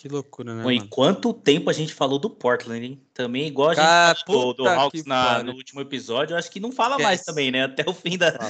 Que 0.02 0.08
loucura, 0.08 0.56
né? 0.56 0.64
Bom, 0.64 0.72
e 0.72 0.88
quanto 0.88 1.32
tempo 1.32 1.70
a 1.70 1.74
gente 1.74 1.94
falou 1.94 2.18
do 2.18 2.28
Portland, 2.28 2.84
hein? 2.84 3.08
Também, 3.14 3.46
igual 3.46 3.70
a 3.70 3.76
gente 3.76 3.86
ah, 3.86 4.16
falou 4.26 4.52
do 4.52 4.68
Hawks 4.68 5.06
na, 5.06 5.44
no 5.44 5.54
último 5.54 5.80
episódio, 5.80 6.34
eu 6.34 6.40
acho 6.40 6.50
que 6.50 6.60
não 6.60 6.72
fala 6.72 6.98
mais 6.98 7.22
também, 7.24 7.52
né? 7.52 7.66
Até 7.66 7.88
o 7.88 7.94
fim 7.94 8.18
da, 8.18 8.32
da, 8.32 8.50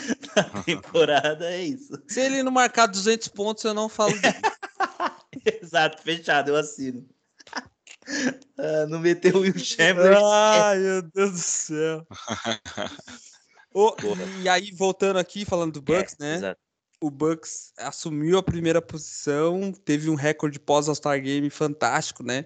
temporada, 0.64 1.52
é 1.52 1.62
isso. 1.62 2.02
Se 2.08 2.22
ele 2.22 2.42
não 2.42 2.54
marcar 2.54 2.86
200 2.86 3.28
pontos, 3.30 3.66
eu 3.66 3.74
não 3.74 3.90
falo. 3.90 4.14
Exato, 5.62 6.02
fechado, 6.02 6.50
eu 6.52 6.56
assino. 6.56 7.06
Ah, 8.62 8.86
não 8.88 9.00
meteu 9.00 9.38
o 9.38 9.40
Will 9.40 9.58
Chamberlain. 9.60 10.24
Ai, 10.24 10.78
meu 10.80 11.02
Deus 11.02 11.32
do 11.32 11.38
céu. 11.38 12.08
oh, 13.74 13.96
e 14.44 14.48
aí, 14.48 14.72
voltando 14.72 15.18
aqui, 15.18 15.46
falando 15.46 15.74
do 15.74 15.82
Bucks, 15.82 16.16
é, 16.20 16.24
né? 16.24 16.36
Exato 16.36 16.62
o 17.02 17.10
Bucks 17.10 17.74
assumiu 17.78 18.38
a 18.38 18.44
primeira 18.44 18.80
posição, 18.80 19.74
teve 19.74 20.08
um 20.10 20.16
recorde 20.16 20.60
pós 20.60 20.88
All-Star 20.88 21.20
Game 21.20 21.50
fantástico, 21.50 22.22
né? 22.24 22.46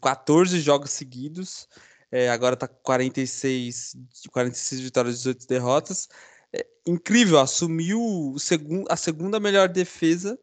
14 0.00 0.60
jogos 0.60 0.90
seguidos, 0.90 1.66
é, 2.10 2.28
agora 2.28 2.56
tá 2.56 2.68
com 2.68 2.76
46, 2.82 3.96
46 4.30 4.80
vitórias 4.82 5.14
e 5.14 5.18
18 5.18 5.46
derrotas. 5.46 6.08
É, 6.54 6.66
incrível, 6.86 7.38
assumiu 7.38 8.36
segun, 8.38 8.84
a 8.90 8.96
segunda 8.96 9.40
melhor 9.40 9.68
defesa 9.68 10.38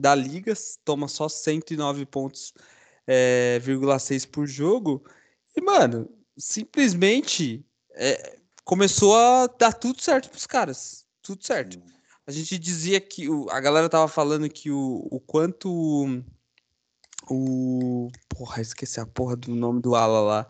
da 0.00 0.14
liga, 0.14 0.54
toma 0.84 1.06
só 1.08 1.28
109 1.28 2.06
pontos, 2.06 2.54
é, 3.12 3.98
6 3.98 4.26
por 4.26 4.46
jogo. 4.46 5.04
E, 5.56 5.60
mano, 5.60 6.08
simplesmente 6.38 7.64
é, 7.94 8.38
começou 8.64 9.16
a 9.16 9.46
dar 9.46 9.72
tudo 9.72 10.00
certo 10.00 10.30
pros 10.30 10.46
caras. 10.46 11.06
Tudo 11.22 11.44
certo. 11.44 11.78
Hum. 11.78 11.82
A 12.26 12.30
gente 12.30 12.58
dizia 12.58 13.00
que 13.00 13.28
o, 13.28 13.50
a 13.50 13.60
galera 13.60 13.88
tava 13.88 14.08
falando 14.08 14.48
que 14.48 14.70
o, 14.70 15.06
o 15.10 15.20
quanto 15.20 16.24
o 17.28 18.10
porra, 18.28 18.60
esqueci 18.60 19.00
a 19.00 19.06
porra 19.06 19.36
do 19.36 19.54
nome 19.54 19.80
do 19.80 19.94
ala 19.94 20.20
lá. 20.20 20.48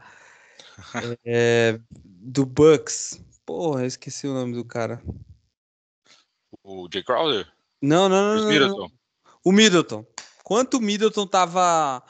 É, 1.24 1.78
do 1.94 2.46
Bucks. 2.46 3.22
Porra, 3.44 3.84
esqueci 3.84 4.26
o 4.26 4.32
nome 4.32 4.54
do 4.54 4.64
cara. 4.64 5.02
O 6.64 6.88
Jay 6.92 7.02
Crowder? 7.04 7.46
Não, 7.80 8.08
não, 8.08 8.34
não, 8.34 8.42
não, 8.42 8.48
Middleton. 8.48 8.90
O 9.44 9.52
Middleton. 9.52 10.06
Quanto 10.42 10.78
o 10.78 10.80
Middleton 10.80 11.26
tava 11.26 12.02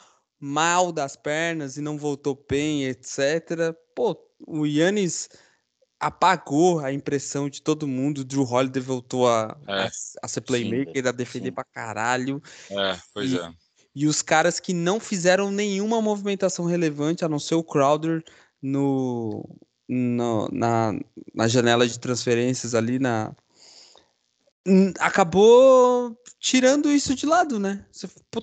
mal 0.42 0.90
das 0.90 1.14
pernas 1.14 1.76
e 1.76 1.80
não 1.80 1.96
voltou 1.96 2.44
bem, 2.50 2.84
etc. 2.84 3.72
Pô, 3.94 4.18
o 4.44 4.66
Yannis 4.66 5.28
apagou 6.00 6.80
a 6.80 6.92
impressão 6.92 7.48
de 7.48 7.62
todo 7.62 7.86
mundo. 7.86 8.24
Drew 8.24 8.42
Holiday 8.42 8.82
voltou 8.82 9.28
a, 9.28 9.56
é, 9.68 9.84
a, 9.84 9.90
a, 10.24 10.28
ser 10.28 10.40
playmaker, 10.40 11.00
sim, 11.00 11.08
a 11.08 11.12
defender 11.12 11.50
sim. 11.50 11.54
pra 11.54 11.62
caralho. 11.62 12.42
É, 12.68 12.98
pois 13.14 13.30
e, 13.30 13.38
é. 13.38 13.52
E 13.94 14.06
os 14.06 14.20
caras 14.20 14.58
que 14.58 14.74
não 14.74 14.98
fizeram 14.98 15.52
nenhuma 15.52 16.02
movimentação 16.02 16.64
relevante, 16.64 17.24
a 17.24 17.28
não 17.28 17.38
ser 17.38 17.54
o 17.54 17.62
Crowder 17.62 18.24
no, 18.60 19.48
no 19.88 20.48
na, 20.50 20.92
na 21.32 21.46
janela 21.46 21.86
de 21.86 22.00
transferências 22.00 22.74
ali 22.74 22.98
na. 22.98 23.32
Acabou 24.98 26.16
tirando 26.38 26.90
isso 26.90 27.14
de 27.14 27.26
lado, 27.26 27.58
né? 27.58 27.84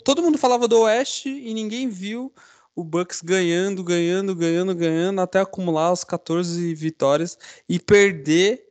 Todo 0.03 0.21
mundo 0.21 0.37
falava 0.37 0.67
do 0.67 0.81
Oeste 0.81 1.29
e 1.29 1.53
ninguém 1.53 1.89
viu 1.89 2.33
o 2.75 2.83
Bucks 2.83 3.21
ganhando, 3.21 3.83
ganhando, 3.83 4.35
ganhando, 4.35 4.75
ganhando, 4.75 5.21
até 5.21 5.39
acumular 5.39 5.91
as 5.91 6.03
14 6.03 6.73
vitórias 6.75 7.37
e 7.67 7.79
perder 7.79 8.65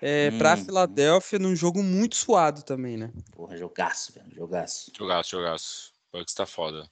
é, 0.00 0.30
hum. 0.32 0.38
para 0.38 0.54
a 0.54 0.56
Filadélfia 0.56 1.38
num 1.38 1.54
jogo 1.54 1.82
muito 1.82 2.16
suado 2.16 2.62
também, 2.62 2.96
né? 2.96 3.12
Porra, 3.32 3.56
jogaço, 3.56 4.12
velho, 4.14 4.34
jogaço. 4.34 4.90
Jogaço, 4.96 5.30
jogaço. 5.30 5.92
O 6.12 6.18
Bucks 6.18 6.34
tá 6.34 6.46
foda. 6.46 6.90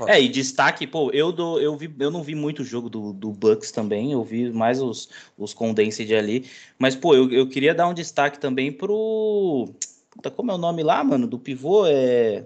Foda. 0.00 0.12
É, 0.12 0.20
e 0.20 0.28
destaque, 0.28 0.86
pô, 0.86 1.10
eu, 1.12 1.30
do, 1.30 1.60
eu, 1.60 1.76
vi, 1.76 1.94
eu 1.98 2.10
não 2.10 2.22
vi 2.22 2.34
muito 2.34 2.62
o 2.62 2.64
jogo 2.64 2.88
do, 2.88 3.12
do 3.12 3.30
Bucks 3.30 3.70
também, 3.70 4.12
eu 4.12 4.24
vi 4.24 4.50
mais 4.50 4.80
os, 4.80 5.08
os 5.36 5.52
condensed 5.52 6.12
ali, 6.12 6.50
mas, 6.78 6.96
pô, 6.96 7.14
eu, 7.14 7.30
eu 7.30 7.48
queria 7.48 7.74
dar 7.74 7.88
um 7.88 7.94
destaque 7.94 8.38
também 8.38 8.72
pro... 8.72 9.68
Puta, 10.10 10.30
como 10.30 10.50
é 10.50 10.54
o 10.54 10.58
nome 10.58 10.82
lá, 10.82 11.04
mano, 11.04 11.26
do 11.26 11.38
pivô? 11.38 11.86
É... 11.86 12.44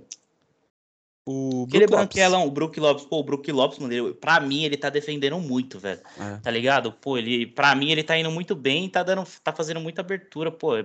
O 1.27 1.65
Aquele 1.67 1.87
branquelão, 1.87 2.47
o 2.47 2.51
Brook 2.51 2.79
Lopes, 2.79 3.07
pô, 3.07 3.21
o 3.21 3.23
Brook 3.23 3.51
Lopes, 3.51 3.79
mano, 3.79 3.95
ele, 3.95 4.13
pra 4.13 4.39
mim 4.41 4.65
ele 4.65 4.77
tá 4.77 4.91
defendendo 4.91 5.39
muito, 5.39 5.79
velho. 5.79 6.01
É. 6.21 6.37
Tá 6.37 6.51
ligado? 6.51 6.93
Pô, 6.93 7.17
ele, 7.17 7.47
pra 7.47 7.75
mim 7.75 7.91
ele 7.91 8.03
tá 8.03 8.19
indo 8.19 8.31
muito 8.31 8.55
bem, 8.55 8.91
tá 8.91 9.03
dando, 9.03 9.27
tá 9.43 9.51
fazendo 9.51 9.81
muita 9.81 10.03
abertura, 10.03 10.51
pô, 10.51 10.77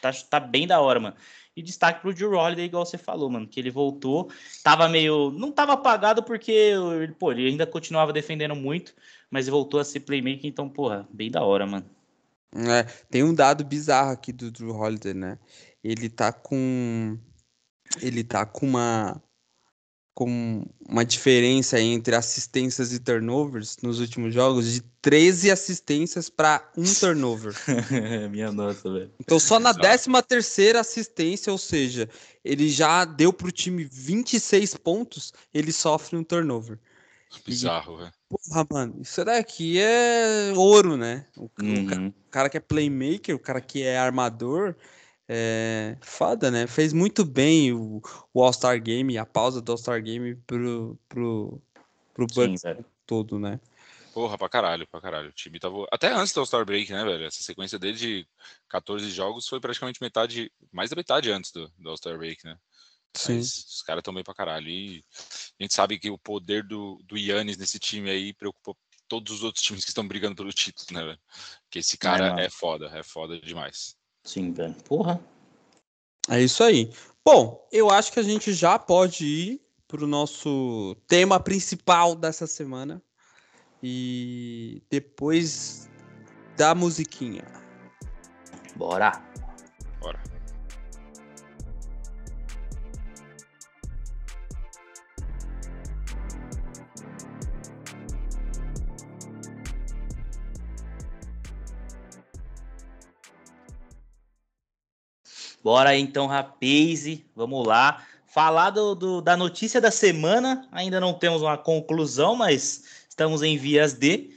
tá, 0.00 0.12
tá 0.12 0.40
bem 0.40 0.66
da 0.66 0.80
hora, 0.80 1.00
mano. 1.00 1.16
E 1.56 1.62
destaque 1.62 2.00
pro 2.00 2.14
Drew 2.14 2.32
Holiday, 2.32 2.66
igual 2.66 2.86
você 2.86 2.96
falou, 2.96 3.28
mano, 3.28 3.46
que 3.46 3.58
ele 3.58 3.70
voltou, 3.70 4.30
tava 4.62 4.88
meio, 4.88 5.32
não 5.32 5.50
tava 5.50 5.72
apagado 5.72 6.22
porque, 6.22 6.72
pô, 7.18 7.32
ele 7.32 7.48
ainda 7.48 7.66
continuava 7.66 8.12
defendendo 8.12 8.54
muito, 8.54 8.94
mas 9.28 9.48
voltou 9.48 9.80
a 9.80 9.84
ser 9.84 10.00
playmaker, 10.00 10.46
então, 10.46 10.68
porra, 10.68 11.08
bem 11.10 11.30
da 11.30 11.42
hora, 11.42 11.66
mano. 11.66 11.84
É, 12.54 12.84
tem 13.10 13.22
um 13.22 13.34
dado 13.34 13.64
bizarro 13.64 14.12
aqui 14.12 14.32
do 14.32 14.50
Drew 14.50 14.74
Holiday, 14.74 15.14
né? 15.14 15.38
Ele 15.82 16.08
tá 16.08 16.32
com 16.32 17.18
ele 18.00 18.22
tá 18.22 18.46
com 18.46 18.66
uma 18.66 19.22
com 20.18 20.64
uma 20.88 21.04
diferença 21.04 21.80
entre 21.80 22.16
assistências 22.16 22.92
e 22.92 22.98
turnovers 22.98 23.76
nos 23.80 24.00
últimos 24.00 24.34
jogos 24.34 24.72
de 24.72 24.80
13 25.00 25.48
assistências 25.48 26.28
para 26.28 26.68
um 26.76 26.82
turnover. 26.98 27.54
Minha 28.28 28.50
nossa, 28.50 28.92
velho. 28.92 29.12
Então 29.20 29.38
só 29.38 29.60
na 29.60 29.72
13 29.72 30.08
terceira 30.26 30.80
assistência, 30.80 31.52
ou 31.52 31.58
seja, 31.58 32.10
ele 32.44 32.68
já 32.68 33.04
deu 33.04 33.32
pro 33.32 33.52
time 33.52 33.84
26 33.84 34.74
pontos, 34.78 35.32
ele 35.54 35.70
sofre 35.70 36.16
um 36.16 36.24
turnover. 36.24 36.80
Bizarro, 37.46 37.98
velho. 37.98 38.12
Porra, 38.28 38.66
mano, 38.72 38.96
isso 39.00 39.24
daqui 39.24 39.78
é 39.78 40.52
ouro, 40.56 40.96
né? 40.96 41.26
O, 41.36 41.48
uhum. 41.62 42.08
o 42.08 42.30
cara 42.32 42.48
que 42.48 42.56
é 42.56 42.60
playmaker, 42.60 43.36
o 43.36 43.38
cara 43.38 43.60
que 43.60 43.84
é 43.84 43.96
armador, 43.96 44.74
é, 45.28 45.96
foda, 46.00 46.50
né? 46.50 46.66
Fez 46.66 46.92
muito 46.92 47.24
bem 47.24 47.72
o, 47.72 48.00
o 48.32 48.42
All-Star 48.42 48.80
Game, 48.80 49.18
a 49.18 49.26
pausa 49.26 49.60
do 49.60 49.72
All-Star 49.72 50.02
Game 50.02 50.34
pro, 50.46 50.98
pro, 51.08 51.60
pro 52.14 52.26
Bucks 52.26 52.62
todo, 53.06 53.38
né? 53.38 53.60
Porra, 54.14 54.38
pra 54.38 54.48
caralho, 54.48 54.86
pra 54.88 55.00
caralho. 55.00 55.28
O 55.28 55.32
time 55.32 55.60
tava. 55.60 55.86
Até 55.92 56.12
antes 56.12 56.32
do 56.32 56.40
All-Star 56.40 56.64
Break, 56.64 56.90
né, 56.90 57.04
velho? 57.04 57.24
Essa 57.24 57.42
sequência 57.42 57.78
dele 57.78 57.96
de 57.96 58.26
14 58.68 59.08
jogos 59.10 59.46
foi 59.46 59.60
praticamente 59.60 60.02
metade, 60.02 60.50
mais 60.72 60.90
da 60.90 60.96
metade 60.96 61.30
antes 61.30 61.52
do, 61.52 61.70
do 61.78 61.90
All-Star 61.90 62.16
Break, 62.16 62.44
né? 62.44 62.58
Sim. 63.14 63.36
Mas 63.36 63.64
os 63.68 63.82
caras 63.82 64.00
estão 64.00 64.14
bem 64.14 64.24
pra 64.24 64.34
caralho. 64.34 64.68
E 64.68 65.04
a 65.60 65.62
gente 65.62 65.74
sabe 65.74 65.98
que 65.98 66.10
o 66.10 66.18
poder 66.18 66.64
do, 66.64 67.00
do 67.04 67.16
Yannis 67.16 67.58
nesse 67.58 67.78
time 67.78 68.10
aí 68.10 68.32
preocupa 68.32 68.74
todos 69.06 69.32
os 69.32 69.42
outros 69.42 69.64
times 69.64 69.84
que 69.84 69.90
estão 69.90 70.06
brigando 70.06 70.36
pelo 70.36 70.52
título, 70.52 70.86
né, 70.92 71.04
velho? 71.04 71.20
Porque 71.64 71.78
esse 71.80 71.96
cara 71.96 72.40
é, 72.40 72.46
é 72.46 72.50
foda, 72.50 72.86
é 72.94 73.02
foda 73.02 73.38
demais. 73.40 73.97
Sim, 74.28 74.52
velho. 74.52 74.74
Porra. 74.84 75.18
É 76.28 76.38
isso 76.42 76.62
aí. 76.62 76.92
Bom, 77.24 77.66
eu 77.72 77.90
acho 77.90 78.12
que 78.12 78.20
a 78.20 78.22
gente 78.22 78.52
já 78.52 78.78
pode 78.78 79.24
ir 79.24 79.60
para 79.86 80.04
o 80.04 80.06
nosso 80.06 80.94
tema 81.06 81.40
principal 81.40 82.14
dessa 82.14 82.46
semana. 82.46 83.02
E 83.82 84.82
depois 84.90 85.88
da 86.58 86.74
musiquinha. 86.74 87.44
Bora! 88.76 89.12
Bora. 89.12 89.27
Bora 105.68 105.94
então, 105.94 106.26
rapaz, 106.26 107.04
vamos 107.36 107.66
lá. 107.66 108.02
Falar 108.24 108.70
do, 108.70 108.94
do, 108.94 109.20
da 109.20 109.36
notícia 109.36 109.82
da 109.82 109.90
semana, 109.90 110.66
ainda 110.72 110.98
não 110.98 111.12
temos 111.12 111.42
uma 111.42 111.58
conclusão, 111.58 112.34
mas 112.34 112.84
estamos 113.06 113.42
em 113.42 113.58
vias 113.58 113.92
de. 113.92 114.30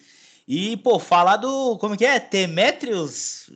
E, 0.45 0.75
pô, 0.75 0.99
falar 0.99 1.37
do. 1.37 1.77
Como 1.77 1.95
que 1.95 2.05
é? 2.05 2.19
Temetrius? 2.19 3.49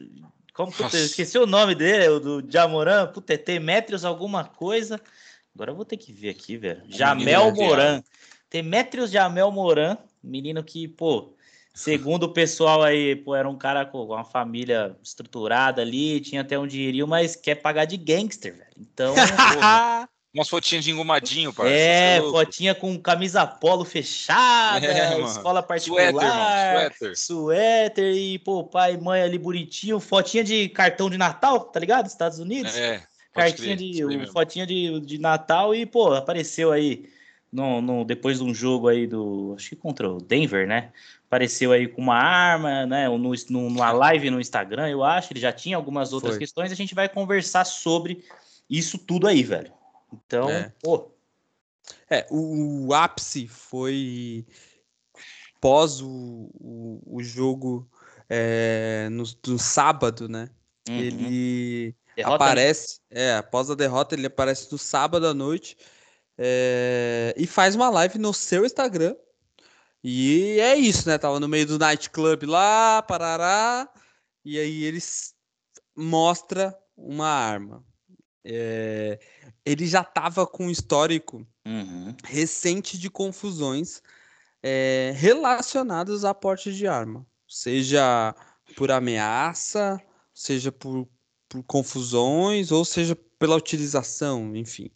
Como 0.54 0.72
que 0.72 0.84
eu 0.84 0.88
esqueci 0.88 1.38
o 1.38 1.46
nome 1.46 1.76
dele, 1.76 2.08
o 2.08 2.20
do 2.22 2.46
Jamoran. 2.50 3.08
Puta, 3.08 3.34
é 3.34 3.38
Temetrius 3.38 4.06
alguma 4.06 4.46
coisa. 4.46 4.98
Agora 5.54 5.72
eu 5.72 5.76
vou 5.76 5.84
ter 5.84 5.98
que 5.98 6.14
ver 6.14 6.30
aqui, 6.30 6.56
velho. 6.56 6.82
Jamel 6.88 7.54
Moran. 7.54 8.02
Temetrius 8.50 9.12
Jamel 9.12 9.52
Moran, 9.52 9.98
menino 10.24 10.64
que, 10.64 10.88
pô, 10.88 11.35
Segundo 11.76 12.24
o 12.24 12.30
pessoal 12.32 12.82
aí, 12.82 13.18
pô, 13.18 13.36
era 13.36 13.50
um 13.50 13.58
cara 13.58 13.86
com 13.86 14.06
uma 14.06 14.24
família 14.24 14.96
estruturada 15.04 15.82
ali, 15.82 16.22
tinha 16.22 16.40
até 16.40 16.58
um 16.58 16.66
dinheirinho, 16.66 17.06
mas 17.06 17.36
quer 17.36 17.56
pagar 17.56 17.84
de 17.84 17.98
gangster, 17.98 18.56
velho. 18.56 18.72
Então. 18.80 19.14
Umas 20.34 20.50
fotinhas 20.50 20.84
de 20.84 20.92
engomadinho, 20.92 21.54
parceiro. 21.54 21.80
É, 21.80 22.18
é 22.18 22.22
fotinha 22.22 22.76
com 22.76 22.98
camisa 23.00 23.46
polo 23.46 23.86
fechada, 23.86 24.86
é, 24.86 25.20
escola 25.22 25.64
particular, 25.64 26.12
suéter, 26.12 26.98
suéter. 26.98 27.18
suéter 27.18 28.16
e, 28.16 28.40
pô, 28.40 28.64
pai 28.64 28.96
e 28.96 28.98
mãe 28.98 29.22
ali 29.22 29.38
bonitinho, 29.38 30.00
fotinha 30.00 30.44
de 30.44 30.68
cartão 30.70 31.10
de 31.10 31.18
Natal, 31.18 31.60
tá 31.60 31.80
ligado? 31.80 32.08
Estados 32.08 32.40
Unidos. 32.40 32.76
É, 32.76 33.02
Cartinha 33.34 33.76
crer, 33.76 34.18
de, 34.18 34.32
fotinha 34.32 34.66
de, 34.66 35.00
de 35.02 35.18
Natal 35.18 35.76
e, 35.76 35.86
pô, 35.86 36.14
apareceu 36.14 36.72
aí 36.72 37.10
no, 37.52 37.82
no, 37.82 38.06
depois 38.06 38.40
de 38.40 38.44
um 38.44 38.54
jogo 38.54 38.88
aí 38.88 39.06
do, 39.08 39.54
acho 39.58 39.70
que 39.70 39.76
contra 39.76 40.10
o 40.10 40.22
Denver, 40.22 40.68
né? 40.68 40.92
Apareceu 41.36 41.74
aí 41.74 41.86
com 41.86 42.02
uma 42.02 42.16
arma, 42.16 42.86
né? 42.86 43.10
No, 43.10 43.18
no, 43.18 43.34
numa 43.50 43.92
live 43.92 44.30
no 44.30 44.40
Instagram, 44.40 44.88
eu 44.88 45.04
acho. 45.04 45.34
Ele 45.34 45.42
já 45.42 45.52
tinha 45.52 45.76
algumas 45.76 46.14
outras 46.14 46.36
Foi. 46.36 46.40
questões. 46.40 46.72
A 46.72 46.76
gente 46.76 46.96
vai 46.96 47.10
conversar 47.10 47.66
sobre 47.66 48.24
isso 48.70 48.98
tudo 48.98 49.28
aí, 49.28 49.44
velho. 49.44 49.74
Então, 50.14 50.50
é. 50.50 50.72
pô. 50.82 51.12
É, 52.10 52.26
o, 52.32 52.88
o 52.88 52.94
ápice 52.94 53.48
foi 53.48 54.46
pós 55.60 56.00
o, 56.00 56.50
o, 56.54 57.02
o 57.06 57.22
jogo 57.22 57.86
é, 58.30 59.10
no, 59.12 59.26
no, 59.46 59.60
sábado, 59.60 60.30
né? 60.30 60.50
Uhum. 60.88 60.96
Ele 60.98 61.96
derrota 62.16 62.36
aparece, 62.36 63.02
é, 63.12 63.36
após 63.36 63.70
a 63.70 63.76
derrota, 63.76 64.16
ele 64.16 64.28
aparece 64.28 64.72
no 64.72 64.78
sábado 64.78 65.28
à 65.28 65.34
noite 65.34 65.76
é, 66.38 67.34
e 67.36 67.46
faz 67.46 67.76
uma 67.76 67.90
live 67.90 68.18
no 68.18 68.34
seu 68.34 68.66
Instagram. 68.66 69.18
E 70.08 70.60
é 70.60 70.76
isso, 70.76 71.10
né? 71.10 71.18
Tava 71.18 71.40
no 71.40 71.48
meio 71.48 71.66
do 71.66 71.80
nightclub 71.80 72.46
lá, 72.46 73.02
parará, 73.02 73.92
e 74.46 74.60
aí 74.60 74.84
eles 74.84 75.34
mostra 75.96 76.78
uma 76.96 77.28
arma. 77.28 77.84
É, 78.44 79.18
ele 79.66 79.88
já 79.88 80.02
estava 80.02 80.46
com 80.46 80.68
um 80.68 80.70
histórico 80.70 81.44
uhum. 81.66 82.16
recente 82.24 83.00
de 83.00 83.10
confusões 83.10 84.04
é, 84.62 85.12
relacionadas 85.16 86.24
à 86.24 86.36
porte 86.36 86.72
de 86.72 86.86
arma, 86.86 87.26
seja 87.48 88.36
por 88.76 88.92
ameaça, 88.92 90.00
seja 90.32 90.72
por, 90.72 91.10
por 91.50 91.64
confusões, 91.64 92.72
ou 92.72 92.86
seja 92.86 93.16
pela 93.40 93.56
utilização, 93.56 94.56
enfim. 94.56 94.92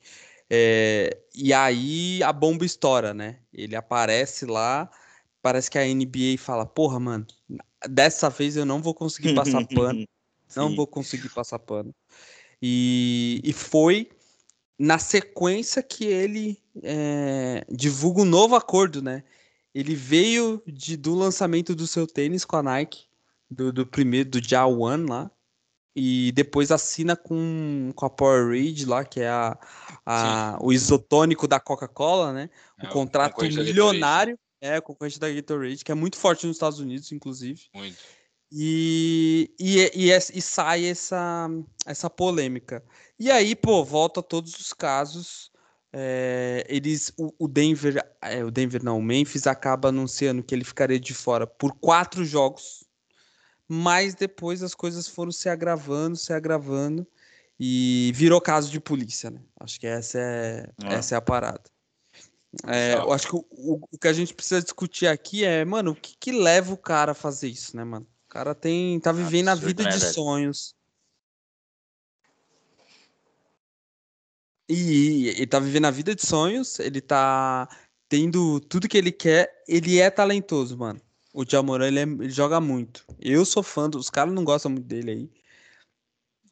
É, 0.47 1.17
e 1.33 1.51
aí 1.51 2.21
a 2.21 2.31
bomba 2.31 2.63
estoura, 2.63 3.11
né? 3.11 3.39
Ele 3.51 3.75
aparece 3.75 4.45
lá, 4.45 4.89
parece 5.41 5.69
que 5.69 5.77
a 5.77 5.85
NBA 5.85 6.37
fala: 6.37 6.65
Porra, 6.65 6.99
mano, 6.99 7.25
dessa 7.87 8.29
vez 8.29 8.55
eu 8.55 8.65
não 8.65 8.81
vou 8.81 8.93
conseguir 8.93 9.33
passar 9.33 9.65
pano. 9.67 10.05
não 10.55 10.75
vou 10.75 10.87
conseguir 10.87 11.29
passar 11.29 11.59
pano. 11.59 11.93
E, 12.61 13.41
e 13.43 13.53
foi 13.53 14.09
na 14.77 14.97
sequência 14.97 15.83
que 15.83 16.05
ele 16.05 16.57
é, 16.83 17.65
divulga 17.69 18.21
um 18.21 18.25
novo 18.25 18.55
acordo, 18.55 19.01
né? 19.01 19.23
Ele 19.73 19.93
veio 19.93 20.61
de, 20.65 20.97
do 20.97 21.13
lançamento 21.13 21.75
do 21.75 21.85
seu 21.85 22.07
tênis 22.07 22.43
com 22.43 22.55
a 22.55 22.63
Nike, 22.63 23.05
do, 23.49 23.71
do 23.71 23.85
primeiro, 23.85 24.29
do 24.29 24.41
Ja 24.41 24.65
One 24.65 25.07
lá, 25.07 25.31
e 25.95 26.31
depois 26.31 26.71
assina 26.71 27.15
com, 27.15 27.91
com 27.95 28.05
a 28.05 28.09
Powerade 28.09 28.85
lá, 28.85 29.03
que 29.03 29.19
é 29.19 29.29
a, 29.29 29.57
a 30.05 30.57
o 30.61 30.71
isotônico 30.71 31.47
da 31.47 31.59
Coca-Cola, 31.59 32.31
né? 32.31 32.49
Um 32.81 32.87
é, 32.87 32.89
contrato 32.89 33.41
milionário, 33.41 34.39
é, 34.61 34.79
concorrente 34.81 35.19
da 35.19 35.31
Gatorade, 35.31 35.83
que 35.83 35.91
é 35.91 35.95
muito 35.95 36.17
forte 36.17 36.45
nos 36.45 36.55
Estados 36.55 36.79
Unidos, 36.79 37.11
inclusive. 37.11 37.61
Muito. 37.73 37.97
E, 38.51 39.53
e, 39.59 39.79
e, 39.93 40.11
e, 40.11 40.41
sai 40.41 40.85
essa, 40.85 41.47
essa 41.85 42.09
polêmica. 42.09 42.83
E 43.17 43.29
aí, 43.29 43.55
pô, 43.55 43.83
volta 43.83 44.23
todos 44.23 44.55
os 44.59 44.73
casos. 44.73 45.51
É, 45.93 46.65
eles, 46.67 47.11
o, 47.17 47.33
o 47.39 47.47
Denver, 47.47 48.03
é, 48.21 48.43
o 48.43 48.51
Denver 48.51 48.83
não, 48.83 48.99
o 48.99 49.03
Memphis 49.03 49.47
acaba 49.47 49.89
anunciando 49.89 50.43
que 50.43 50.53
ele 50.53 50.63
ficaria 50.63 50.99
de 50.99 51.13
fora 51.13 51.47
por 51.47 51.73
quatro 51.79 52.23
jogos, 52.23 52.83
mas 53.67 54.13
depois 54.13 54.61
as 54.61 54.75
coisas 54.75 55.07
foram 55.07 55.31
se 55.31 55.49
agravando, 55.49 56.15
se 56.15 56.31
agravando 56.31 57.07
e 57.59 58.11
virou 58.15 58.39
caso 58.39 58.71
de 58.71 58.79
polícia, 58.79 59.29
né? 59.31 59.41
Acho 59.59 59.79
que 59.79 59.87
essa 59.87 60.19
é, 60.19 60.69
ah. 60.83 60.93
essa 60.93 61.15
é 61.15 61.17
a 61.17 61.21
parada. 61.21 61.63
É, 62.67 62.95
eu 62.95 63.13
acho 63.13 63.27
que 63.27 63.35
o, 63.35 63.45
o, 63.91 63.97
que 63.97 64.07
a 64.07 64.13
gente 64.13 64.33
precisa 64.33 64.61
discutir 64.61 65.07
aqui 65.07 65.43
é, 65.43 65.63
mano, 65.63 65.91
o 65.91 65.95
que, 65.95 66.15
que 66.19 66.31
leva 66.31 66.73
o 66.73 66.77
cara 66.77 67.11
a 67.11 67.15
fazer 67.15 67.47
isso, 67.47 67.77
né, 67.77 67.83
mano? 67.83 68.07
O 68.25 68.29
cara 68.29 68.55
tem, 68.55 68.99
tá 68.99 69.11
vivendo 69.11 69.49
Absurdo, 69.49 69.65
a 69.65 69.67
vida 69.67 69.83
né, 69.83 69.89
de 69.91 69.99
velho? 69.99 70.13
sonhos. 70.13 70.75
E 74.67 75.29
ele 75.29 75.47
tá 75.47 75.59
vivendo 75.59 75.85
a 75.85 75.91
vida 75.91 76.13
de 76.13 76.25
sonhos, 76.25 76.79
ele 76.79 77.01
tá 77.01 77.67
tendo 78.07 78.59
tudo 78.59 78.87
que 78.87 78.97
ele 78.97 79.11
quer, 79.11 79.63
ele 79.67 79.99
é 79.99 80.09
talentoso, 80.09 80.77
mano. 80.77 81.01
O 81.33 81.45
Jamoran, 81.47 81.87
ele, 81.87 81.99
é, 81.99 82.03
ele 82.03 82.29
joga 82.29 82.59
muito. 82.59 83.05
Eu 83.19 83.45
sou 83.45 83.61
fã, 83.61 83.89
dos 83.89 84.05
os 84.05 84.09
caras 84.09 84.33
não 84.33 84.43
gostam 84.43 84.71
muito 84.71 84.85
dele 84.85 85.11
aí. 85.11 85.29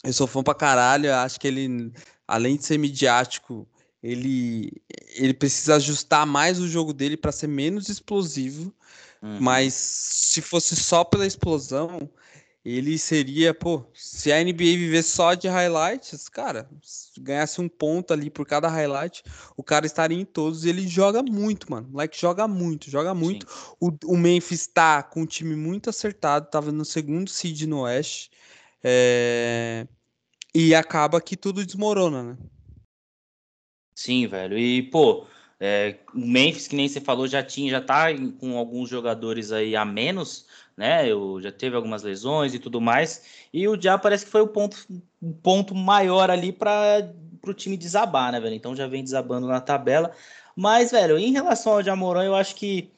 Eu 0.03 0.13
sou 0.13 0.27
fã 0.27 0.43
pra 0.43 0.53
caralho, 0.53 1.13
acho 1.13 1.39
que 1.39 1.47
ele, 1.47 1.91
além 2.27 2.55
de 2.55 2.65
ser 2.65 2.77
midiático, 2.77 3.67
ele, 4.01 4.71
ele 5.15 5.33
precisa 5.33 5.75
ajustar 5.75 6.25
mais 6.25 6.59
o 6.59 6.67
jogo 6.67 6.93
dele 6.93 7.17
para 7.17 7.31
ser 7.31 7.47
menos 7.47 7.89
explosivo 7.89 8.73
Uhum. 9.21 9.39
Mas 9.39 9.73
se 9.73 10.41
fosse 10.41 10.75
só 10.75 11.03
pela 11.03 11.25
explosão, 11.25 12.09
ele 12.63 12.97
seria, 12.97 13.53
pô, 13.53 13.83
se 13.93 14.31
a 14.31 14.43
NBA 14.43 14.55
vivesse 14.55 15.11
só 15.11 15.33
de 15.33 15.47
highlights, 15.47 16.27
cara, 16.29 16.69
se 16.83 17.19
ganhasse 17.19 17.61
um 17.61 17.69
ponto 17.69 18.13
ali 18.13 18.29
por 18.29 18.45
cada 18.45 18.67
highlight, 18.67 19.23
o 19.55 19.63
cara 19.63 19.85
estaria 19.85 20.19
em 20.19 20.25
todos 20.25 20.65
e 20.65 20.69
ele 20.69 20.87
joga 20.87 21.23
muito, 21.23 21.71
mano. 21.71 21.87
O 21.87 21.91
moleque 21.91 22.19
joga 22.19 22.47
muito, 22.47 22.89
joga 22.89 23.13
muito. 23.13 23.47
O, 23.79 23.91
o, 24.05 24.17
Memphis 24.17 24.67
tá 24.67 25.01
com 25.01 25.21
um 25.21 25.25
time 25.25 25.55
muito 25.55 25.89
acertado, 25.89 26.49
tava 26.49 26.71
no 26.71 26.85
segundo 26.85 27.29
seed 27.29 27.63
no 27.63 27.81
Oeste. 27.81 28.29
É... 28.83 29.87
E 30.53 30.73
acaba 30.73 31.21
que 31.21 31.37
tudo 31.37 31.65
desmorona, 31.65 32.23
né? 32.23 32.37
Sim, 33.97 34.27
velho. 34.27 34.55
E, 34.55 34.83
pô, 34.83 35.25
é, 35.59 35.95
o 36.13 36.19
Memphis, 36.19 36.67
que 36.67 36.75
nem 36.75 36.87
você 36.87 37.01
falou, 37.01 37.27
já 37.27 37.41
tinha, 37.41 37.71
já 37.71 37.81
tá 37.81 38.05
com 38.39 38.55
alguns 38.55 38.89
jogadores 38.89 39.51
aí 39.51 39.75
a 39.75 39.83
menos, 39.83 40.45
né? 40.77 41.11
Eu, 41.11 41.41
já 41.41 41.51
teve 41.51 41.75
algumas 41.75 42.03
lesões 42.03 42.53
e 42.53 42.59
tudo 42.59 42.79
mais. 42.79 43.23
E 43.51 43.67
o 43.67 43.79
Já 43.81 43.97
parece 43.97 44.23
que 44.25 44.31
foi 44.31 44.41
o 44.41 44.47
ponto, 44.47 44.77
o 45.19 45.33
ponto 45.33 45.73
maior 45.73 46.29
ali 46.29 46.53
para 46.53 47.11
o 47.43 47.53
time 47.55 47.75
desabar, 47.75 48.31
né, 48.31 48.39
velho? 48.39 48.53
Então 48.53 48.75
já 48.75 48.85
vem 48.85 49.03
desabando 49.03 49.47
na 49.47 49.59
tabela. 49.59 50.11
Mas, 50.55 50.91
velho, 50.91 51.17
em 51.17 51.31
relação 51.31 51.73
ao 51.73 51.83
Jamoran, 51.83 52.23
eu 52.23 52.35
acho 52.35 52.55
que. 52.55 52.91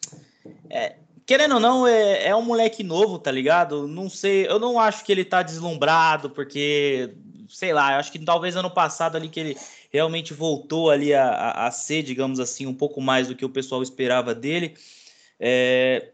É, 0.70 0.98
querendo 1.26 1.56
ou 1.56 1.60
não, 1.62 1.88
é, 1.88 2.28
é 2.28 2.36
um 2.36 2.42
moleque 2.42 2.84
novo, 2.84 3.18
tá 3.18 3.32
ligado? 3.32 3.88
Não 3.88 4.10
sei, 4.10 4.48
eu 4.48 4.60
não 4.60 4.78
acho 4.78 5.06
que 5.06 5.14
ele 5.14 5.24
tá 5.24 5.44
deslumbrado, 5.44 6.30
porque, 6.30 7.16
sei 7.50 7.74
lá, 7.74 7.98
acho 7.98 8.12
que 8.12 8.20
talvez 8.20 8.56
ano 8.56 8.70
passado 8.70 9.16
ali 9.16 9.28
que 9.28 9.40
ele 9.40 9.58
realmente 9.92 10.34
voltou 10.34 10.90
ali 10.90 11.14
a, 11.14 11.28
a, 11.28 11.68
a, 11.68 11.72
ser, 11.72 12.04
digamos 12.04 12.40
assim, 12.40 12.66
um 12.66 12.74
pouco 12.74 13.02
mais 13.02 13.28
do 13.28 13.36
que 13.36 13.46
o 13.46 13.50
pessoal 13.50 13.82
esperava 13.82 14.34
dele. 14.36 14.76
É, 15.40 16.12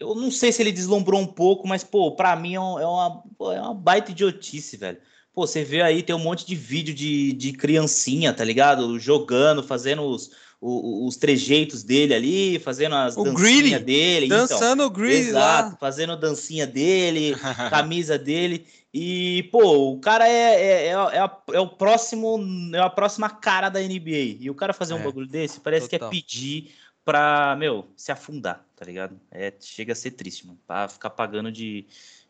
eu 0.00 0.14
não 0.14 0.30
sei 0.30 0.50
se 0.50 0.62
ele 0.62 0.72
deslumbrou 0.72 1.20
um 1.20 1.26
pouco, 1.26 1.66
mas, 1.68 1.84
pô, 1.84 2.12
pra 2.12 2.34
mim 2.34 2.54
é, 2.54 2.60
um, 2.60 2.78
é 2.78 2.86
uma, 2.86 3.22
é 3.54 3.60
uma 3.60 3.74
baita 3.74 4.10
idiotice, 4.10 4.76
velho. 4.76 4.98
Pô, 5.32 5.46
você 5.46 5.64
vê 5.64 5.80
aí, 5.80 6.02
tem 6.02 6.14
um 6.14 6.18
monte 6.18 6.44
de 6.44 6.54
vídeo 6.54 6.94
de, 6.94 7.32
de 7.32 7.52
criancinha, 7.52 8.34
tá 8.34 8.44
ligado? 8.44 8.98
Jogando, 8.98 9.62
fazendo 9.62 10.02
os, 10.02 10.30
os, 10.62 11.08
os 11.08 11.16
trejeitos 11.16 11.82
dele 11.82 12.14
ali, 12.14 12.58
fazendo 12.60 12.94
as 12.94 13.16
o 13.16 13.24
dancinhas 13.24 13.82
dele. 13.82 14.26
Então. 14.26 14.38
Dançando 14.38 14.74
então, 14.74 14.86
o 14.86 14.90
greedy 14.90 15.28
Exato, 15.28 15.70
lá. 15.70 15.76
fazendo 15.76 16.16
dancinha 16.16 16.66
dele, 16.66 17.34
camisa 17.68 18.16
dele. 18.16 18.64
E, 18.94 19.48
pô, 19.50 19.92
o 19.92 19.98
cara 19.98 20.28
é, 20.28 20.32
é, 20.32 20.86
é, 20.86 20.88
é, 20.90 21.18
a, 21.18 21.38
é, 21.52 21.60
o 21.60 21.66
próximo, 21.66 22.38
é 22.72 22.78
a 22.78 22.88
próxima 22.88 23.28
cara 23.28 23.68
da 23.68 23.80
NBA. 23.80 24.38
E 24.38 24.48
o 24.48 24.54
cara 24.54 24.72
fazer 24.72 24.94
um 24.94 25.00
é, 25.00 25.02
bagulho 25.02 25.26
desse 25.26 25.58
parece 25.58 25.88
total. 25.88 26.10
que 26.10 26.16
é 26.16 26.20
pedir 26.20 26.74
pra, 27.04 27.56
meu, 27.56 27.88
se 27.96 28.12
afundar, 28.12 28.64
tá 28.76 28.84
ligado? 28.84 29.18
É, 29.32 29.52
chega 29.58 29.94
a 29.94 29.96
ser 29.96 30.12
triste, 30.12 30.46
mano. 30.46 30.60
Pra 30.64 30.88
ficar 30.88 31.10
pagando 31.10 31.50
de, 31.50 31.86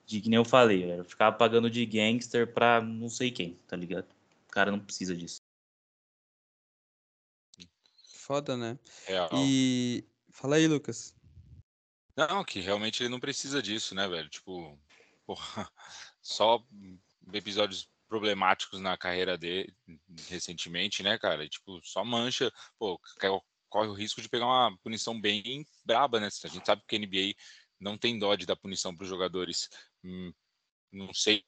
de 0.06 0.22
que 0.22 0.30
nem 0.30 0.38
eu 0.38 0.44
falei, 0.44 0.86
velho. 0.86 1.04
Ficar 1.04 1.32
pagando 1.32 1.68
de 1.68 1.84
gangster 1.84 2.46
pra 2.46 2.80
não 2.80 3.10
sei 3.10 3.30
quem, 3.30 3.58
tá 3.68 3.76
ligado? 3.76 4.06
O 4.48 4.52
cara 4.52 4.70
não 4.70 4.78
precisa 4.78 5.14
disso. 5.14 5.41
Foda, 8.32 8.56
né? 8.56 8.78
Real. 9.06 9.28
E. 9.34 10.08
Fala 10.30 10.56
aí, 10.56 10.66
Lucas. 10.66 11.14
Não, 12.16 12.42
que 12.42 12.60
realmente 12.60 13.02
ele 13.02 13.10
não 13.10 13.20
precisa 13.20 13.62
disso, 13.62 13.94
né, 13.94 14.08
velho? 14.08 14.26
Tipo, 14.30 14.80
porra 15.26 15.70
só 16.22 16.64
episódios 17.30 17.90
problemáticos 18.08 18.80
na 18.80 18.96
carreira 18.96 19.36
dele 19.36 19.70
recentemente, 20.30 21.02
né, 21.02 21.18
cara? 21.18 21.44
E, 21.44 21.48
tipo, 21.50 21.78
só 21.84 22.02
mancha, 22.02 22.50
pô, 22.78 22.98
corre 23.68 23.88
o 23.88 23.92
risco 23.92 24.22
de 24.22 24.30
pegar 24.30 24.46
uma 24.46 24.78
punição 24.78 25.20
bem 25.20 25.66
braba, 25.84 26.18
né? 26.18 26.28
A 26.42 26.48
gente 26.48 26.64
sabe 26.64 26.82
que 26.88 26.96
a 26.96 26.98
NBA 26.98 27.34
não 27.78 27.98
tem 27.98 28.18
dó 28.18 28.34
de 28.34 28.46
dar 28.46 28.56
punição 28.56 28.96
para 28.96 29.04
os 29.04 29.10
jogadores. 29.10 29.68
Hum, 30.02 30.32
não 30.90 31.12
sei 31.12 31.44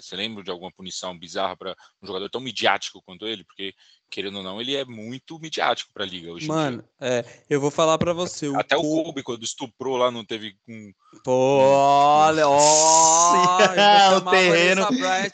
você 0.00 0.16
lembra 0.16 0.42
de 0.42 0.50
alguma 0.50 0.72
punição 0.72 1.18
bizarra 1.18 1.56
para 1.56 1.76
um 2.02 2.06
jogador 2.06 2.28
tão 2.30 2.40
midiático 2.40 3.02
quanto 3.02 3.26
ele? 3.26 3.44
Porque, 3.44 3.74
querendo 4.10 4.38
ou 4.38 4.42
não, 4.42 4.60
ele 4.60 4.74
é 4.74 4.84
muito 4.84 5.38
midiático 5.38 5.92
para 5.92 6.02
a 6.04 6.06
liga 6.06 6.32
hoje 6.32 6.46
Mano, 6.46 6.82
é, 7.00 7.24
eu 7.48 7.60
vou 7.60 7.70
falar 7.70 7.96
para 7.98 8.12
você. 8.12 8.48
Até 8.56 8.76
o, 8.76 8.80
o 8.80 9.04
Kobe, 9.04 9.22
quando 9.22 9.44
estuprou 9.44 9.96
lá, 9.96 10.10
não 10.10 10.24
teve 10.24 10.56
um. 10.68 10.92
Pô, 11.22 11.32
olha, 11.32 12.48
olha! 12.48 13.68
o 14.18 14.20
terreno. 14.30 14.86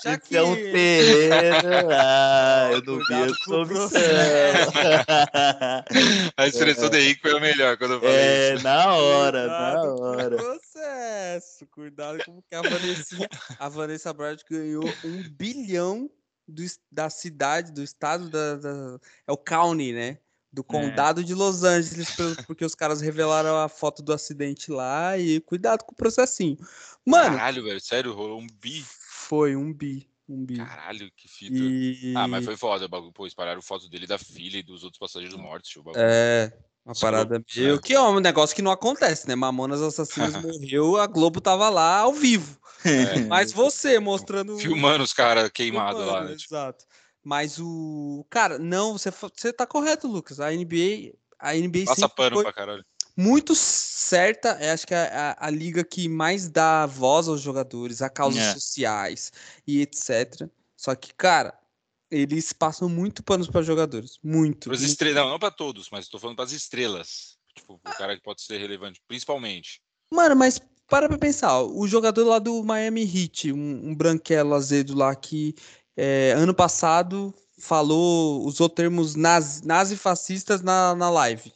Aqui. 0.07 0.37
É 0.37 0.43
um 0.43 0.55
terreno. 0.55 1.89
Ah, 1.91 2.69
eu 2.73 2.83
não 2.83 2.99
vi, 2.99 3.15
eu 3.15 3.33
A 6.37 6.47
expressão 6.47 6.87
é. 6.87 6.91
do 6.91 6.97
Henrique 6.97 7.23
foi 7.23 7.37
a 7.37 7.41
melhor 7.41 7.77
quando 7.77 7.95
eu 7.95 8.01
falei. 8.01 8.17
É, 8.17 8.55
isso. 8.55 8.63
na 8.65 8.95
hora, 8.95 9.41
Cuidado 9.41 9.75
na 9.75 9.83
hora. 9.95 10.37
Processo. 10.37 11.67
Cuidado 11.71 12.25
com 12.25 12.43
que 12.43 12.55
a 12.55 12.63
Vanessa, 12.63 13.29
a 13.59 13.69
Vanessa 13.69 14.13
Bryant 14.13 14.39
ganhou 14.49 14.85
um 15.05 15.23
bilhão 15.31 16.09
do, 16.47 16.63
da 16.91 17.11
cidade, 17.11 17.73
do 17.73 17.83
estado 17.83 18.29
da, 18.29 18.57
da, 18.57 18.99
É 19.27 19.33
o 19.33 19.37
county, 19.37 19.93
né? 19.93 20.19
Do 20.53 20.63
é. 20.63 20.65
condado 20.65 21.21
é. 21.21 21.25
de 21.25 21.35
Los 21.35 21.65
Angeles, 21.65 22.09
porque 22.47 22.65
os 22.65 22.75
caras 22.75 23.01
revelaram 23.01 23.57
a 23.57 23.69
foto 23.69 24.03
do 24.03 24.13
acidente 24.13 24.71
lá 24.71 25.19
e 25.19 25.41
cuidado 25.41 25.85
com 25.85 25.93
o 25.93 25.97
processinho. 25.97 26.57
Mano. 27.05 27.37
Caralho, 27.37 27.65
velho, 27.65 27.81
sério, 27.81 28.13
rolou 28.13 28.41
um 28.41 28.47
bi. 28.47 28.85
Foi 28.85 29.57
um 29.57 29.73
bi. 29.73 30.09
Um 30.29 30.45
bi. 30.45 30.57
Caralho, 30.57 31.11
que 31.17 31.29
fita. 31.29 31.57
E... 31.57 32.15
Ah, 32.17 32.27
mas 32.27 32.45
foi 32.45 32.57
foda 32.57 32.87
o 32.87 32.89
bagulho. 32.89 33.13
Pô, 33.13 33.27
espalharam 33.27 33.61
foto 33.61 33.89
dele 33.89 34.07
da 34.07 34.19
filha 34.19 34.59
e 34.59 34.63
dos 34.63 34.85
outros 34.85 34.99
passageiros 34.99 35.37
mortos. 35.37 35.75
É, 35.97 36.53
uma 36.85 36.95
parada 36.95 37.43
meio. 37.57 37.81
Que 37.81 37.95
é 37.95 38.01
um 38.01 38.21
negócio 38.21 38.55
que 38.55 38.63
não 38.63 38.71
acontece, 38.71 39.27
né? 39.27 39.35
Mamonas 39.35 39.81
Assassinas 39.81 40.35
morreu, 40.43 40.97
a 40.97 41.07
Globo 41.07 41.41
tava 41.41 41.69
lá 41.69 41.99
ao 41.99 42.13
vivo. 42.13 42.59
É. 42.85 43.21
Mas 43.21 43.53
você 43.53 43.99
mostrando. 43.99 44.59
Filmando 44.59 45.03
os 45.03 45.13
caras 45.13 45.51
queimados 45.51 46.05
lá, 46.05 46.25
né? 46.25 46.37
Tipo... 46.37 46.55
Exato. 46.55 46.85
Mas 47.23 47.59
o. 47.59 48.27
Cara, 48.29 48.59
não, 48.59 48.93
você, 48.93 49.11
você 49.11 49.53
tá 49.53 49.67
correto, 49.67 50.07
Lucas. 50.07 50.39
A 50.41 50.51
NBA. 50.51 51.15
A 51.39 51.55
NBA 51.55 51.85
Passa 51.87 52.09
pano 52.09 52.43
pra 52.43 52.53
caralho. 52.53 52.85
Muito 53.17 53.55
certa, 53.55 54.51
é, 54.61 54.73
acho 54.73 54.87
que 54.87 54.95
é 54.95 55.07
a, 55.07 55.37
a, 55.39 55.49
liga 55.49 55.85
que 55.85 56.09
mais 56.09 56.49
dá 56.49 56.85
voz 56.85 57.29
aos 57.29 57.41
jogadores, 57.41 58.03
a 58.03 58.11
causas 58.11 58.43
é. 58.43 58.53
sociais 58.53 59.33
e 59.65 59.81
etc. 59.83 60.49
Só 60.77 60.97
que, 60.97 61.15
cara, 61.15 61.55
eles 62.11 62.53
passam 62.53 62.89
muito 62.89 63.23
panos 63.23 63.49
para 63.49 63.63
jogadores. 63.63 64.19
Muito. 64.23 64.69
Para 64.69 64.77
estrelas, 64.77 65.25
não, 65.25 65.31
não 65.31 65.39
para 65.39 65.51
todos, 65.51 65.89
mas 65.91 66.05
estou 66.05 66.21
falando 66.21 66.37
para 66.37 66.45
as 66.45 66.53
estrelas. 66.53 67.37
Tipo, 67.55 67.75
o 67.75 67.79
cara 67.79 68.17
que 68.17 68.23
pode 68.23 68.43
ser 68.43 68.59
relevante, 68.59 69.01
principalmente. 69.07 69.81
Mano, 70.13 70.37
mas 70.37 70.61
para 70.89 71.09
pra 71.09 71.19
pensar. 71.19 71.63
O 71.63 71.87
jogador 71.87 72.25
lá 72.25 72.39
do 72.39 72.63
Miami 72.63 73.03
Heat, 73.03 73.53
um, 73.53 73.91
um 73.91 73.95
branquelo 73.95 74.55
azedo 74.55 74.95
lá 74.95 75.15
que 75.15 75.55
é, 75.97 76.33
ano 76.37 76.55
passado 76.55 77.35
falou, 77.59 78.45
usou 78.45 78.69
termos 78.69 79.15
nazi, 79.15 79.65
nazifascistas 79.65 80.61
na, 80.61 80.95
na 80.95 81.09
live. 81.11 81.53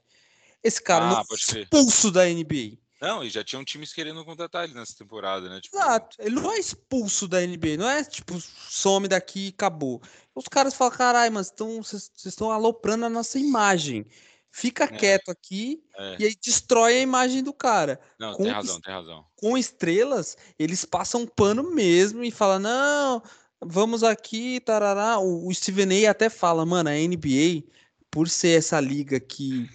Esse 0.63 0.83
cara 0.83 1.05
ah, 1.05 1.09
não 1.09 1.25
foi 1.25 1.37
expulso 1.37 2.11
da 2.11 2.25
NBA. 2.25 2.79
Não, 3.01 3.23
e 3.23 3.31
já 3.31 3.45
tinham 3.45 3.65
times 3.65 3.93
querendo 3.93 4.25
contratar 4.25 4.65
ele 4.65 4.75
nessa 4.75 4.97
temporada, 4.97 5.49
né? 5.49 5.61
Tipo... 5.61 5.77
Exato. 5.77 6.17
Ele 6.19 6.35
não 6.35 6.53
é 6.53 6.59
expulso 6.59 7.29
da 7.29 7.41
NBA, 7.41 7.77
não 7.79 7.89
é 7.89 8.03
tipo, 8.03 8.41
some 8.41 9.07
daqui 9.07 9.47
e 9.47 9.49
acabou. 9.49 10.03
Os 10.35 10.49
caras 10.49 10.75
falam, 10.75 10.97
caralho, 10.97 11.33
mas 11.33 11.53
vocês 11.57 12.11
estão 12.25 12.51
aloprando 12.51 13.05
a 13.05 13.11
nossa 13.11 13.39
imagem. 13.39 14.05
Fica 14.51 14.85
é. 14.85 14.89
quieto 14.89 15.31
aqui 15.31 15.81
é. 15.97 16.17
e 16.19 16.25
aí 16.25 16.37
destrói 16.43 16.95
a 16.95 17.03
imagem 17.03 17.43
do 17.45 17.53
cara. 17.53 18.01
Não, 18.19 18.35
com 18.35 18.43
tem 18.43 18.53
razão, 18.53 18.81
tem 18.81 18.93
razão. 18.93 19.25
Com 19.37 19.57
estrelas, 19.57 20.37
eles 20.59 20.85
passam 20.85 21.27
pano 21.27 21.63
mesmo 21.73 22.25
e 22.25 22.31
falam, 22.33 22.59
não, 22.59 23.23
vamos 23.61 24.03
aqui, 24.03 24.59
tarará. 24.61 25.19
O, 25.19 25.47
o 25.47 25.55
Steven 25.55 26.07
A 26.07 26.11
até 26.11 26.29
fala, 26.29 26.67
mano, 26.67 26.91
a 26.91 26.95
NBA, 26.95 27.63
por 28.11 28.29
ser 28.29 28.59
essa 28.59 28.81
liga 28.81 29.21
que 29.21 29.71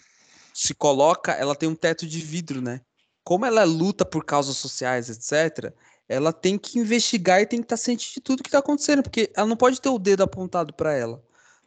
se 0.53 0.73
coloca, 0.73 1.31
ela 1.31 1.55
tem 1.55 1.69
um 1.69 1.75
teto 1.75 2.05
de 2.05 2.19
vidro, 2.19 2.61
né? 2.61 2.81
Como 3.23 3.45
ela 3.45 3.63
luta 3.63 4.05
por 4.05 4.25
causas 4.25 4.57
sociais, 4.57 5.09
etc., 5.09 5.73
ela 6.07 6.33
tem 6.33 6.57
que 6.57 6.79
investigar 6.79 7.41
e 7.41 7.45
tem 7.45 7.59
que 7.59 7.65
estar 7.65 7.77
tá 7.77 7.81
ciente 7.81 8.13
de 8.13 8.21
tudo 8.21 8.43
que 8.43 8.49
está 8.49 8.59
acontecendo, 8.59 9.01
porque 9.01 9.31
ela 9.35 9.47
não 9.47 9.55
pode 9.55 9.79
ter 9.79 9.89
o 9.89 9.97
dedo 9.97 10.23
apontado 10.23 10.73
para 10.73 10.93
ela, 10.93 11.23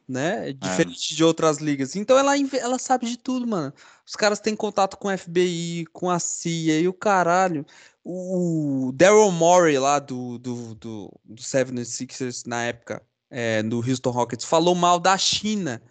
né? 0.07 0.51
É. 0.51 0.53
Diferente 0.53 1.13
é. 1.13 1.17
de 1.17 1.25
outras 1.25 1.59
ligas. 1.59 1.97
Então 1.97 2.19
ela, 2.19 2.35
ela 2.37 2.79
sabe 2.79 3.07
de 3.07 3.17
tudo, 3.17 3.47
mano. 3.47 3.73
Os 4.07 4.15
caras 4.15 4.39
têm 4.39 4.55
contato 4.55 4.97
com 4.99 5.09
o 5.09 5.19
FBI, 5.19 5.87
com 5.93 6.11
a 6.11 6.19
CIA 6.19 6.81
e 6.81 6.89
o 6.89 6.93
caralho. 6.93 7.65
O 8.05 8.93
Daryl 8.95 9.33
Morey 9.33 9.79
lá 9.79 9.99
do, 9.99 10.39
do, 10.39 10.75
do, 10.77 11.21
do 11.25 11.43
76ers 11.43 12.47
na 12.47 12.63
época, 12.65 13.03
é, 13.31 13.63
do 13.63 13.79
Houston 13.79 14.11
Rockets, 14.11 14.45
falou 14.45 14.75
mal 14.75 15.01
da 15.01 15.19
China. 15.19 15.83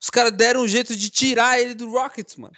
Os 0.00 0.10
caras 0.10 0.30
deram 0.32 0.62
um 0.62 0.68
jeito 0.68 0.94
de 0.94 1.10
tirar 1.10 1.58
ele 1.58 1.74
do 1.74 1.90
Rockets, 1.90 2.36
mano. 2.36 2.54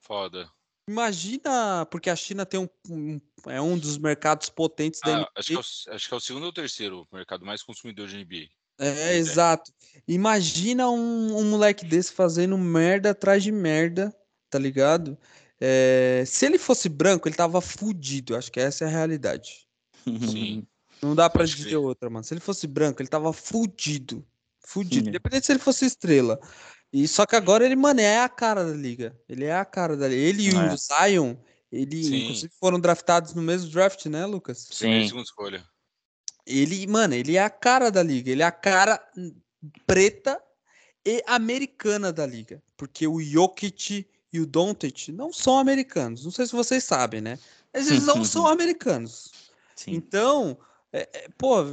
Foda. 0.00 0.48
Imagina, 0.88 1.86
porque 1.90 2.10
a 2.10 2.16
China 2.16 2.44
tem 2.44 2.58
um, 2.58 2.68
um 2.90 3.20
é 3.46 3.60
um 3.60 3.78
dos 3.78 3.98
mercados 3.98 4.48
potentes 4.48 5.00
da 5.00 5.20
NBA. 5.20 5.28
Acho 5.36 5.48
que, 5.48 5.54
é 5.54 5.58
o, 5.58 5.94
acho 5.94 6.08
que 6.08 6.14
é 6.14 6.16
o 6.16 6.20
segundo 6.20 6.44
ou 6.44 6.52
terceiro 6.52 7.06
mercado 7.12 7.44
mais 7.44 7.62
consumidor 7.62 8.08
de 8.08 8.16
NBA. 8.16 8.48
É, 8.78 9.12
é, 9.12 9.16
exato. 9.16 9.72
Imagina 10.08 10.88
um, 10.90 11.36
um, 11.36 11.44
moleque 11.50 11.84
desse 11.84 12.12
fazendo 12.12 12.58
merda 12.58 13.10
atrás 13.10 13.42
de 13.42 13.52
merda, 13.52 14.14
tá 14.50 14.58
ligado? 14.58 15.16
É, 15.60 16.24
se 16.26 16.46
ele 16.46 16.58
fosse 16.58 16.88
branco, 16.88 17.28
ele 17.28 17.36
tava 17.36 17.60
fudido. 17.60 18.36
Acho 18.36 18.50
que 18.50 18.58
essa 18.58 18.84
é 18.84 18.88
a 18.88 18.90
realidade. 18.90 19.68
Sim. 20.04 20.66
Não 21.00 21.14
dá 21.14 21.28
pra 21.28 21.44
dizer 21.44 21.76
outra, 21.76 22.08
mano. 22.08 22.24
Se 22.24 22.34
ele 22.34 22.40
fosse 22.40 22.66
branco, 22.66 23.02
ele 23.02 23.08
tava 23.08 23.32
fudido. 23.32 24.24
Fudido. 24.60 25.08
Independente 25.08 25.46
se 25.46 25.52
ele 25.52 25.58
fosse 25.58 25.84
estrela. 25.84 26.40
E 26.92 27.08
só 27.08 27.24
que 27.24 27.34
agora 27.34 27.64
ele, 27.64 27.74
mano, 27.74 28.00
é 28.00 28.20
a 28.20 28.28
cara 28.28 28.64
da 28.64 28.74
liga. 28.74 29.18
Ele 29.28 29.44
é 29.44 29.54
a 29.54 29.64
cara 29.64 29.96
da 29.96 30.06
liga. 30.06 30.20
Ele 30.20 30.48
e 30.48 30.54
o 30.54 30.60
é. 30.60 30.76
Zion, 30.76 31.34
ele, 31.70 32.04
Sim. 32.04 32.16
inclusive, 32.16 32.52
foram 32.60 32.78
draftados 32.78 33.32
no 33.32 33.40
mesmo 33.40 33.70
draft, 33.70 34.04
né, 34.06 34.26
Lucas? 34.26 34.68
Sim. 34.70 35.06
Segunda 35.06 35.24
escolha. 35.24 35.64
Ele, 36.46 36.86
mano, 36.86 37.14
ele 37.14 37.36
é 37.36 37.42
a 37.42 37.48
cara 37.48 37.90
da 37.90 38.02
liga. 38.02 38.30
Ele 38.30 38.42
é 38.42 38.46
a 38.46 38.52
cara 38.52 39.02
preta 39.86 40.38
e 41.06 41.22
americana 41.26 42.12
da 42.12 42.26
liga. 42.26 42.62
Porque 42.76 43.06
o 43.06 43.20
Jokic 43.22 44.06
e 44.32 44.40
o 44.40 44.46
Doncic 44.46 45.08
não 45.08 45.32
são 45.32 45.58
americanos. 45.58 46.24
Não 46.24 46.30
sei 46.30 46.46
se 46.46 46.52
vocês 46.52 46.84
sabem, 46.84 47.20
né? 47.20 47.38
Mas 47.72 47.90
eles 47.90 48.04
não 48.04 48.22
são 48.24 48.46
americanos. 48.46 49.30
Sim. 49.74 49.92
Então, 49.92 50.58
é, 50.92 51.08
é, 51.12 51.28
pô, 51.38 51.64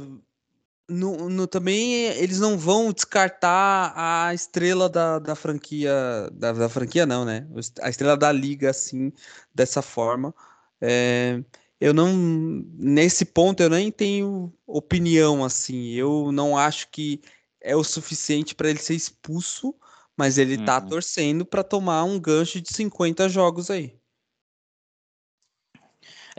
no, 0.90 1.30
no, 1.30 1.46
também 1.46 1.94
eles 1.94 2.40
não 2.40 2.58
vão 2.58 2.92
descartar 2.92 3.92
a 3.96 4.34
estrela 4.34 4.88
da, 4.88 5.18
da 5.18 5.34
franquia. 5.34 5.92
Da, 6.32 6.52
da, 6.52 6.68
franquia, 6.68 7.06
não, 7.06 7.24
né? 7.24 7.46
A 7.80 7.88
estrela 7.88 8.16
da 8.16 8.32
liga, 8.32 8.70
assim, 8.70 9.12
dessa 9.54 9.80
forma. 9.80 10.34
É, 10.80 11.42
eu 11.80 11.94
não. 11.94 12.12
Nesse 12.76 13.24
ponto, 13.24 13.62
eu 13.62 13.70
nem 13.70 13.90
tenho 13.92 14.52
opinião, 14.66 15.44
assim. 15.44 15.92
Eu 15.92 16.32
não 16.32 16.58
acho 16.58 16.88
que 16.90 17.20
é 17.60 17.76
o 17.76 17.84
suficiente 17.84 18.54
para 18.54 18.70
ele 18.70 18.80
ser 18.80 18.94
expulso, 18.94 19.74
mas 20.16 20.38
ele 20.38 20.56
tá 20.56 20.60
uhum. 20.60 20.66
tá 20.66 20.80
torcendo 20.80 21.46
para 21.46 21.62
tomar 21.62 22.04
um 22.04 22.18
gancho 22.18 22.60
de 22.60 22.74
50 22.74 23.28
jogos 23.28 23.70
aí. 23.70 23.99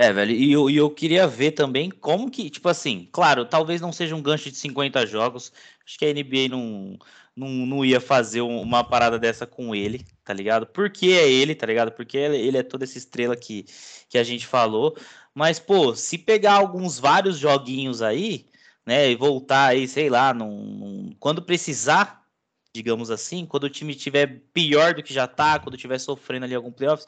É, 0.02 0.12
velho, 0.12 0.32
e 0.32 0.52
eu, 0.52 0.68
e 0.68 0.76
eu 0.78 0.90
queria 0.90 1.28
ver 1.28 1.52
também 1.52 1.92
como 1.92 2.32
que, 2.32 2.50
tipo 2.50 2.68
assim, 2.68 3.08
claro, 3.12 3.46
talvez 3.46 3.80
não 3.80 3.92
seja 3.94 4.16
um 4.16 4.22
gancho 4.22 4.50
de 4.50 4.58
50 4.58 5.06
jogos, 5.06 5.54
acho 5.86 6.00
que 6.00 6.04
a 6.06 6.12
NBA 6.12 6.50
não, 6.50 6.98
não, 7.36 7.48
não 7.68 7.86
ia 7.86 8.02
fazer 8.02 8.42
uma 8.42 8.84
parada 8.84 9.20
dessa 9.20 9.46
com 9.46 9.76
ele, 9.76 10.04
tá 10.24 10.34
ligado? 10.34 10.66
Porque 10.66 11.06
é 11.10 11.32
ele, 11.32 11.54
tá 11.54 11.68
ligado? 11.68 11.92
Porque 11.92 12.18
ele 12.18 12.58
é 12.58 12.64
toda 12.64 12.84
essa 12.84 12.98
estrela 12.98 13.36
que, 13.36 13.64
que 14.10 14.18
a 14.18 14.24
gente 14.24 14.48
falou, 14.48 14.98
mas, 15.36 15.60
pô, 15.60 15.94
se 15.94 16.18
pegar 16.18 16.54
alguns 16.54 16.98
vários 16.98 17.38
joguinhos 17.38 18.02
aí, 18.02 18.48
né, 18.84 19.12
e 19.12 19.16
voltar 19.16 19.68
aí, 19.68 19.88
sei 19.88 20.10
lá, 20.10 20.34
num, 20.34 20.50
num, 20.50 21.16
quando 21.20 21.44
precisar, 21.44 22.26
digamos 22.74 23.12
assim, 23.12 23.46
quando 23.46 23.66
o 23.66 23.70
time 23.70 23.94
tiver 23.94 24.42
pior 24.52 24.96
do 24.96 25.04
que 25.04 25.14
já 25.14 25.28
tá, 25.28 25.60
quando 25.60 25.78
tiver 25.78 26.00
sofrendo 26.00 26.46
ali 26.46 26.56
algum 26.56 26.72
playoffs, 26.72 27.06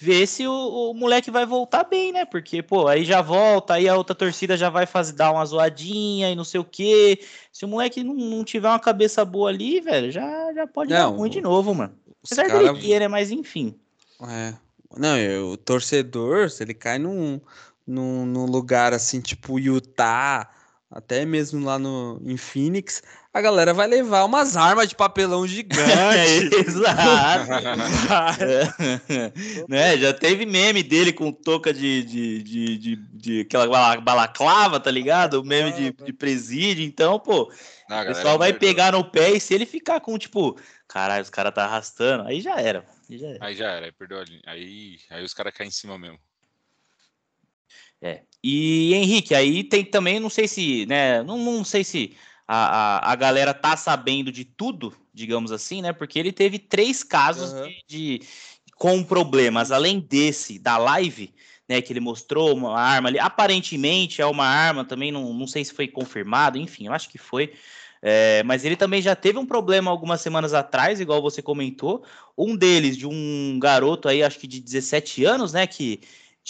ver 0.00 0.26
se 0.26 0.46
o, 0.46 0.52
o, 0.90 0.94
moleque 0.94 1.30
vai 1.30 1.44
voltar 1.44 1.84
bem, 1.84 2.10
né? 2.10 2.24
Porque, 2.24 2.62
pô, 2.62 2.88
aí 2.88 3.04
já 3.04 3.20
volta, 3.20 3.74
aí 3.74 3.86
a 3.86 3.94
outra 3.94 4.14
torcida 4.14 4.56
já 4.56 4.70
vai 4.70 4.86
fazer, 4.86 5.12
dar 5.12 5.30
uma 5.30 5.44
zoadinha 5.44 6.30
e 6.30 6.34
não 6.34 6.42
sei 6.42 6.58
o 6.58 6.64
quê. 6.64 7.20
Se 7.52 7.66
o 7.66 7.68
moleque 7.68 8.02
não, 8.02 8.14
não 8.14 8.42
tiver 8.42 8.68
uma 8.68 8.80
cabeça 8.80 9.22
boa 9.26 9.50
ali, 9.50 9.78
velho, 9.78 10.10
já, 10.10 10.54
já 10.54 10.66
pode 10.66 10.90
não, 10.90 11.12
dar 11.12 11.18
ruim 11.18 11.28
de 11.28 11.42
novo, 11.42 11.74
mano. 11.74 11.94
Apesar 12.24 12.46
cara... 12.46 12.72
dele 12.72 12.80
ter, 12.80 13.00
né? 13.00 13.08
Mas 13.08 13.30
enfim. 13.30 13.78
É. 14.26 14.54
Não, 14.96 15.52
o 15.52 15.56
torcedor, 15.58 16.48
se 16.48 16.62
ele 16.62 16.72
cai 16.72 16.98
num, 16.98 17.38
num, 17.86 18.24
num 18.24 18.46
lugar 18.46 18.94
assim, 18.94 19.20
tipo 19.20 19.58
Utah, 19.58 20.48
até 20.90 21.26
mesmo 21.26 21.62
lá 21.64 21.78
no, 21.78 22.18
em 22.24 22.38
Phoenix, 22.38 23.02
a 23.32 23.40
galera 23.40 23.72
vai 23.72 23.86
levar 23.86 24.24
umas 24.24 24.56
armas 24.56 24.88
de 24.88 24.96
papelão 24.96 25.46
gigante. 25.50 26.54
Exato. 26.66 27.48
né? 29.68 29.96
Já 29.96 30.12
teve 30.12 30.44
meme 30.44 30.82
dele 30.82 31.12
com 31.12 31.30
touca 31.30 31.72
de, 31.72 32.02
de, 32.02 32.42
de, 32.42 32.78
de, 32.78 32.96
de 32.96 33.40
aquela 33.42 34.00
balaclava, 34.00 34.80
tá 34.80 34.90
ligado? 34.90 35.34
O 35.34 35.44
meme 35.44 35.72
de, 35.72 36.04
de 36.04 36.12
presídio. 36.12 36.84
Então, 36.84 37.20
pô, 37.20 37.52
Não, 37.88 38.02
o 38.02 38.06
pessoal 38.06 38.36
vai 38.36 38.52
pegar 38.52 38.92
no 38.92 39.08
pé 39.08 39.30
e 39.30 39.40
se 39.40 39.54
ele 39.54 39.64
ficar 39.64 40.00
com, 40.00 40.18
tipo, 40.18 40.58
caralho, 40.88 41.22
os 41.22 41.30
caras 41.30 41.54
tá 41.54 41.64
arrastando, 41.64 42.26
aí 42.26 42.40
já 42.40 42.60
era. 42.60 42.84
Aí 43.08 43.18
já 43.18 43.28
era, 43.28 43.46
aí, 43.46 43.54
já 43.54 43.70
era, 43.70 43.94
ali. 44.20 44.42
Aí, 44.44 44.98
aí 45.08 45.24
os 45.24 45.34
caras 45.34 45.54
caem 45.54 45.68
em 45.68 45.72
cima 45.72 45.96
mesmo. 45.96 46.18
É. 48.02 48.22
E 48.42 48.94
Henrique, 48.94 49.34
aí 49.34 49.62
tem 49.62 49.84
também, 49.84 50.18
não 50.18 50.30
sei 50.30 50.48
se, 50.48 50.86
né? 50.86 51.22
Não, 51.22 51.36
não 51.36 51.62
sei 51.62 51.84
se 51.84 52.16
a, 52.52 52.56
a, 52.56 53.12
a 53.12 53.14
galera 53.14 53.54
tá 53.54 53.76
sabendo 53.76 54.32
de 54.32 54.44
tudo, 54.44 54.92
digamos 55.14 55.52
assim, 55.52 55.80
né? 55.80 55.92
Porque 55.92 56.18
ele 56.18 56.32
teve 56.32 56.58
três 56.58 57.04
casos 57.04 57.52
uhum. 57.52 57.62
de, 57.62 57.84
de, 57.86 58.22
com 58.74 59.04
problemas, 59.04 59.70
além 59.70 60.00
desse 60.00 60.58
da 60.58 60.76
live, 60.76 61.32
né? 61.68 61.80
Que 61.80 61.92
ele 61.92 62.00
mostrou 62.00 62.52
uma 62.52 62.76
arma 62.76 63.08
ali. 63.08 63.20
Aparentemente 63.20 64.20
é 64.20 64.26
uma 64.26 64.44
arma, 64.44 64.84
também 64.84 65.12
não, 65.12 65.32
não 65.32 65.46
sei 65.46 65.64
se 65.64 65.72
foi 65.72 65.86
confirmado, 65.86 66.58
enfim, 66.58 66.88
eu 66.88 66.92
acho 66.92 67.08
que 67.08 67.18
foi. 67.18 67.52
É, 68.02 68.42
mas 68.42 68.64
ele 68.64 68.74
também 68.74 69.00
já 69.00 69.14
teve 69.14 69.38
um 69.38 69.46
problema 69.46 69.88
algumas 69.88 70.20
semanas 70.20 70.52
atrás, 70.52 71.00
igual 71.00 71.22
você 71.22 71.40
comentou. 71.40 72.02
Um 72.36 72.56
deles, 72.56 72.96
de 72.96 73.06
um 73.06 73.60
garoto 73.60 74.08
aí, 74.08 74.24
acho 74.24 74.40
que 74.40 74.48
de 74.48 74.60
17 74.60 75.24
anos, 75.24 75.52
né? 75.52 75.68
Que 75.68 76.00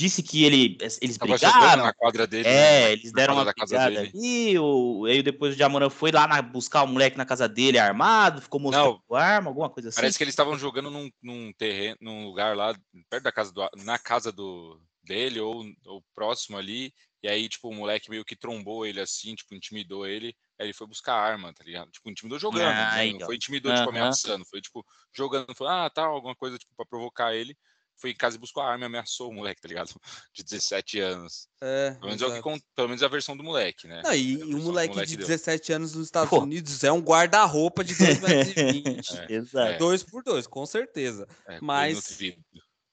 disse 0.00 0.22
que 0.22 0.44
ele, 0.44 0.78
eles 1.02 1.18
Tava 1.18 1.32
brigaram. 1.32 1.84
na 1.84 1.92
quadra 1.92 2.26
dele. 2.26 2.48
É, 2.48 2.52
né? 2.52 2.92
eles 2.92 3.12
deram 3.12 3.34
uma 3.34 3.44
brigada 3.44 4.00
ali. 4.00 4.58
O, 4.58 5.04
aí 5.04 5.22
depois 5.22 5.54
o 5.54 5.58
Jamoran 5.58 5.90
foi 5.90 6.10
lá 6.10 6.26
na, 6.26 6.40
buscar 6.40 6.84
o 6.84 6.86
moleque 6.86 7.18
na 7.18 7.26
casa 7.26 7.46
dele 7.46 7.78
armado, 7.78 8.40
ficou 8.40 8.58
mostrando 8.58 9.02
Não, 9.08 9.16
arma, 9.16 9.50
alguma 9.50 9.68
coisa 9.68 9.90
assim. 9.90 9.96
Parece 9.96 10.16
que 10.16 10.24
eles 10.24 10.32
estavam 10.32 10.58
jogando 10.58 10.90
num, 10.90 11.10
num 11.22 11.52
terreno, 11.52 11.98
num 12.00 12.24
lugar 12.24 12.56
lá, 12.56 12.74
perto 13.10 13.24
da 13.24 13.32
casa 13.32 13.52
do. 13.52 13.68
na 13.84 13.98
casa 13.98 14.32
do, 14.32 14.80
dele, 15.04 15.38
ou, 15.38 15.66
ou 15.84 16.02
próximo 16.14 16.56
ali. 16.56 16.94
E 17.22 17.28
aí, 17.28 17.46
tipo, 17.46 17.68
o 17.68 17.74
moleque 17.74 18.08
meio 18.08 18.24
que 18.24 18.34
trombou 18.34 18.86
ele 18.86 19.00
assim, 19.00 19.34
tipo, 19.34 19.54
intimidou 19.54 20.06
ele. 20.06 20.34
Aí 20.58 20.66
ele 20.66 20.72
foi 20.72 20.86
buscar 20.86 21.14
arma, 21.14 21.52
tá 21.52 21.62
ligado? 21.62 21.90
Tipo, 21.90 22.08
intimidou 22.10 22.38
jogando. 22.38 22.62
Ah, 22.62 23.04
não 23.12 23.26
foi 23.26 23.36
intimidou, 23.36 23.74
tipo, 23.74 23.90
ameaçando. 23.90 24.46
Foi, 24.46 24.62
tipo, 24.62 24.82
jogando. 25.14 25.54
Foi, 25.54 25.66
ah, 25.68 25.90
tá, 25.90 26.04
alguma 26.04 26.34
coisa, 26.34 26.56
tipo, 26.56 26.72
pra 26.74 26.86
provocar 26.86 27.34
ele 27.34 27.54
foi 28.00 28.10
em 28.10 28.16
casa 28.16 28.36
e 28.36 28.40
buscou 28.40 28.62
a 28.62 28.70
arma 28.70 28.84
e 28.84 28.86
ameaçou 28.86 29.30
o 29.30 29.34
moleque, 29.34 29.60
tá 29.60 29.68
ligado? 29.68 29.90
De 30.34 30.42
17 30.42 30.98
anos. 31.00 31.48
É, 31.62 31.90
pelo 31.92 32.06
menos, 32.06 32.22
é 32.22 32.26
o 32.26 32.42
que, 32.42 32.62
pelo 32.74 32.88
menos 32.88 33.02
é 33.02 33.04
a 33.04 33.08
versão 33.08 33.36
do 33.36 33.44
moleque, 33.44 33.86
né? 33.86 34.00
Não, 34.02 34.14
e, 34.14 34.42
o 34.42 34.58
moleque, 34.58 34.94
moleque 34.94 35.10
de 35.10 35.16
17 35.18 35.68
deu. 35.68 35.76
anos 35.76 35.94
nos 35.94 36.06
Estados 36.06 36.30
Pô. 36.30 36.40
Unidos 36.40 36.82
é 36.82 36.90
um 36.90 37.00
guarda-roupa 37.00 37.84
de 37.84 37.94
2,20 37.94 38.84
metros. 38.86 39.10
é, 39.28 39.32
Exato. 39.32 39.78
2 39.78 40.02
por 40.04 40.22
2, 40.22 40.46
com 40.46 40.64
certeza. 40.64 41.28
É, 41.46 41.58
Mas 41.60 42.18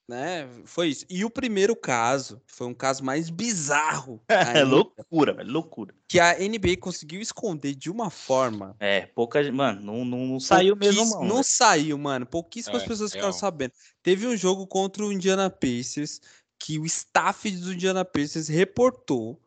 né? 0.07 0.47
Foi 0.65 0.87
isso. 0.89 1.05
E 1.09 1.25
o 1.25 1.29
primeiro 1.29 1.75
caso 1.75 2.41
foi 2.45 2.65
um 2.67 2.73
caso 2.73 3.03
mais 3.03 3.29
bizarro. 3.29 4.21
é 4.27 4.63
loucura, 4.63 5.33
velho, 5.33 5.51
loucura. 5.51 5.93
Que 6.07 6.19
a 6.19 6.35
NBA 6.39 6.77
conseguiu 6.79 7.19
esconder 7.19 7.75
de 7.75 7.89
uma 7.89 8.09
forma. 8.09 8.75
É, 8.79 9.01
pouca, 9.07 9.51
mano, 9.51 9.81
não, 9.81 10.05
não, 10.05 10.25
não 10.25 10.39
saiu 10.39 10.75
mesmo 10.75 11.05
não. 11.05 11.23
Não 11.25 11.43
saiu, 11.43 11.97
mano. 11.97 12.25
Pouquíssimas 12.25 12.83
é, 12.83 12.87
pessoas 12.87 13.11
ficaram 13.11 13.29
é. 13.29 13.33
sabendo. 13.33 13.73
Teve 14.01 14.25
um 14.25 14.37
jogo 14.37 14.65
contra 14.65 15.03
o 15.03 15.11
Indiana 15.11 15.49
Pacers 15.49 16.21
que 16.59 16.79
o 16.79 16.85
staff 16.85 17.49
do 17.51 17.73
Indiana 17.73 18.03
Pacers 18.03 18.47
reportou 18.47 19.39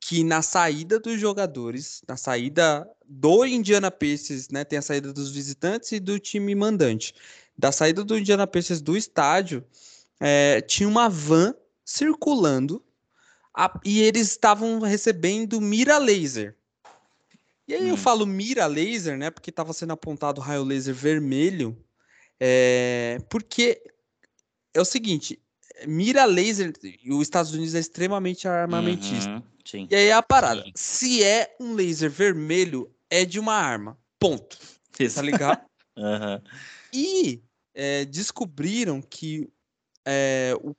que 0.00 0.22
na 0.22 0.40
saída 0.40 1.00
dos 1.00 1.18
jogadores, 1.18 2.02
na 2.06 2.16
saída 2.16 2.88
do 3.04 3.44
Indiana 3.44 3.90
Pacers, 3.90 4.48
né, 4.50 4.64
tem 4.64 4.78
a 4.78 4.82
saída 4.82 5.12
dos 5.12 5.30
visitantes 5.30 5.92
e 5.92 6.00
do 6.00 6.18
time 6.18 6.54
mandante. 6.54 7.14
Da 7.58 7.72
saída 7.72 8.04
do 8.04 8.16
Indiana 8.16 8.46
Pacers 8.46 8.80
do 8.80 8.96
estádio, 8.96 9.64
é, 10.20 10.60
tinha 10.60 10.88
uma 10.88 11.08
van 11.08 11.54
circulando 11.84 12.84
a, 13.56 13.80
e 13.84 14.00
eles 14.00 14.28
estavam 14.28 14.80
recebendo 14.80 15.60
mira 15.60 15.98
laser. 15.98 16.56
E 17.68 17.74
aí 17.74 17.84
hum. 17.84 17.88
eu 17.88 17.96
falo 17.96 18.26
mira 18.26 18.66
laser, 18.66 19.16
né? 19.16 19.30
Porque 19.30 19.50
estava 19.50 19.72
sendo 19.72 19.92
apontado 19.92 20.40
raio 20.40 20.62
laser 20.62 20.94
vermelho. 20.94 21.76
É, 22.38 23.18
porque 23.30 23.82
é 24.74 24.80
o 24.80 24.84
seguinte, 24.84 25.40
mira 25.86 26.24
laser, 26.26 26.72
os 27.08 27.22
Estados 27.22 27.52
Unidos 27.52 27.74
é 27.74 27.80
extremamente 27.80 28.46
armamentista. 28.46 29.30
Uhum, 29.30 29.86
e 29.90 29.96
aí 29.96 30.06
é 30.08 30.12
a 30.12 30.22
parada, 30.22 30.62
sim. 30.62 30.72
se 30.76 31.24
é 31.24 31.56
um 31.58 31.72
laser 31.72 32.10
vermelho, 32.10 32.90
é 33.10 33.24
de 33.24 33.40
uma 33.40 33.54
arma. 33.54 33.98
Ponto. 34.18 34.58
Isso. 34.98 35.16
Tá 35.16 35.22
ligado? 35.22 35.60
uhum. 35.96 36.40
E 36.92 37.42
é, 37.74 38.04
descobriram 38.04 39.00
que 39.00 39.48
é, 40.06 40.54
o, 40.62 40.74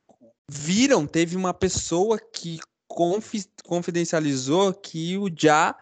viram, 0.49 1.05
teve 1.05 1.35
uma 1.35 1.53
pessoa 1.53 2.17
que 2.17 2.59
confi, 2.87 3.45
confidencializou 3.63 4.73
que 4.73 5.17
o 5.17 5.29
Já 5.35 5.75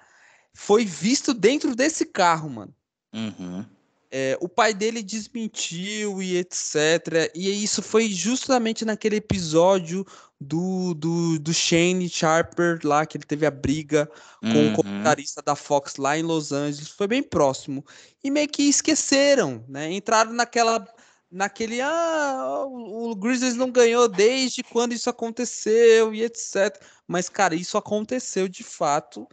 foi 0.53 0.83
visto 0.83 1.33
dentro 1.33 1.75
desse 1.75 2.05
carro, 2.05 2.49
mano. 2.49 2.73
Uhum. 3.13 3.65
É, 4.11 4.37
o 4.39 4.47
pai 4.47 4.73
dele 4.73 5.03
desmentiu 5.03 6.21
e 6.21 6.37
etc. 6.37 7.29
E 7.35 7.49
isso 7.63 7.81
foi 7.81 8.07
justamente 8.07 8.85
naquele 8.85 9.17
episódio 9.17 10.05
do, 10.39 10.93
do, 10.93 11.39
do 11.39 11.53
Shane 11.53 12.07
Sharper 12.07 12.79
lá, 12.83 13.05
que 13.05 13.17
ele 13.17 13.25
teve 13.25 13.45
a 13.45 13.51
briga 13.51 14.09
com 14.41 14.47
uhum. 14.47 14.73
o 14.73 14.75
comentarista 14.75 15.41
da 15.41 15.55
Fox 15.55 15.97
lá 15.97 16.17
em 16.17 16.23
Los 16.23 16.51
Angeles. 16.51 16.89
Foi 16.89 17.07
bem 17.07 17.21
próximo. 17.21 17.83
E 18.23 18.31
meio 18.31 18.47
que 18.47 18.63
esqueceram, 18.63 19.65
né? 19.67 19.91
Entraram 19.91 20.31
naquela 20.31 20.85
naquele 21.31 21.81
ah, 21.81 22.65
o 22.67 23.15
Grizzlies 23.15 23.55
não 23.55 23.71
ganhou 23.71 24.07
desde 24.07 24.63
quando 24.63 24.93
isso 24.93 25.09
aconteceu 25.09 26.13
e 26.13 26.23
etc. 26.23 26.81
Mas 27.07 27.29
cara, 27.29 27.55
isso 27.55 27.77
aconteceu 27.77 28.47
de 28.47 28.63
fato. 28.63 29.27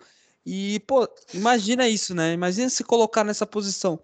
E 0.44 0.80
pô, 0.80 1.08
imagina 1.32 1.88
isso, 1.88 2.14
né? 2.14 2.32
Imagina 2.32 2.68
se 2.68 2.84
colocar 2.84 3.24
nessa 3.24 3.46
posição. 3.46 4.00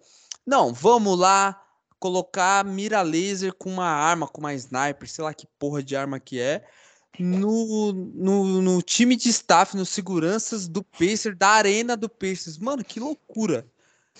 Não, 0.46 0.72
vamos 0.72 1.18
lá 1.18 1.64
colocar 1.98 2.64
mira 2.64 3.02
laser 3.02 3.52
com 3.52 3.70
uma 3.70 3.88
arma, 3.88 4.28
com 4.28 4.40
uma 4.40 4.54
sniper, 4.54 5.08
sei 5.08 5.24
lá 5.24 5.34
que 5.34 5.46
porra 5.58 5.82
de 5.82 5.96
arma 5.96 6.20
que 6.20 6.38
é, 6.38 6.64
no, 7.18 7.92
no, 7.92 8.62
no 8.62 8.82
time 8.82 9.16
de 9.16 9.28
staff, 9.28 9.76
nos 9.76 9.88
seguranças 9.88 10.68
do 10.68 10.82
Pacers, 10.84 11.36
da 11.36 11.48
arena 11.48 11.96
do 11.96 12.08
Pacers. 12.08 12.58
Mano, 12.58 12.84
que 12.84 13.00
loucura. 13.00 13.66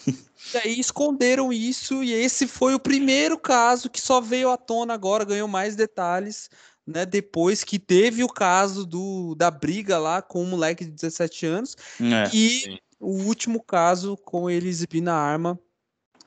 E 0.07 0.57
aí 0.57 0.81
esconderam 0.81 1.53
isso, 1.53 2.03
e 2.03 2.13
esse 2.13 2.47
foi 2.47 2.75
o 2.75 2.81
primeiro 2.81 3.39
caso 3.39 3.91
que 3.91 4.01
só 4.01 4.21
veio 4.21 4.51
à 4.51 4.57
tona 4.57 4.95
agora, 4.95 5.25
ganhou 5.25 5.49
mais 5.49 5.77
detalhes, 5.77 6.49
né? 6.87 7.05
Depois 7.05 7.65
que 7.65 7.79
teve 7.79 8.25
o 8.25 8.29
caso 8.29 8.87
do, 8.87 9.35
da 9.35 9.51
briga 9.51 9.99
lá 9.99 10.23
com 10.23 10.39
o 10.39 10.43
um 10.43 10.47
moleque 10.51 10.85
de 10.85 10.91
17 10.91 11.47
anos, 11.47 11.77
é, 12.01 12.31
e 12.35 12.61
sim. 12.61 12.79
o 12.99 13.25
último 13.25 13.63
caso 13.63 14.17
com 14.25 14.49
ele 14.49 14.69
exibindo 14.69 15.09
a 15.09 15.15
arma 15.15 15.59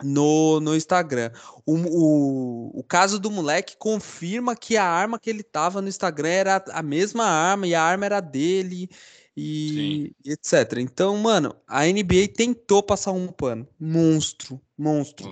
no, 0.03 0.59
no 0.59 0.75
Instagram. 0.75 1.31
O, 1.65 1.75
o, 1.75 2.79
o 2.79 2.83
caso 2.83 3.19
do 3.19 3.31
moleque 3.31 3.75
confirma 3.77 4.55
que 4.55 4.77
a 4.77 4.85
arma 4.85 5.19
que 5.19 5.29
ele 5.29 5.43
tava 5.43 5.81
no 5.81 5.87
Instagram 5.87 6.29
era 6.29 6.63
a 6.71 6.83
mesma 6.83 7.25
arma 7.25 7.67
e 7.67 7.75
a 7.75 7.81
arma 7.81 8.05
era 8.05 8.19
dele 8.19 8.89
e, 9.35 10.13
e, 10.25 10.31
etc. 10.31 10.77
Então, 10.79 11.15
mano, 11.17 11.55
a 11.67 11.85
NBA 11.85 12.27
tentou 12.35 12.83
passar 12.83 13.11
um 13.11 13.27
pano. 13.27 13.67
Monstro, 13.79 14.61
monstro. 14.77 15.31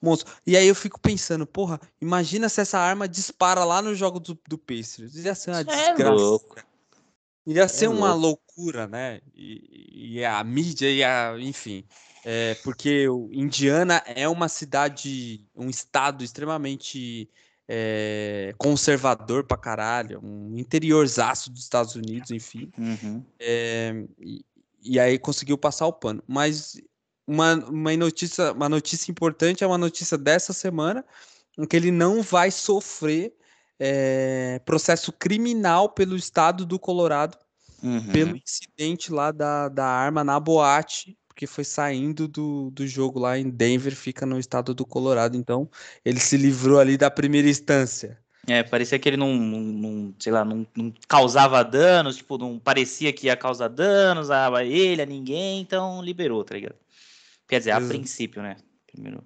Monstro. 0.00 0.32
E 0.46 0.56
aí 0.56 0.66
eu 0.66 0.74
fico 0.74 1.00
pensando, 1.00 1.46
porra, 1.46 1.80
imagina 2.00 2.48
se 2.48 2.60
essa 2.60 2.78
arma 2.78 3.08
dispara 3.08 3.64
lá 3.64 3.82
no 3.82 3.94
jogo 3.94 4.20
do, 4.20 4.38
do 4.48 4.56
Pacers. 4.56 5.14
Ia 5.16 5.34
ser 5.34 5.50
uma 5.50 5.60
é 5.60 5.64
desgraça. 5.64 6.14
Louco. 6.14 6.56
Ia 7.46 7.62
é 7.62 7.68
ser 7.68 7.88
uma 7.88 8.14
louco. 8.14 8.44
loucura, 8.58 8.86
né? 8.86 9.20
E, 9.34 10.16
e, 10.18 10.24
a 10.24 10.42
mídia 10.44 10.90
e 10.90 11.02
a, 11.02 11.34
enfim. 11.38 11.84
É, 12.24 12.54
porque 12.56 13.08
o 13.08 13.28
Indiana 13.32 14.02
é 14.06 14.28
uma 14.28 14.48
cidade, 14.48 15.46
um 15.56 15.68
estado 15.68 16.22
extremamente 16.22 17.28
é, 17.68 18.54
conservador 18.56 19.44
pra 19.44 19.56
caralho, 19.56 20.20
um 20.22 20.56
interiorzaço 20.56 21.50
dos 21.50 21.62
Estados 21.62 21.94
Unidos, 21.94 22.30
enfim. 22.30 22.72
Uhum. 22.78 23.22
É, 23.38 24.04
e, 24.18 24.44
e, 24.82 24.98
aí 24.98 25.18
conseguiu 25.18 25.58
passar 25.58 25.86
o 25.86 25.92
pano. 25.92 26.22
Mas 26.26 26.80
uma, 27.26 27.54
uma, 27.56 27.94
notícia, 27.94 28.52
uma 28.52 28.68
notícia 28.70 29.10
importante 29.10 29.62
é 29.62 29.66
uma 29.66 29.76
notícia 29.76 30.16
dessa 30.16 30.54
semana, 30.54 31.04
em 31.58 31.66
que 31.66 31.76
ele 31.76 31.90
não 31.90 32.22
vai 32.22 32.50
sofrer 32.50 33.34
é, 33.78 34.60
processo 34.64 35.12
criminal 35.12 35.90
pelo 35.90 36.16
estado 36.16 36.64
do 36.64 36.78
Colorado, 36.78 37.36
uhum. 37.82 38.10
pelo 38.12 38.34
incidente 38.34 39.12
lá 39.12 39.30
da, 39.30 39.68
da 39.68 39.86
arma 39.86 40.24
na 40.24 40.40
boate 40.40 41.17
porque 41.38 41.46
foi 41.46 41.62
saindo 41.62 42.26
do, 42.26 42.68
do 42.72 42.84
jogo 42.84 43.20
lá 43.20 43.38
em 43.38 43.48
Denver, 43.48 43.94
fica 43.94 44.26
no 44.26 44.40
estado 44.40 44.74
do 44.74 44.84
Colorado. 44.84 45.36
Então, 45.36 45.70
ele 46.04 46.18
se 46.18 46.36
livrou 46.36 46.80
ali 46.80 46.96
da 46.96 47.08
primeira 47.12 47.48
instância. 47.48 48.18
É, 48.48 48.64
parecia 48.64 48.98
que 48.98 49.08
ele 49.08 49.16
não, 49.16 49.32
não, 49.36 49.60
não 49.60 50.14
sei 50.18 50.32
lá, 50.32 50.44
não, 50.44 50.66
não, 50.76 50.92
causava 51.06 51.62
danos, 51.62 52.16
tipo, 52.16 52.36
não 52.38 52.58
parecia 52.58 53.12
que 53.12 53.26
ia 53.26 53.36
causar 53.36 53.68
danos 53.68 54.32
a 54.32 54.64
ele, 54.64 55.00
a 55.00 55.06
ninguém, 55.06 55.60
então 55.60 56.02
liberou, 56.02 56.42
tá 56.42 56.56
ligado? 56.56 56.74
Quer 57.46 57.58
dizer, 57.58 57.70
a 57.70 57.78
Exato. 57.78 57.94
princípio, 57.94 58.42
né? 58.42 58.56
Primeiro. 58.90 59.22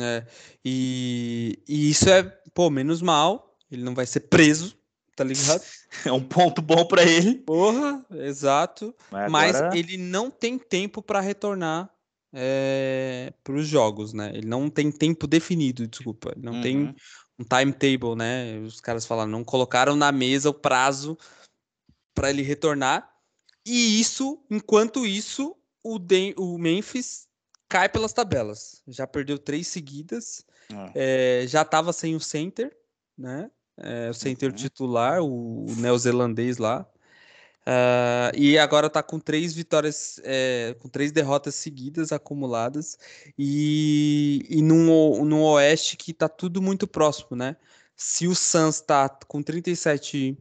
É, 0.00 0.24
e, 0.64 1.58
e 1.66 1.90
isso 1.90 2.08
é, 2.08 2.22
pô, 2.54 2.70
menos 2.70 3.02
mal, 3.02 3.58
ele 3.68 3.82
não 3.82 3.96
vai 3.96 4.06
ser 4.06 4.20
preso, 4.20 4.78
tá 5.16 5.24
ligado? 5.24 5.62
é 6.04 6.12
um 6.12 6.22
ponto 6.22 6.60
bom 6.60 6.86
para 6.86 7.02
ele. 7.02 7.36
Porra, 7.36 8.04
exato. 8.12 8.94
Mas, 9.10 9.24
agora... 9.24 9.30
mas 9.30 9.74
ele 9.74 9.96
não 9.96 10.30
tem 10.30 10.58
tempo 10.58 11.02
para 11.02 11.20
retornar 11.20 11.90
é, 12.32 13.32
para 13.42 13.54
os 13.54 13.66
jogos, 13.66 14.12
né? 14.12 14.30
Ele 14.34 14.46
não 14.46 14.68
tem 14.68 14.92
tempo 14.92 15.26
definido, 15.26 15.88
desculpa. 15.88 16.32
Ele 16.36 16.44
não 16.44 16.54
uhum. 16.54 16.62
tem 16.62 16.94
um 17.38 17.44
timetable, 17.44 18.14
né? 18.14 18.58
Os 18.58 18.80
caras 18.80 19.06
falaram, 19.06 19.30
não 19.30 19.42
colocaram 19.42 19.96
na 19.96 20.12
mesa 20.12 20.50
o 20.50 20.54
prazo 20.54 21.16
para 22.14 22.28
ele 22.28 22.42
retornar. 22.42 23.10
E 23.64 24.00
isso, 24.00 24.44
enquanto 24.50 25.06
isso, 25.06 25.56
o, 25.82 25.98
Den 25.98 26.34
o 26.36 26.58
Memphis 26.58 27.26
cai 27.68 27.88
pelas 27.88 28.12
tabelas. 28.12 28.82
Já 28.86 29.06
perdeu 29.06 29.38
três 29.38 29.66
seguidas, 29.68 30.44
ah. 30.72 30.90
é, 30.94 31.44
já 31.48 31.62
estava 31.62 31.92
sem 31.92 32.14
o 32.14 32.20
center, 32.20 32.70
né? 33.16 33.50
É, 33.78 34.10
o 34.10 34.14
center 34.14 34.50
uhum. 34.50 34.56
titular, 34.56 35.22
o, 35.22 35.66
o 35.66 35.76
neozelandês 35.76 36.58
lá. 36.58 36.86
Uh, 37.68 38.30
e 38.36 38.56
agora 38.58 38.86
está 38.86 39.02
com 39.02 39.18
três 39.18 39.52
vitórias, 39.52 40.20
é, 40.22 40.76
com 40.78 40.88
três 40.88 41.10
derrotas 41.10 41.56
seguidas 41.56 42.12
acumuladas 42.12 42.96
e, 43.36 44.46
e 44.48 44.62
num, 44.62 45.24
num 45.24 45.42
Oeste 45.42 45.96
que 45.96 46.12
está 46.12 46.28
tudo 46.28 46.62
muito 46.62 46.86
próximo, 46.86 47.36
né? 47.36 47.56
Se 47.96 48.28
o 48.28 48.36
Suns 48.36 48.76
está 48.76 49.08
com 49.08 49.42
37 49.42 50.38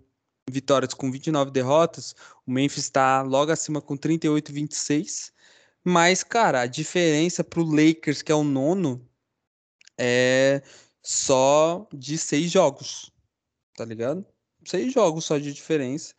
vitórias 0.49 0.93
com 0.93 1.11
29 1.11 1.49
derrotas, 1.51 2.15
o 2.45 2.51
Memphis 2.51 2.83
está 2.83 3.21
logo 3.23 3.51
acima 3.51 3.81
com 3.81 3.97
38 3.97 4.49
e 4.51 4.53
26. 4.53 5.33
Mas, 5.83 6.23
cara, 6.23 6.61
a 6.61 6.67
diferença 6.67 7.43
para 7.43 7.59
o 7.59 7.63
Lakers, 7.63 8.21
que 8.21 8.31
é 8.31 8.35
o 8.35 8.43
nono, 8.43 9.07
é 9.97 10.61
só 11.01 11.87
de 11.93 12.17
seis 12.17 12.51
jogos, 12.51 13.11
tá 13.75 13.85
ligado? 13.85 14.25
Seis 14.63 14.93
jogos 14.93 15.25
só 15.25 15.37
de 15.37 15.53
diferença. 15.53 16.13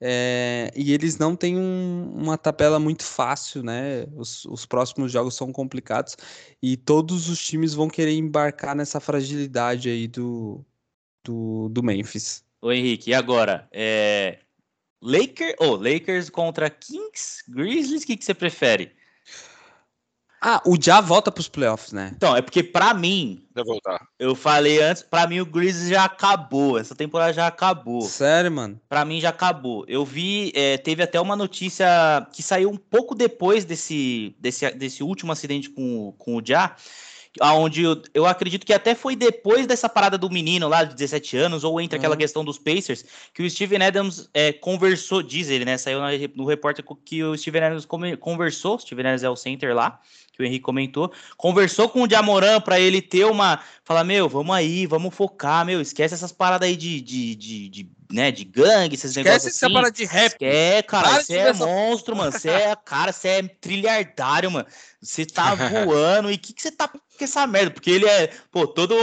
É, 0.00 0.70
e 0.76 0.92
eles 0.92 1.18
não 1.18 1.34
têm 1.34 1.58
um, 1.58 2.12
uma 2.14 2.38
tabela 2.38 2.78
muito 2.78 3.02
fácil, 3.02 3.64
né? 3.64 4.06
Os, 4.14 4.44
os, 4.44 4.64
próximos 4.64 5.10
jogos 5.10 5.34
são 5.34 5.50
complicados 5.50 6.16
e 6.62 6.76
todos 6.76 7.28
os 7.28 7.44
times 7.44 7.74
vão 7.74 7.88
querer 7.88 8.12
embarcar 8.12 8.76
nessa 8.76 9.00
fragilidade 9.00 9.88
aí 9.88 10.06
do, 10.06 10.64
do, 11.24 11.68
do 11.70 11.82
Memphis. 11.82 12.44
Ô 12.62 12.70
Henrique, 12.70 13.10
e 13.10 13.14
agora? 13.14 13.68
É... 13.72 14.38
Lakers, 15.02 15.54
oh, 15.60 15.76
Lakers 15.76 16.30
contra 16.30 16.70
Kings, 16.70 17.42
Grizzlies, 17.48 18.02
o 18.02 18.06
que, 18.06 18.16
que 18.16 18.24
você 18.24 18.34
prefere? 18.34 18.97
Ah, 20.40 20.62
o 20.64 20.76
Já 20.80 21.00
volta 21.00 21.32
para 21.32 21.40
os 21.40 21.48
playoffs, 21.48 21.92
né? 21.92 22.12
Então, 22.14 22.36
é 22.36 22.40
porque 22.40 22.62
para 22.62 22.94
mim, 22.94 23.42
voltar. 23.54 24.06
eu 24.18 24.34
falei 24.34 24.80
antes, 24.80 25.02
para 25.02 25.26
mim 25.26 25.40
o 25.40 25.46
Grizzlies 25.46 25.90
já 25.90 26.04
acabou, 26.04 26.78
essa 26.78 26.94
temporada 26.94 27.32
já 27.32 27.46
acabou. 27.46 28.02
Sério, 28.02 28.52
mano? 28.52 28.80
Para 28.88 29.04
mim 29.04 29.20
já 29.20 29.30
acabou. 29.30 29.84
Eu 29.88 30.04
vi, 30.04 30.52
é, 30.54 30.78
teve 30.78 31.02
até 31.02 31.20
uma 31.20 31.34
notícia 31.34 31.86
que 32.32 32.42
saiu 32.42 32.70
um 32.70 32.76
pouco 32.76 33.14
depois 33.14 33.64
desse, 33.64 34.36
desse, 34.38 34.70
desse 34.70 35.02
último 35.02 35.32
acidente 35.32 35.70
com, 35.70 36.14
com 36.16 36.36
o 36.36 36.42
Já, 36.44 36.76
onde 37.40 37.82
eu, 37.82 38.00
eu, 38.14 38.26
acredito 38.26 38.64
que 38.64 38.72
até 38.72 38.94
foi 38.94 39.14
depois 39.14 39.66
dessa 39.66 39.88
parada 39.88 40.16
do 40.16 40.30
menino 40.30 40.68
lá 40.68 40.84
de 40.84 40.94
17 40.94 41.36
anos, 41.36 41.64
ou 41.64 41.80
entre 41.80 41.96
uhum. 41.96 42.00
aquela 42.00 42.16
questão 42.16 42.44
dos 42.44 42.58
Pacers, 42.58 43.04
que 43.34 43.42
o 43.42 43.50
Steven 43.50 43.82
Adams 43.82 44.28
é, 44.32 44.52
conversou, 44.52 45.22
diz 45.22 45.48
ele, 45.48 45.64
né? 45.64 45.76
Saiu 45.76 46.00
no 46.34 46.44
repórter 46.44 46.84
que 47.04 47.22
o 47.22 47.36
Steven 47.36 47.62
Adams 47.62 47.86
conversou, 48.20 48.76
o 48.76 48.78
Steven 48.78 49.06
Adams 49.06 49.22
é 49.22 49.30
o 49.30 49.36
center 49.36 49.74
lá, 49.74 50.00
que 50.38 50.44
o 50.44 50.46
Henrique 50.46 50.62
comentou, 50.62 51.12
conversou 51.36 51.88
com 51.88 52.04
o 52.04 52.08
Jamoran 52.08 52.60
para 52.60 52.78
ele 52.78 53.02
ter 53.02 53.24
uma. 53.24 53.60
Falar, 53.84 54.04
meu, 54.04 54.28
vamos 54.28 54.54
aí, 54.54 54.86
vamos 54.86 55.12
focar, 55.12 55.66
meu, 55.66 55.80
esquece 55.80 56.14
essas 56.14 56.30
paradas 56.30 56.68
aí 56.68 56.76
de, 56.76 57.00
de, 57.00 57.34
de, 57.34 57.68
de 57.68 57.90
né, 58.10 58.30
de 58.30 58.44
gangue, 58.44 58.94
esses 58.94 59.10
esquece 59.10 59.24
negócios 59.24 59.54
essa 59.54 59.66
assim. 59.66 59.74
parada 59.74 59.92
de 59.92 60.04
rap. 60.04 60.36
É, 60.40 60.82
cara, 60.82 61.20
você 61.20 61.36
é 61.36 61.52
monstro, 61.52 62.16
mano, 62.16 62.32
você 62.32 62.50
é, 62.50 62.76
cara, 62.76 63.12
você 63.12 63.28
é 63.28 63.42
trilhardário, 63.42 64.50
mano. 64.50 64.66
Você 65.00 65.24
tá 65.24 65.54
voando, 65.54 66.30
e 66.30 66.34
o 66.34 66.38
que, 66.38 66.52
que 66.52 66.60
você 66.60 66.72
tá 66.72 66.88
com 66.88 66.98
essa 67.20 67.46
merda? 67.46 67.70
Porque 67.70 67.90
ele 67.90 68.06
é, 68.06 68.32
pô, 68.50 68.66
todo 68.66 68.94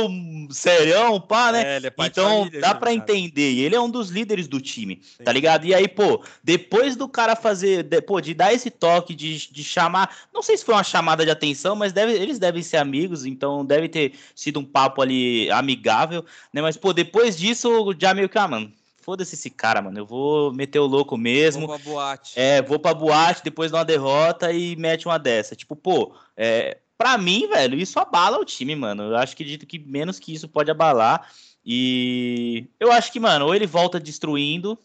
serião, 0.51 1.21
pá, 1.21 1.53
né? 1.53 1.77
É, 1.77 1.87
é 1.87 1.93
então, 2.05 2.49
dá 2.59 2.75
para 2.75 2.93
entender. 2.93 3.51
E 3.51 3.61
ele 3.61 3.75
é 3.75 3.79
um 3.79 3.89
dos 3.89 4.09
líderes 4.09 4.47
do 4.47 4.59
time, 4.59 5.01
Sim. 5.01 5.23
tá 5.23 5.31
ligado? 5.31 5.65
E 5.65 5.73
aí, 5.73 5.87
pô, 5.87 6.21
depois 6.43 6.97
do 6.97 7.07
cara 7.07 7.35
fazer, 7.35 7.83
de, 7.83 8.01
pô, 8.01 8.19
de 8.19 8.33
dar 8.33 8.53
esse 8.53 8.69
toque, 8.69 9.15
de, 9.15 9.49
de 9.49 9.63
chamar, 9.63 10.13
não 10.33 10.41
sei 10.41 10.57
se 10.57 10.65
foi 10.65 10.75
uma 10.75 10.83
chamada 10.83 11.24
de 11.25 11.31
atenção, 11.31 11.75
mas 11.75 11.91
deve, 11.91 12.13
eles 12.13 12.39
devem 12.39 12.63
ser 12.63 12.77
amigos, 12.77 13.25
então 13.25 13.65
deve 13.65 13.89
ter 13.89 14.13
sido 14.33 14.59
um 14.59 14.65
papo 14.65 15.01
ali 15.01 15.49
amigável, 15.51 16.23
né? 16.53 16.61
Mas, 16.61 16.77
pô, 16.77 16.93
depois 16.93 17.37
disso, 17.37 17.93
já 17.99 18.13
meio 18.13 18.29
que, 18.29 18.37
ah, 18.37 18.47
mano, 18.47 18.71
foda-se 19.05 19.35
esse 19.35 19.51
cara, 19.51 19.81
mano. 19.81 19.99
Eu 19.99 20.05
vou 20.05 20.51
meter 20.51 20.79
o 20.79 20.85
louco 20.87 21.15
mesmo. 21.15 21.67
Vou 21.67 21.77
pra 21.77 21.91
boate. 21.91 22.33
É, 22.35 22.61
vou 22.61 22.79
pra 22.79 22.93
boate 22.93 23.43
depois 23.43 23.71
de 23.71 23.77
uma 23.77 23.85
derrota 23.85 24.51
e 24.51 24.75
mete 24.75 25.07
uma 25.07 25.19
dessa. 25.19 25.55
Tipo, 25.55 25.75
pô, 25.75 26.15
é, 26.35 26.79
pra 26.97 27.17
mim, 27.17 27.47
velho, 27.47 27.77
isso 27.77 27.99
abala 27.99 28.39
o 28.39 28.45
time, 28.45 28.75
mano. 28.75 29.03
Eu 29.03 29.17
acho 29.17 29.37
que 29.37 29.43
dito 29.43 29.67
que 29.67 29.77
menos 29.77 30.19
que 30.19 30.33
isso 30.33 30.47
pode 30.47 30.71
abalar. 30.71 31.29
E 31.63 32.67
eu 32.79 32.91
acho 32.91 33.11
que, 33.11 33.19
mano, 33.19 33.45
ou 33.45 33.55
ele 33.55 33.67
volta 33.67 33.99
destruindo, 33.99 34.77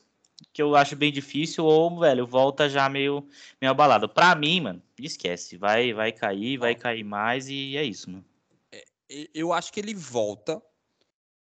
que 0.52 0.62
eu 0.62 0.74
acho 0.74 0.96
bem 0.96 1.12
difícil, 1.12 1.64
ou, 1.64 1.98
velho, 1.98 2.26
volta 2.26 2.68
já 2.68 2.88
meio, 2.88 3.26
meio 3.60 3.70
abalado. 3.70 4.08
Pra 4.08 4.34
mim, 4.34 4.60
mano, 4.60 4.82
esquece. 4.98 5.56
Vai, 5.56 5.92
vai 5.92 6.12
cair, 6.12 6.58
vai 6.58 6.74
cair 6.74 7.04
mais 7.04 7.48
e 7.48 7.76
é 7.76 7.84
isso, 7.84 8.10
mano. 8.10 8.24
É, 8.72 8.84
eu 9.34 9.52
acho 9.52 9.72
que 9.72 9.80
ele 9.80 9.94
volta, 9.94 10.62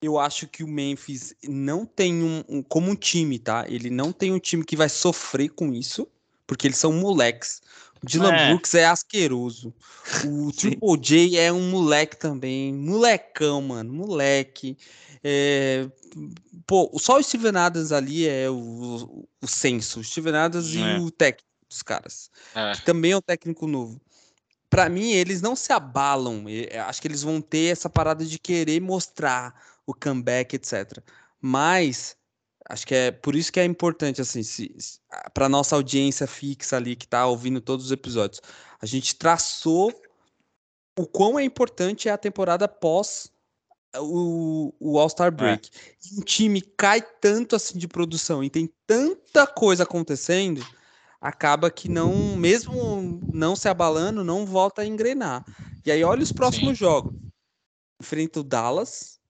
eu 0.01 0.19
acho 0.19 0.47
que 0.47 0.63
o 0.63 0.69
Memphis 0.69 1.35
não 1.47 1.87
tem 1.87 2.23
um, 2.23 2.45
um, 2.49 2.63
como 2.63 2.91
um 2.91 2.97
time, 2.97 3.39
tá? 3.39 3.65
Ele 3.69 3.91
não 3.91 4.13
tem 4.13 4.33
um 4.33 4.39
time 4.39 4.65
que 4.65 4.77
vai 4.77 4.89
sofrer 4.89 5.49
com 5.51 5.73
isso, 5.73 6.07
porque 6.47 6.67
eles 6.67 6.79
são 6.79 6.93
moleques. 6.93 7.63
O 8.05 8.07
Dylan 8.07 8.35
é. 8.35 8.49
Brooks 8.49 8.75
é 8.75 8.85
asqueroso. 8.85 9.75
O 10.27 10.53
Triple 10.53 10.97
J 10.99 11.39
é 11.39 11.51
um 11.51 11.71
moleque 11.71 12.17
também. 12.17 12.73
Molecão, 12.73 13.63
mano. 13.63 13.93
Moleque. 13.93 14.77
É... 15.23 15.89
Pô, 16.67 16.93
só 16.99 17.19
o 17.19 17.23
Steven 17.23 17.57
Adams 17.57 17.93
ali 17.93 18.29
é 18.29 18.49
o, 18.51 19.27
o 19.43 19.47
senso. 19.47 20.01
O 20.01 20.05
Steven 20.05 20.37
Adams 20.37 20.77
é. 20.77 20.79
e 20.79 21.01
o 21.01 21.11
técnico 21.11 21.49
dos 21.69 21.83
caras. 21.83 22.31
É. 22.55 22.73
Que 22.73 22.83
também 22.85 23.13
é 23.13 23.17
um 23.17 23.23
técnico 23.23 23.67
novo. 23.67 23.99
Para 24.69 24.89
mim, 24.89 25.13
eles 25.13 25.41
não 25.41 25.57
se 25.57 25.73
abalam. 25.73 26.45
Acho 26.87 27.01
que 27.01 27.09
eles 27.09 27.23
vão 27.23 27.41
ter 27.41 27.73
essa 27.73 27.89
parada 27.89 28.25
de 28.25 28.39
querer 28.39 28.81
mostrar 28.81 29.55
o 29.87 29.95
comeback, 29.95 30.57
etc. 30.57 30.99
Mas 31.41 32.17
acho 32.69 32.87
que 32.87 32.95
é 32.95 33.11
por 33.11 33.35
isso 33.35 33.53
que 33.53 33.61
é 33.61 33.65
importante 33.65 34.21
assim, 34.21 34.41
para 35.33 35.49
nossa 35.49 35.77
audiência 35.77 36.27
fixa 36.27 36.77
ali 36.77 36.97
que 36.97 37.05
está 37.05 37.27
ouvindo 37.27 37.61
todos 37.61 37.87
os 37.87 37.93
episódios. 37.93 38.41
A 38.81 38.87
gente 38.87 39.15
traçou 39.17 39.93
o 40.99 41.07
quão 41.07 41.39
é 41.39 41.45
importante 41.45 42.09
é 42.09 42.13
a 42.13 42.19
temporada 42.19 42.69
pós 42.69 43.33
o, 44.01 44.75
o 44.81 44.99
All-Star 44.99 45.29
é. 45.29 45.31
Break. 45.31 45.71
É. 45.75 46.19
um 46.19 46.23
time 46.23 46.61
cai 46.61 47.01
tanto 47.21 47.57
assim 47.57 47.79
de 47.79 47.89
produção 47.89 48.43
e 48.43 48.51
tem 48.51 48.69
tanta 48.87 49.47
coisa 49.47 49.85
acontecendo, 49.85 50.65
acaba 51.21 51.71
que 51.71 51.89
não, 51.89 52.37
mesmo 52.37 53.21
não 53.33 53.55
se 53.57 53.69
abalando, 53.69 54.25
não 54.25 54.45
volta 54.45 54.83
a 54.83 54.87
engrenar. 54.87 55.45
E 55.85 55.91
aí 55.91 56.03
olha 56.03 56.23
os 56.23 56.33
próximos 56.33 56.71
Sim. 56.71 56.85
jogos. 56.85 57.15
Enfrenta 58.01 58.41
o 58.41 58.45
Dallas, 58.45 59.21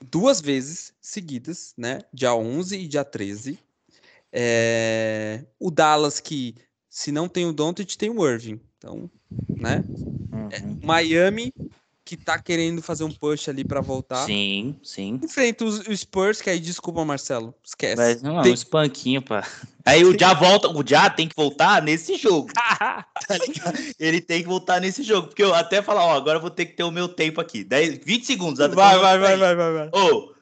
duas 0.00 0.40
vezes 0.40 0.92
seguidas, 1.00 1.74
né? 1.76 2.00
Dia 2.12 2.34
11 2.34 2.78
e 2.78 2.88
dia 2.88 3.04
13. 3.04 3.58
É... 4.32 5.44
O 5.58 5.70
Dallas, 5.70 6.20
que 6.20 6.54
se 6.88 7.12
não 7.12 7.28
tem 7.28 7.46
o 7.46 7.52
Doncic, 7.52 7.96
tem 7.96 8.10
o 8.10 8.26
Irving. 8.26 8.60
Então, 8.76 9.10
né? 9.48 9.84
Uhum. 9.88 10.48
É, 10.50 10.86
Miami, 10.86 11.52
que 12.08 12.16
tá 12.16 12.38
querendo 12.38 12.80
fazer 12.80 13.04
um 13.04 13.12
push 13.12 13.50
ali 13.50 13.62
para 13.62 13.82
voltar. 13.82 14.24
Sim, 14.24 14.74
sim. 14.82 15.20
Enfrenta 15.22 15.62
os, 15.62 15.86
os 15.86 16.00
Spurs, 16.00 16.40
que 16.40 16.48
aí, 16.48 16.58
desculpa, 16.58 17.04
Marcelo, 17.04 17.54
esquece. 17.62 17.96
Mas 17.96 18.22
não, 18.22 18.40
tem... 18.40 18.50
um 18.50 18.54
espanquinho, 18.54 19.20
pá. 19.20 19.46
Aí 19.84 20.04
o 20.04 20.18
Já 20.18 20.34
volta, 20.34 20.68
o 20.68 20.86
Já 20.86 21.08
tem 21.08 21.26
que 21.26 21.34
voltar 21.34 21.80
nesse 21.80 22.16
jogo. 22.16 22.52
tá 22.52 23.06
Ele 23.98 24.20
tem 24.20 24.42
que 24.42 24.48
voltar 24.48 24.80
nesse 24.80 25.02
jogo, 25.02 25.28
porque 25.28 25.42
eu 25.42 25.54
até 25.54 25.80
falar, 25.80 26.04
ó, 26.04 26.14
agora 26.14 26.36
eu 26.36 26.42
vou 26.42 26.50
ter 26.50 26.66
que 26.66 26.74
ter 26.74 26.82
o 26.82 26.90
meu 26.90 27.08
tempo 27.08 27.40
aqui. 27.40 27.64
10, 27.64 28.00
20 28.04 28.26
segundos. 28.26 28.58
Vai, 28.58 28.68
vai, 28.68 28.98
vai, 28.98 29.18
vai, 29.18 29.36
vai, 29.38 29.54
vai, 29.54 29.72
vai. 29.72 29.90
Ô, 29.94 30.34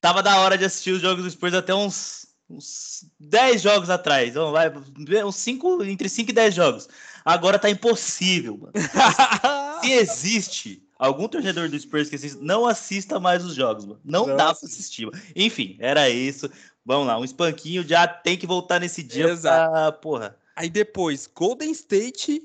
tava 0.00 0.24
da 0.24 0.40
hora 0.40 0.58
de 0.58 0.64
assistir 0.64 0.90
os 0.90 1.00
jogos 1.00 1.22
do 1.22 1.30
Spurs 1.30 1.54
até 1.54 1.72
uns, 1.72 2.26
uns 2.50 3.04
10 3.20 3.62
jogos 3.62 3.90
atrás. 3.90 4.34
Vamos, 4.34 4.52
vai, 4.52 5.24
uns 5.24 5.36
5, 5.36 5.84
entre 5.84 6.08
5 6.08 6.30
e 6.30 6.34
10 6.34 6.54
jogos. 6.54 6.88
Agora 7.24 7.60
tá 7.60 7.70
impossível, 7.70 8.58
mano. 8.58 8.72
Se 9.82 9.92
existe 9.92 10.83
algum 10.98 11.28
torcedor 11.28 11.68
do 11.68 11.78
Spurs 11.78 12.08
que 12.08 12.16
assista, 12.16 12.40
não 12.42 12.66
assista 12.66 13.20
mais 13.20 13.44
os 13.44 13.54
jogos, 13.54 13.84
mano. 13.84 14.00
Não, 14.04 14.26
dá 14.26 14.54
pra 14.54 14.66
assistir, 14.66 15.06
mano. 15.06 15.20
Enfim, 15.34 15.76
era 15.80 16.08
isso. 16.08 16.50
Vamos 16.84 17.06
lá, 17.06 17.18
um 17.18 17.24
espanquinho 17.24 17.86
já 17.86 18.06
tem 18.06 18.36
que 18.36 18.46
voltar 18.46 18.78
nesse 18.78 19.02
dia 19.02 19.28
Exato. 19.28 19.72
pra, 19.72 19.92
porra. 19.92 20.38
Aí 20.54 20.68
depois, 20.68 21.26
Golden 21.26 21.70
State 21.70 22.42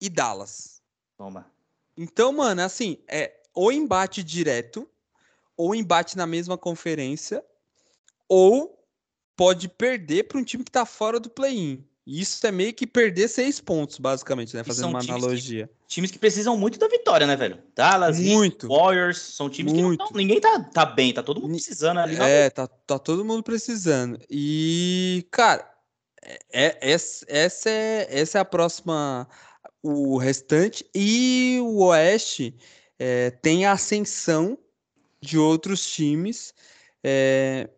e 0.00 0.08
Dallas. 0.08 0.82
Toma. 1.16 1.46
Então, 1.96 2.32
mano, 2.32 2.62
assim, 2.62 2.98
é 3.06 3.34
ou 3.54 3.70
embate 3.70 4.22
direto, 4.22 4.88
ou 5.56 5.74
embate 5.74 6.16
na 6.16 6.26
mesma 6.26 6.56
conferência, 6.56 7.44
ou 8.26 8.82
pode 9.36 9.68
perder 9.68 10.24
para 10.24 10.38
um 10.38 10.44
time 10.44 10.64
que 10.64 10.70
tá 10.70 10.86
fora 10.86 11.20
do 11.20 11.28
play-in. 11.28 11.84
Isso 12.06 12.44
é 12.46 12.50
meio 12.50 12.74
que 12.74 12.86
perder 12.86 13.28
seis 13.28 13.60
pontos, 13.60 13.98
basicamente, 13.98 14.56
né? 14.56 14.64
Fazendo 14.64 14.88
uma 14.88 14.98
times 15.00 15.14
que- 15.14 15.22
analogia. 15.24 15.70
Times 15.86 16.10
que 16.10 16.18
precisam 16.18 16.56
muito 16.56 16.78
da 16.78 16.88
vitória, 16.88 17.26
né, 17.26 17.36
velho? 17.36 17.62
Dallas, 17.76 18.18
Muito. 18.18 18.66
Warriors, 18.66 19.18
são 19.18 19.48
times 19.48 19.72
que 19.72 19.80
não 19.80 19.88
Muito. 19.88 20.04
tão- 20.04 20.16
ninguém 20.16 20.40
tá, 20.40 20.58
tá 20.64 20.84
bem, 20.86 21.12
tá 21.12 21.22
todo 21.22 21.40
mundo 21.40 21.52
precisando 21.52 21.98
ali. 22.00 22.16
É, 22.16 22.50
tá, 22.50 22.66
tá 22.66 22.98
todo 22.98 23.24
mundo 23.24 23.42
precisando. 23.42 24.18
E, 24.28 25.24
cara, 25.30 25.70
é, 26.24 26.38
é- 26.52 26.78
essa, 26.92 27.24
essa 27.28 27.70
é, 27.70 28.08
essa 28.10 28.38
é 28.38 28.40
a 28.40 28.44
próxima. 28.44 29.28
O 29.84 30.16
restante. 30.16 30.84
E 30.94 31.58
o 31.62 31.84
Oeste 31.84 32.56
é, 32.98 33.30
tem 33.30 33.64
a 33.66 33.72
ascensão 33.72 34.56
de 35.20 35.36
outros 35.38 35.84
times. 35.88 36.54
É, 37.04 37.68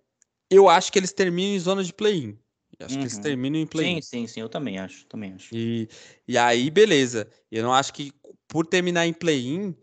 eu 0.50 0.68
acho 0.68 0.92
que 0.92 0.98
eles 0.98 1.12
terminam 1.12 1.56
em 1.56 1.60
zona 1.60 1.82
de 1.82 1.92
play-in. 1.92 2.38
Acho 2.80 2.96
que 2.96 3.02
eles 3.02 3.16
Uhum. 3.16 3.22
terminam 3.22 3.60
em 3.60 3.66
play-in. 3.66 4.02
Sim, 4.02 4.20
sim, 4.20 4.26
sim, 4.26 4.40
eu 4.40 4.48
também 4.48 4.78
acho, 4.78 5.06
também 5.06 5.32
acho. 5.32 5.54
E, 5.54 5.88
e 6.26 6.36
aí, 6.36 6.70
beleza. 6.70 7.28
Eu 7.50 7.62
não 7.62 7.72
acho 7.72 7.92
que 7.92 8.12
por 8.48 8.66
terminar 8.66 9.06
em 9.06 9.12
play-in, 9.12 9.74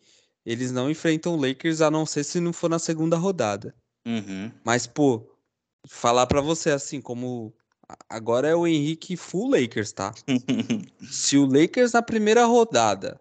eles 0.45 0.71
não 0.71 0.89
enfrentam 0.89 1.33
o 1.33 1.41
Lakers, 1.41 1.81
a 1.81 1.91
não 1.91 2.05
ser 2.05 2.23
se 2.23 2.39
não 2.39 2.53
for 2.53 2.69
na 2.69 2.79
segunda 2.79 3.17
rodada. 3.17 3.75
Uhum. 4.05 4.51
Mas, 4.63 4.87
pô, 4.87 5.25
falar 5.87 6.25
pra 6.27 6.41
você 6.41 6.71
assim, 6.71 6.99
como 6.99 7.53
agora 8.09 8.47
é 8.47 8.55
o 8.55 8.65
Henrique 8.67 9.15
full 9.15 9.49
Lakers, 9.51 9.91
tá? 9.91 10.13
Se 11.11 11.37
o 11.37 11.45
Lakers 11.45 11.93
na 11.93 12.01
primeira 12.01 12.45
rodada 12.45 13.19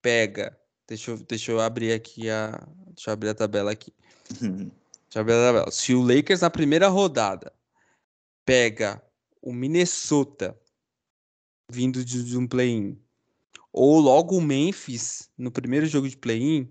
pega, 0.00 0.58
deixa 0.88 1.10
eu, 1.10 1.18
deixa 1.18 1.52
eu 1.52 1.60
abrir 1.60 1.92
aqui 1.92 2.28
a, 2.30 2.50
deixa 2.94 3.10
eu 3.10 3.12
abrir 3.12 3.28
a 3.28 3.34
tabela 3.34 3.70
aqui. 3.70 3.92
Deixa 4.40 4.72
eu 5.14 5.20
abrir 5.20 5.34
a 5.34 5.46
tabela. 5.46 5.70
Se 5.70 5.94
o 5.94 6.02
Lakers 6.02 6.40
na 6.40 6.50
primeira 6.50 6.88
rodada 6.88 7.52
pega 8.44 9.02
o 9.40 9.52
Minnesota 9.52 10.58
vindo 11.70 12.04
de, 12.04 12.24
de 12.24 12.36
um 12.36 12.46
play-in, 12.46 13.00
ou 13.72 13.98
logo 13.98 14.36
o 14.36 14.40
Memphis 14.40 15.30
no 15.38 15.50
primeiro 15.50 15.86
jogo 15.86 16.08
de 16.08 16.16
play-in, 16.16 16.70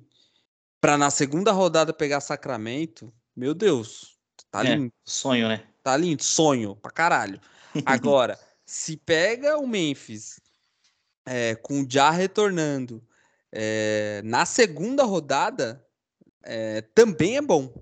pra 0.80 0.98
na 0.98 1.10
segunda 1.10 1.52
rodada 1.52 1.94
pegar 1.94 2.22
Sacramento, 2.22 3.12
meu 3.36 3.54
Deus, 3.54 4.18
tá 4.50 4.64
É. 4.64 4.76
lindo, 4.76 4.94
Sonho, 5.04 5.48
né? 5.48 5.68
tá 5.84 5.98
lindo, 5.98 6.24
sonho 6.24 6.76
pra 6.76 6.92
caralho. 6.92 7.42
Agora, 7.86 8.40
se 8.66 8.96
pega 8.96 9.58
o 9.58 9.68
Memphis 9.68 10.40
é, 11.26 11.56
com 11.56 11.82
o 11.82 11.88
Já 11.90 12.12
retornando 12.12 13.04
é, 13.52 14.22
na 14.24 14.46
segunda 14.46 15.04
rodada, 15.04 15.86
é, 16.44 16.82
também 16.82 17.38
é 17.38 17.42
bom. 17.42 17.74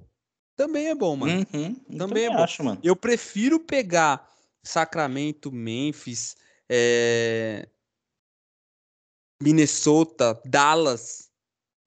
Também 0.59 0.87
é 0.87 0.93
bom, 0.93 1.15
mano. 1.15 1.47
Uhum. 1.53 1.73
Também 1.97 2.25
é 2.25 2.29
bom. 2.29 2.43
acho, 2.43 2.61
mano. 2.61 2.81
Eu 2.83 2.93
prefiro 2.93 3.61
pegar 3.61 4.29
Sacramento, 4.61 5.53
Memphis, 5.53 6.35
é, 6.67 7.65
Minnesota, 9.41 10.37
Dallas, 10.43 11.29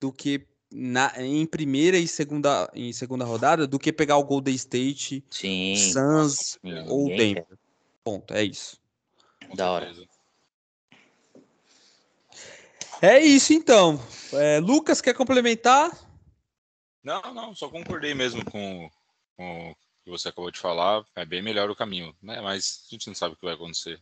do 0.01 0.11
que 0.11 0.47
na- 0.73 1.13
em 1.19 1.45
primeira 1.45 1.99
e 1.99 2.09
segunda, 2.09 2.71
em 2.75 2.95
segunda 2.95 3.27
rodada, 3.27 3.67
do 3.67 3.79
que 3.79 3.93
pegar 3.93 4.17
o 4.17 4.25
Golden 4.25 4.55
State, 4.55 5.23
Sim. 5.29 5.77
Suns 5.77 6.59
ou 6.89 7.09
Denver. 7.09 7.45
Ponto, 8.03 8.33
é 8.33 8.43
isso. 8.43 8.81
Da 9.55 9.71
hora. 9.71 9.93
É 13.03 13.21
isso 13.21 13.53
então. 13.53 14.03
É, 14.33 14.61
Lucas, 14.61 15.03
quer 15.03 15.13
complementar? 15.13 15.91
Não, 17.03 17.21
não, 17.35 17.55
só 17.55 17.69
concordei 17.69 18.15
mesmo 18.15 18.45
com, 18.45 18.89
com 19.37 19.71
o 19.71 19.75
que 20.05 20.11
você 20.11 20.29
acabou 20.29 20.51
de 20.51 20.59
falar. 20.59 21.03
É 21.17 21.25
bem 21.25 21.43
melhor 21.43 21.71
o 21.71 21.77
caminho, 21.77 22.15
né? 22.23 22.41
Mas 22.41 22.85
a 22.87 22.95
gente 22.95 23.09
não 23.09 23.15
sabe 23.15 23.35
o 23.35 23.37
que 23.37 23.45
vai 23.45 23.55
acontecer. 23.55 24.01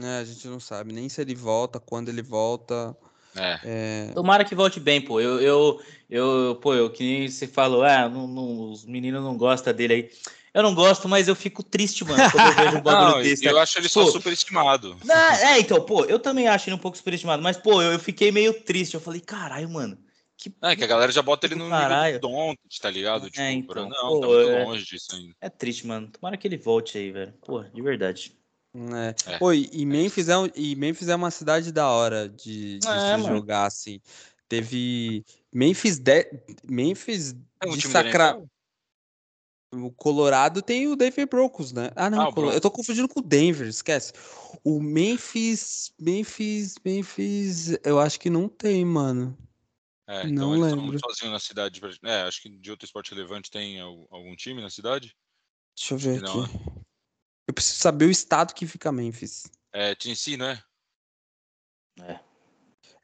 É, 0.00 0.18
a 0.18 0.24
gente 0.24 0.46
não 0.48 0.60
sabe 0.60 0.92
nem 0.92 1.08
se 1.08 1.20
ele 1.20 1.34
volta, 1.34 1.78
quando 1.80 2.08
ele 2.08 2.22
volta. 2.22 2.96
É, 3.36 3.60
É, 3.64 4.12
Tomara 4.14 4.44
que 4.44 4.54
volte 4.54 4.80
bem, 4.80 5.00
pô. 5.00 5.20
Eu, 5.20 5.40
eu, 5.40 5.82
eu 6.08 6.58
pô, 6.62 6.74
eu 6.74 6.90
que 6.90 7.02
nem 7.02 7.28
você 7.28 7.46
falou, 7.46 7.82
ah, 7.82 8.08
não- 8.08 8.26
não- 8.26 8.70
os 8.70 8.84
meninos 8.84 9.22
não 9.22 9.36
gostam 9.36 9.72
dele 9.72 9.92
aí. 9.94 10.10
Eu 10.54 10.62
não 10.62 10.74
gosto, 10.74 11.08
mas 11.08 11.28
eu 11.28 11.36
fico 11.36 11.62
triste, 11.62 12.04
mano, 12.04 12.30
quando 12.30 12.46
eu 12.46 12.54
vejo 12.54 12.76
um 12.78 12.80
bagulho 12.82 13.12
não, 13.12 13.22
desse. 13.22 13.44
eu 13.44 13.58
acho 13.58 13.78
ele 13.78 13.88
só 13.88 14.02
Pô, 14.04 14.10
superestimado. 14.10 14.96
Não, 15.04 15.14
é, 15.14 15.60
então, 15.60 15.80
pô, 15.84 16.04
eu 16.06 16.18
também 16.18 16.48
acho 16.48 16.68
ele 16.68 16.76
um 16.76 16.80
pouco 16.80 16.96
superestimado, 16.96 17.42
mas, 17.42 17.56
pô, 17.56 17.82
eu, 17.82 17.92
eu 17.92 17.98
fiquei 17.98 18.32
meio 18.32 18.54
triste. 18.62 18.94
Eu 18.94 19.00
falei, 19.00 19.20
caralho, 19.20 19.68
mano. 19.68 19.98
Que... 20.40 20.54
É 20.62 20.76
que 20.76 20.84
a 20.84 20.86
galera 20.86 21.10
já 21.10 21.20
bota 21.20 21.46
ele 21.46 21.56
no 21.56 21.68
Caralho. 21.68 22.14
nível 22.14 22.20
do 22.20 22.28
Doncic, 22.28 22.80
tá 22.80 22.88
ligado? 22.90 23.26
É, 23.26 23.30
Tipo, 23.30 23.42
então, 23.42 23.66
pra- 23.66 23.82
não, 23.88 24.08
pô, 24.08 24.20
tá 24.20 24.26
muito 24.28 24.48
é. 24.50 24.64
longe 24.64 24.84
disso 24.84 25.14
ainda. 25.14 25.34
É 25.40 25.48
triste, 25.50 25.84
mano. 25.86 26.08
Tomara 26.08 26.36
que 26.36 26.46
ele 26.46 26.56
volte 26.56 26.96
aí, 26.96 27.10
velho. 27.10 27.34
Pô, 27.44 27.62
de 27.64 27.82
verdade. 27.82 28.38
É. 29.26 29.32
É. 29.34 29.38
Pô, 29.38 29.52
e 29.52 29.84
Memphis 29.84 30.28
é, 30.28 30.38
um- 30.38 30.48
e 30.54 30.76
Memphis 30.76 31.08
é 31.08 31.16
uma 31.16 31.32
cidade 31.32 31.72
da 31.72 31.88
hora 31.90 32.28
de, 32.28 32.78
de 32.78 32.86
É, 32.88 33.16
se 33.18 33.26
jogar, 33.26 33.66
assim. 33.66 34.00
Teve 34.48 35.24
Memphis, 35.52 35.98
de, 35.98 36.24
Memphis 36.64 37.34
É 37.60 37.66
um 37.66 37.76
de 37.76 37.88
Sacra... 37.88 38.40
O 39.70 39.90
Colorado 39.92 40.62
tem 40.62 40.86
o 40.88 40.96
Denver 40.96 41.28
Broncos, 41.28 41.72
né? 41.72 41.90
Ah, 41.94 42.08
não, 42.08 42.28
Ah, 42.28 42.32
Colo- 42.32 42.52
eu 42.52 42.60
tô 42.60 42.70
confundindo 42.70 43.06
com 43.06 43.20
o 43.20 43.22
Denver, 43.22 43.68
esquece. 43.68 44.14
O 44.64 44.80
Memphis, 44.80 45.92
Memphis, 46.00 46.76
Memphis, 46.82 47.76
eu 47.84 48.00
acho 48.00 48.18
que 48.18 48.30
não 48.30 48.48
tem, 48.48 48.82
mano. 48.82 49.36
É, 50.08 50.24
Não 50.24 50.54
então 50.54 50.54
eles 50.56 50.66
lembro. 50.78 50.96
estão 50.96 51.10
sozinhos 51.10 51.32
na 51.32 51.38
cidade. 51.38 51.80
É, 52.02 52.22
acho 52.22 52.40
que 52.40 52.48
de 52.48 52.70
outro 52.70 52.86
esporte 52.86 53.10
relevante 53.10 53.50
tem 53.50 53.78
al- 53.78 54.08
algum 54.10 54.34
time 54.34 54.62
na 54.62 54.70
cidade? 54.70 55.14
Deixa 55.76 55.92
eu 55.94 55.98
ver 55.98 56.22
não, 56.22 56.44
aqui. 56.44 56.54
Eu 57.46 57.52
preciso 57.52 57.76
saber 57.78 58.06
o 58.06 58.10
estado 58.10 58.54
que 58.54 58.66
fica 58.66 58.90
Memphis. 58.90 59.50
É 59.70 59.94
Tennessee, 59.94 60.38
não 60.38 60.46
é? 60.46 60.64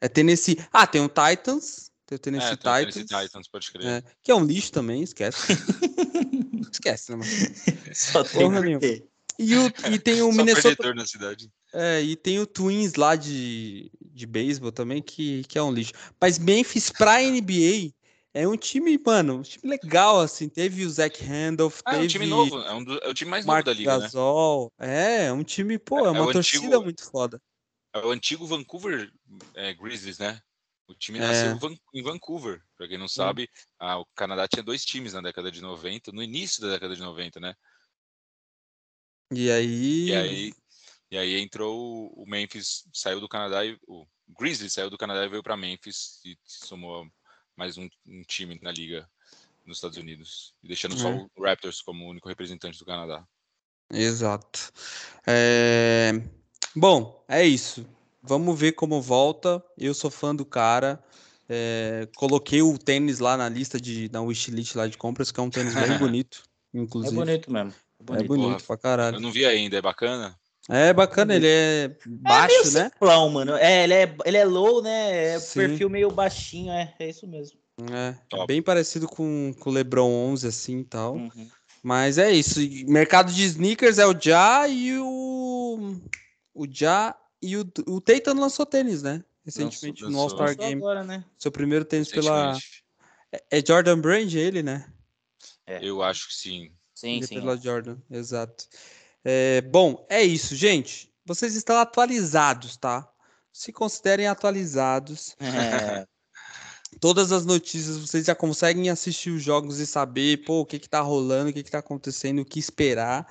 É 0.01 0.09
Tennessee. 0.09 0.57
Ah, 0.73 0.87
tem 0.87 1.01
o 1.01 1.07
Titans. 1.07 1.91
Tem 2.07 2.15
o 2.15 2.19
Tennessee 2.19 2.53
é, 2.53 2.55
tem 2.55 2.71
o 2.71 2.75
Titans. 2.75 2.93
Tennessee 2.95 3.25
Titans, 3.27 3.47
pode 3.47 3.71
crer. 3.71 3.85
é, 3.87 4.03
que 4.23 4.31
é 4.31 4.35
um 4.35 4.43
lixo 4.43 4.71
também, 4.71 5.03
esquece. 5.03 5.53
esquece, 6.71 7.11
né, 7.11 7.17
mano? 7.17 7.31
Só 7.93 8.23
tem 8.23 8.41
Porra 8.41 8.61
E, 9.37 9.55
o, 9.55 9.67
e 9.91 9.99
tem 9.99 10.21
o 10.21 10.31
Minnesota. 10.33 10.93
na 10.93 11.05
cidade. 11.05 11.49
É, 11.73 12.01
e 12.01 12.15
tem 12.15 12.39
o 12.39 12.47
Twins 12.47 12.95
lá 12.95 13.15
de, 13.15 13.91
de 14.01 14.25
beisebol 14.25 14.71
também, 14.71 15.01
que, 15.01 15.43
que 15.43 15.57
é 15.57 15.63
um 15.63 15.71
lixo. 15.73 15.91
Mas 16.19 16.39
Memphis 16.39 16.89
pra 16.89 17.19
NBA 17.23 17.91
é 18.33 18.47
um 18.47 18.55
time, 18.57 18.97
mano, 19.05 19.35
um 19.39 19.41
time 19.41 19.69
legal, 19.69 20.21
assim. 20.21 20.47
Teve 20.47 20.85
o 20.85 20.89
Zach 20.89 21.21
Randolph, 21.23 21.81
Ah, 21.85 21.91
é 21.91 21.93
teve 21.95 22.05
um 22.05 22.07
time 22.07 22.25
novo. 22.27 22.59
É, 22.61 22.73
um 22.73 22.83
do- 22.83 22.99
é 23.03 23.09
o 23.09 23.13
time 23.13 23.31
mais 23.31 23.45
novo 23.45 23.55
Mark 23.55 23.65
da 23.65 23.73
liga, 23.73 23.97
né? 23.97 24.03
Gasol. 24.03 24.71
É, 24.79 25.25
é 25.25 25.33
um 25.33 25.43
time, 25.43 25.77
pô, 25.77 25.99
é, 25.99 26.03
É- 26.03 26.05
é 26.07 26.11
uma 26.11 26.31
torcida 26.31 26.65
antigo- 26.67 26.83
muito 26.83 27.03
foda. 27.09 27.41
É 27.93 27.99
o 28.05 28.11
antigo 28.11 28.45
Vancouver 28.45 29.09
é, 29.53 29.73
Grizzlies, 29.73 30.17
né? 30.19 30.39
O 30.87 30.93
time 30.93 31.17
É. 31.17 31.21
nasceu 31.21 31.57
em 31.93 32.03
Vancouver. 32.03 32.61
Pra 32.77 32.87
quem 32.87 32.97
não 32.97 33.07
sabe, 33.07 33.49
ah, 33.79 33.97
o 33.99 34.05
Canadá 34.15 34.47
tinha 34.47 34.61
dois 34.61 34.85
times 34.85 35.13
na 35.13 35.21
década 35.21 35.49
de 35.51 35.61
90, 35.61 36.11
no 36.11 36.21
início 36.21 36.61
da 36.61 36.69
década 36.69 36.93
de 36.95 37.01
90, 37.01 37.39
né? 37.39 37.53
E 39.31 39.49
aí. 39.51 40.05
E 40.07 40.13
aí, 40.15 40.53
e 41.11 41.17
aí 41.17 41.39
entrou 41.39 42.11
o- 42.15 42.25
Memphis, 42.27 42.85
saiu 42.93 43.19
do 43.19 43.27
Canadá 43.29 43.65
e 43.65 43.77
o 43.87 44.05
Grizzlies 44.39 44.73
saiu 44.73 44.89
do 44.89 44.97
Canadá 44.97 45.25
e 45.25 45.29
veio 45.29 45.43
para 45.43 45.57
Memphis 45.57 46.19
e 46.25 46.37
somou 46.45 47.07
mais 47.55 47.77
um, 47.77 47.87
um 48.07 48.21
time 48.23 48.59
na 48.61 48.71
liga 48.71 49.09
nos 49.65 49.77
Estados 49.77 49.97
Unidos, 49.97 50.53
deixando 50.63 50.97
só 50.97 51.09
É. 51.09 51.27
o 51.35 51.43
Raptors 51.43 51.81
como 51.81 52.05
o 52.05 52.09
único 52.09 52.27
representante 52.29 52.77
do 52.77 52.85
Canadá. 52.85 53.25
Exato. 53.91 54.71
É, 55.25 56.11
Bom, 56.75 57.23
é 57.27 57.43
isso. 57.45 57.87
Vamos 58.21 58.59
ver 58.59 58.73
como 58.73 59.01
volta. 59.01 59.63
Eu 59.77 59.93
sou 59.93 60.09
fã 60.11 60.35
do 60.35 60.45
cara. 60.45 61.03
É, 61.47 62.07
Coloquei 62.15 62.61
o 62.61 62.77
tênis 62.77 63.19
lá 63.19 63.37
na 63.37 63.47
lista 63.47 63.79
de 63.79 64.09
na 64.11 64.21
wishlist 64.21 64.75
lá 64.75 64.87
de 64.87 64.97
compras, 64.97 65.31
que 65.31 65.39
é 65.39 65.43
um 65.43 65.49
tênis 65.49 65.73
bem 65.75 65.97
bonito, 65.97 66.43
É 66.73 66.79
inclusive. 66.79 67.15
bonito 67.15 67.51
mesmo. 67.51 67.73
É 68.09 68.13
É 68.19 68.23
bonito. 68.23 68.27
bonito 68.27 68.49
Porra, 68.49 68.63
pra 68.67 68.77
caralho. 68.77 69.17
Eu 69.17 69.21
não 69.21 69.31
vi 69.31 69.45
ainda, 69.45 69.77
é 69.77 69.81
bacana? 69.81 70.37
É 70.67 70.91
bacana, 70.93 71.35
ele 71.35 71.47
é 71.47 71.83
É 71.85 71.97
baixo, 72.05 72.47
meio 72.63 72.71
né? 72.73 72.89
simplão, 72.91 73.29
mano. 73.29 73.55
É, 73.55 73.83
ele 73.83 73.93
é, 73.93 74.15
ele 74.25 74.37
é 74.37 74.45
low, 74.45 74.81
né? 74.81 75.35
É 75.35 75.39
Sim. 75.39 75.59
perfil 75.59 75.89
meio 75.89 76.09
baixinho, 76.09 76.71
é, 76.71 76.93
é 76.99 77.09
isso 77.09 77.27
mesmo. 77.27 77.59
É, 77.91 78.09
é 78.09 78.17
Top. 78.29 78.47
bem 78.47 78.61
parecido 78.63 79.07
com, 79.07 79.53
com 79.59 79.69
o 79.69 79.73
LeBron 79.73 80.09
11, 80.09 80.47
assim 80.47 80.79
e 80.79 80.83
tal. 80.85 81.15
Uhum. 81.15 81.49
Mas 81.83 82.17
é 82.17 82.31
isso. 82.31 82.59
Mercado 82.87 83.31
de 83.31 83.43
sneakers 83.43 83.99
é 83.99 84.07
o 84.07 84.13
Ja 84.19 84.67
e 84.67 84.97
o. 84.97 86.01
O 86.53 86.65
Ja 86.65 87.15
e 87.41 87.57
o, 87.57 87.61
o 87.87 88.01
Tatum 88.01 88.39
lançou 88.39 88.65
tênis, 88.65 89.03
né? 89.03 89.23
recentemente 89.45 90.01
Lançou- 90.03 90.09
no 90.09 90.19
All-Star 90.19 90.57
Game. 90.57 90.81
agora, 90.81 91.03
né? 91.03 91.23
Seu 91.37 91.51
primeiro 91.51 91.85
tênis 91.85 92.09
pela. 92.09 92.53
Recentemente. 92.53 92.83
É 93.51 93.63
Jordan 93.63 93.99
Brand 93.99 94.33
ele, 94.33 94.63
né? 94.63 94.89
Eu 95.67 96.01
acho 96.01 96.29
que 96.29 96.33
sim. 96.33 96.71
Sim, 96.95 97.21
é 97.21 97.27
sim. 97.27 97.35
pela 97.35 97.57
Jordan, 97.57 97.97
exato. 98.09 98.67
É, 99.23 99.61
bom, 99.61 100.05
é 100.09 100.23
isso, 100.23 100.55
gente. 100.55 101.13
Vocês 101.25 101.55
estão 101.55 101.77
atualizados, 101.77 102.77
tá? 102.77 103.07
Se 103.51 103.71
considerem 103.71 104.27
atualizados. 104.27 105.35
É, 105.39 106.07
Todas 106.99 107.31
as 107.31 107.45
notícias 107.45 107.97
vocês 107.97 108.25
já 108.25 108.33
conseguem 108.33 108.89
assistir 108.89 109.29
os 109.29 109.43
jogos 109.43 109.79
e 109.79 109.85
saber, 109.85 110.43
pô, 110.45 110.61
o 110.61 110.65
que 110.65 110.79
que 110.79 110.87
tá 110.87 111.01
rolando, 111.01 111.49
o 111.49 111.53
que 111.53 111.63
que 111.63 111.71
tá 111.71 111.79
acontecendo, 111.79 112.39
o 112.39 112.45
que 112.45 112.59
esperar. 112.59 113.27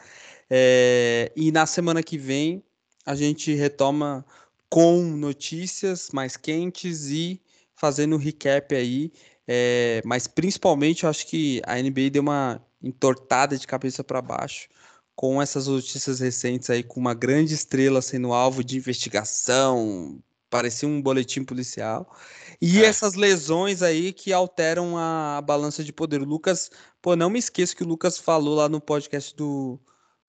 É, 0.50 1.32
e 1.34 1.50
na 1.50 1.64
semana 1.64 2.02
que 2.02 2.18
vem 2.18 2.62
a 3.06 3.14
gente 3.14 3.54
retoma 3.54 4.24
com 4.68 5.02
notícias 5.02 6.10
mais 6.12 6.36
quentes 6.36 7.06
e 7.06 7.40
fazendo 7.74 8.16
um 8.16 8.18
recap 8.18 8.74
aí. 8.74 9.12
É, 9.46 10.02
mas 10.04 10.26
principalmente 10.26 11.04
eu 11.04 11.10
acho 11.10 11.26
que 11.26 11.62
a 11.66 11.80
NBA 11.80 12.10
deu 12.10 12.22
uma 12.22 12.60
entortada 12.84 13.56
de 13.56 13.66
cabeça 13.66 14.04
para 14.04 14.22
baixo 14.22 14.68
com 15.14 15.40
essas 15.40 15.66
notícias 15.66 16.20
recentes 16.20 16.70
aí, 16.70 16.82
com 16.82 16.98
uma 16.98 17.14
grande 17.14 17.54
estrela 17.54 18.02
sendo 18.02 18.32
alvo 18.32 18.64
de 18.64 18.76
investigação, 18.76 20.18
parecia 20.50 20.88
um 20.88 21.00
boletim 21.00 21.44
policial. 21.44 22.16
E 22.60 22.82
É. 22.82 22.86
essas 22.86 23.14
lesões 23.14 23.82
aí 23.82 24.12
que 24.12 24.32
alteram 24.32 24.96
a, 24.98 25.40
balança 25.42 25.84
de 25.84 25.92
poder. 25.92 26.20
O 26.22 26.24
Lucas, 26.24 26.70
pô, 27.00 27.14
não 27.16 27.30
me 27.30 27.38
esqueço 27.38 27.76
que 27.76 27.84
o 27.84 27.86
Lucas 27.86 28.18
falou 28.18 28.56
lá 28.56 28.68
no 28.68 28.80
podcast 28.80 29.34
do 29.36 29.78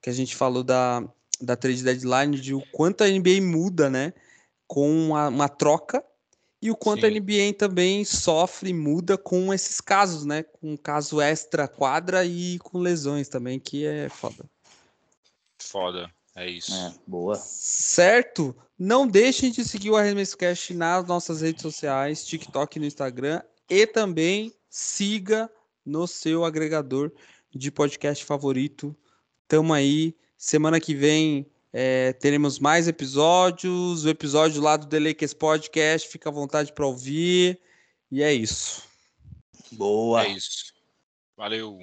que 0.02 0.10
a 0.10 0.14
gente 0.14 0.36
falou 0.36 0.64
da, 0.64 1.04
da 1.42 1.56
trade 1.56 1.84
deadline 1.84 2.40
de 2.40 2.54
o 2.54 2.62
quanto 2.72 3.04
a 3.04 3.08
NBA 3.08 3.42
muda, 3.42 3.90
né? 3.90 4.14
Com 4.68 4.90
uma, 4.92 5.30
uma 5.30 5.50
troca 5.50 6.04
e 6.66 6.72
o 6.72 6.76
quanto 6.76 7.06
a 7.06 7.10
Sim. 7.10 7.20
NBA 7.20 7.54
também 7.60 8.04
sofre 8.04 8.72
e 8.72 8.74
muda 8.74 9.20
com 9.20 9.54
esses 9.54 9.80
casos, 9.80 10.26
né? 10.26 10.42
Com 10.42 10.72
um 10.72 10.78
caso 10.78 11.22
extra 11.22 11.68
quadra 11.68 12.26
e 12.26 12.58
com 12.58 12.80
lesões 12.80 13.30
também, 13.30 13.60
que 13.60 13.86
é 13.86 14.10
foda. 14.10 14.50
Foda. 15.60 16.12
É 16.36 16.50
isso. 16.50 16.74
é, 16.74 16.92
boa. 17.06 17.36
Certo? 17.36 18.56
Não 18.80 19.08
deixem 19.08 19.52
de 19.52 19.64
seguir 19.64 19.92
o 19.92 19.96
Arremesso 19.96 20.36
Cast 20.36 20.74
nas 20.74 21.06
nossas 21.06 21.42
redes 21.42 21.62
sociais, 21.62 22.26
TikTok 22.26 22.78
e 22.78 22.80
no 22.80 22.88
Instagram. 22.88 23.44
E 23.70 23.86
também 23.86 24.52
siga 24.68 25.48
no 25.86 26.08
seu 26.08 26.44
agregador 26.44 27.12
de 27.54 27.70
podcast 27.70 28.26
favorito. 28.26 28.96
Tamo 29.48 29.72
aí. 29.72 30.16
Semana 30.36 30.80
que 30.80 30.96
vem 30.96 31.46
é, 31.78 32.14
teremos 32.14 32.58
mais 32.58 32.88
episódios. 32.88 34.06
O 34.06 34.10
episódio 34.10 34.62
lá 34.62 34.78
do 34.78 34.86
The 34.86 34.98
Lakers 34.98 35.34
Podcast. 35.34 36.08
Fica 36.08 36.30
à 36.30 36.32
vontade 36.32 36.72
para 36.72 36.88
ouvir. 36.88 37.60
E 38.10 38.24
é 38.24 38.34
isso. 38.34 38.82
Boa. 39.74 40.24
É 40.24 40.30
isso. 40.30 40.74
Valeu. 41.36 41.78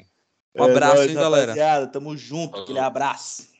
Um 0.54 0.64
abraço, 0.64 0.96
nóis, 0.96 1.10
hein, 1.10 1.14
galera? 1.14 1.52
rapaziada. 1.52 1.86
Tamo 1.88 2.16
junto. 2.16 2.52
Falou. 2.52 2.64
Aquele 2.64 2.78
abraço. 2.78 3.51